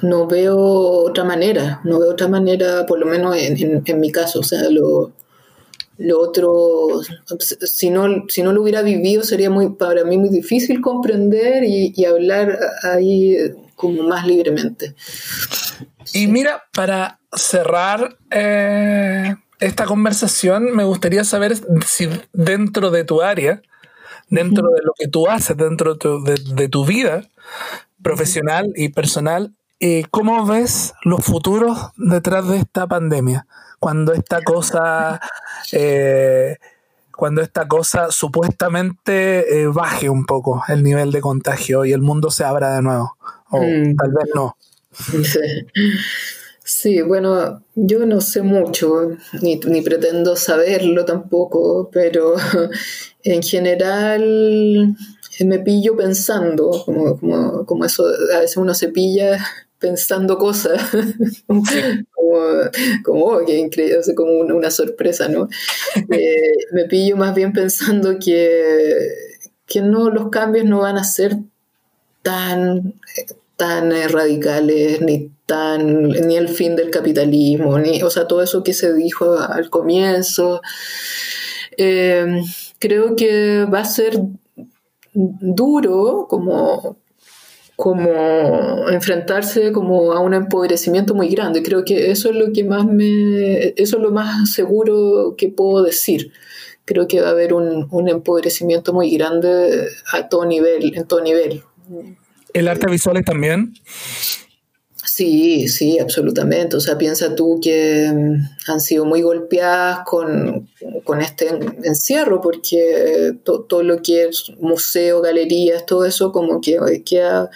[0.02, 4.12] no veo otra manera, no veo otra manera, por lo menos en, en, en mi
[4.12, 5.12] caso, o sea, lo,
[6.00, 7.02] lo otro,
[7.38, 12.04] si no, si no lo hubiera vivido, sería muy, para mí muy difícil comprender y,
[12.06, 13.36] hablar ahí
[13.76, 14.94] como más libremente.
[16.14, 21.54] Y mira, para cerrar eh, esta conversación, me gustaría saber
[21.86, 23.60] si dentro de tu área,
[24.30, 27.28] dentro de lo que tú haces, dentro de tu, vida
[28.02, 33.46] profesional y personal, eh, ¿cómo ves los futuros detrás de esta pandemia?
[33.80, 35.18] Cuando esta cosa,
[35.72, 36.58] eh,
[37.16, 42.30] cuando esta cosa supuestamente eh, baje un poco el nivel de contagio y el mundo
[42.30, 43.16] se abra de nuevo.
[43.50, 43.96] O mm.
[43.96, 44.56] tal vez no.
[46.62, 47.00] Sí.
[47.02, 52.34] bueno, yo no sé mucho, ni, pretendo saberlo tampoco, pero
[53.24, 54.94] en general
[55.40, 58.04] me pillo pensando, como, como, como eso,
[58.36, 59.38] a veces uno se pilla
[59.80, 60.80] pensando cosas,
[61.46, 61.64] como,
[63.02, 65.48] como oh, increíble, como una, sorpresa, ¿no?
[66.10, 68.94] Eh, me pillo más bien pensando que,
[69.66, 71.38] que no, los cambios no van a ser
[72.22, 72.94] tan,
[73.56, 78.74] tan radicales, ni tan, ni el fin del capitalismo, ni, o sea, todo eso que
[78.74, 80.60] se dijo al comienzo.
[81.78, 82.42] Eh,
[82.78, 84.20] creo que va a ser
[85.14, 86.98] duro como
[87.80, 91.62] como enfrentarse como a un empobrecimiento muy grande.
[91.62, 95.82] Creo que eso es lo que más me, eso es lo más seguro que puedo
[95.82, 96.30] decir.
[96.84, 101.22] Creo que va a haber un, un empobrecimiento muy grande a todo nivel, en todo
[101.22, 101.62] nivel.
[102.52, 103.72] ¿El arte visual también?
[105.12, 106.76] Sí, sí, absolutamente.
[106.76, 110.68] O sea, piensa tú que mm, han sido muy golpeadas con,
[111.20, 111.48] este
[111.82, 117.50] encierro, porque todo lo que es museo, galerías, todo eso como que queda,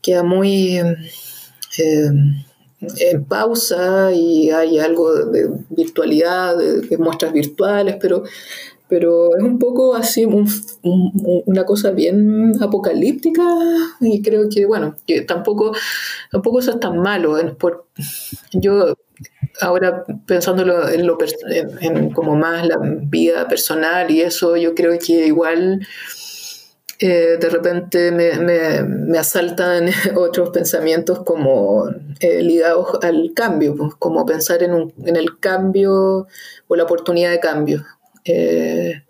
[0.00, 2.10] queda muy, eh,
[2.98, 8.24] en pausa y hay algo de virtualidad, de, muestras virtuales, pero,
[8.94, 13.42] pero es un poco así, una cosa bien apocalíptica
[14.00, 15.72] y creo que, bueno, que tampoco,
[16.30, 17.36] tampoco eso es tan malo.
[18.52, 18.94] Yo
[19.60, 21.18] ahora pensándolo en, lo,
[21.80, 25.84] en como más la vida personal y eso, yo creo que igual
[27.00, 31.88] eh, de repente me, asaltan otros pensamientos como
[32.20, 36.28] eh, ligados al cambio, pues, como pensar en, el cambio
[36.68, 37.84] o la oportunidad de cambio.
[38.24, 39.02] Eh,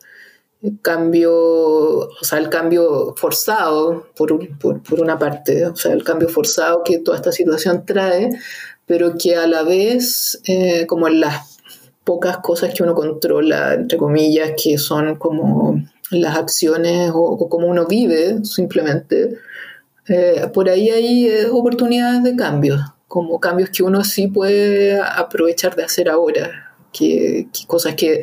[0.82, 4.32] cambio, o sea, el cambio forzado, por,
[4.98, 8.30] una parte, o sea, el cambio forzado que toda esta situación trae,
[8.86, 10.40] pero que a la vez,
[10.88, 11.54] como en las
[12.04, 17.86] pocas cosas que uno controla, entre comillas, que son como las acciones o, cómo uno
[17.86, 19.38] vive simplemente,
[20.08, 22.78] eh, por ahí hay eh, oportunidades de cambio,
[23.08, 26.63] como cambios que uno sí puede aprovechar de hacer ahora,
[26.96, 28.22] que, cosas que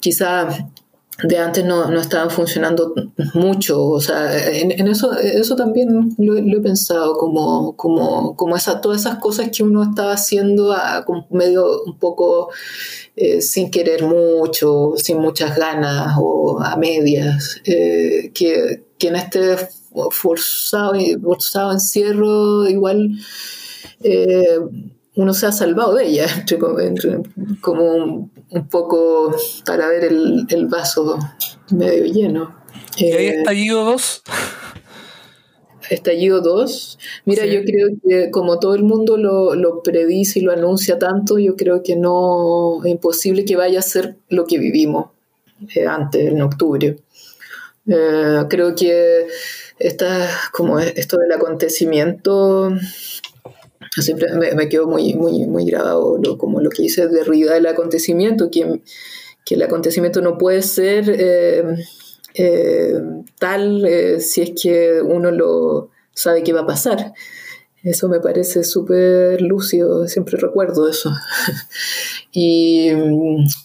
[0.00, 0.48] quizá
[1.22, 2.94] de antes no, estaban funcionando
[3.34, 3.82] mucho.
[3.84, 9.18] O sea, en, eso, eso también lo, he pensado, como, como, como esa, todas esas
[9.18, 12.50] cosas que uno estaba haciendo a, medio un poco
[13.16, 19.56] eh, sin querer mucho, sin muchas ganas o a medias, eh, que, en este
[20.10, 23.10] forzado, forzado encierro igual...
[24.02, 24.58] Eh,
[25.16, 26.26] uno se ha salvado de ella,
[27.60, 29.34] como un, poco
[29.66, 31.18] para ver el, vaso
[31.70, 32.56] medio lleno.
[32.96, 34.22] ¿Y ahí eh, estallido 2?
[35.90, 36.98] Estallido 2.
[37.24, 41.56] Mira, yo creo que como todo el mundo lo, predice y lo anuncia tanto, yo
[41.56, 45.06] creo que no es imposible que vaya a ser lo que vivimos
[45.74, 46.96] eh, antes, en octubre.
[47.86, 49.26] Eh, creo que
[49.78, 52.70] esta, como esto del acontecimiento
[53.98, 58.50] siempre me, me, quedó muy, muy, muy grabado como lo que dice Derrida del acontecimiento,
[58.50, 58.80] que,
[59.44, 61.64] que el acontecimiento no puede ser eh,
[62.34, 62.94] eh,
[63.38, 67.12] tal eh, si es que uno lo sabe que va a pasar.
[67.82, 71.10] Eso me parece súper lúcido, siempre recuerdo eso.
[72.30, 72.90] y,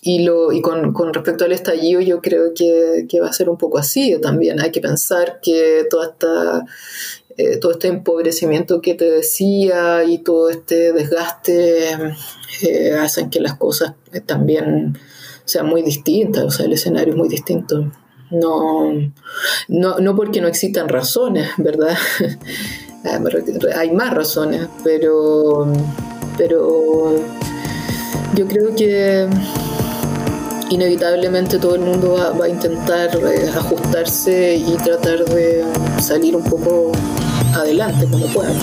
[0.02, 3.50] y, lo, y con, con, respecto al estallido, yo creo que, que, va a ser
[3.50, 4.62] un poco así también.
[4.62, 6.66] Hay que pensar que toda esta
[7.38, 11.90] eh, todo este empobrecimiento que te decía y todo este desgaste
[12.62, 13.94] eh, hacen que las cosas
[14.26, 14.98] también
[15.44, 17.92] sean muy distintas, o sea, el escenario es muy distinto.
[18.32, 18.92] No,
[19.68, 21.96] no, no porque no existan razones, ¿verdad?
[23.08, 23.20] Ah,
[23.76, 25.72] hay más razones, pero,
[26.40, 27.14] pero
[28.34, 29.28] yo creo que
[30.72, 35.64] inevitablemente todo el mundo va, a intentar eh, ajustarse y tratar de
[36.02, 36.94] salir un poco
[37.56, 38.54] adelante como puedan.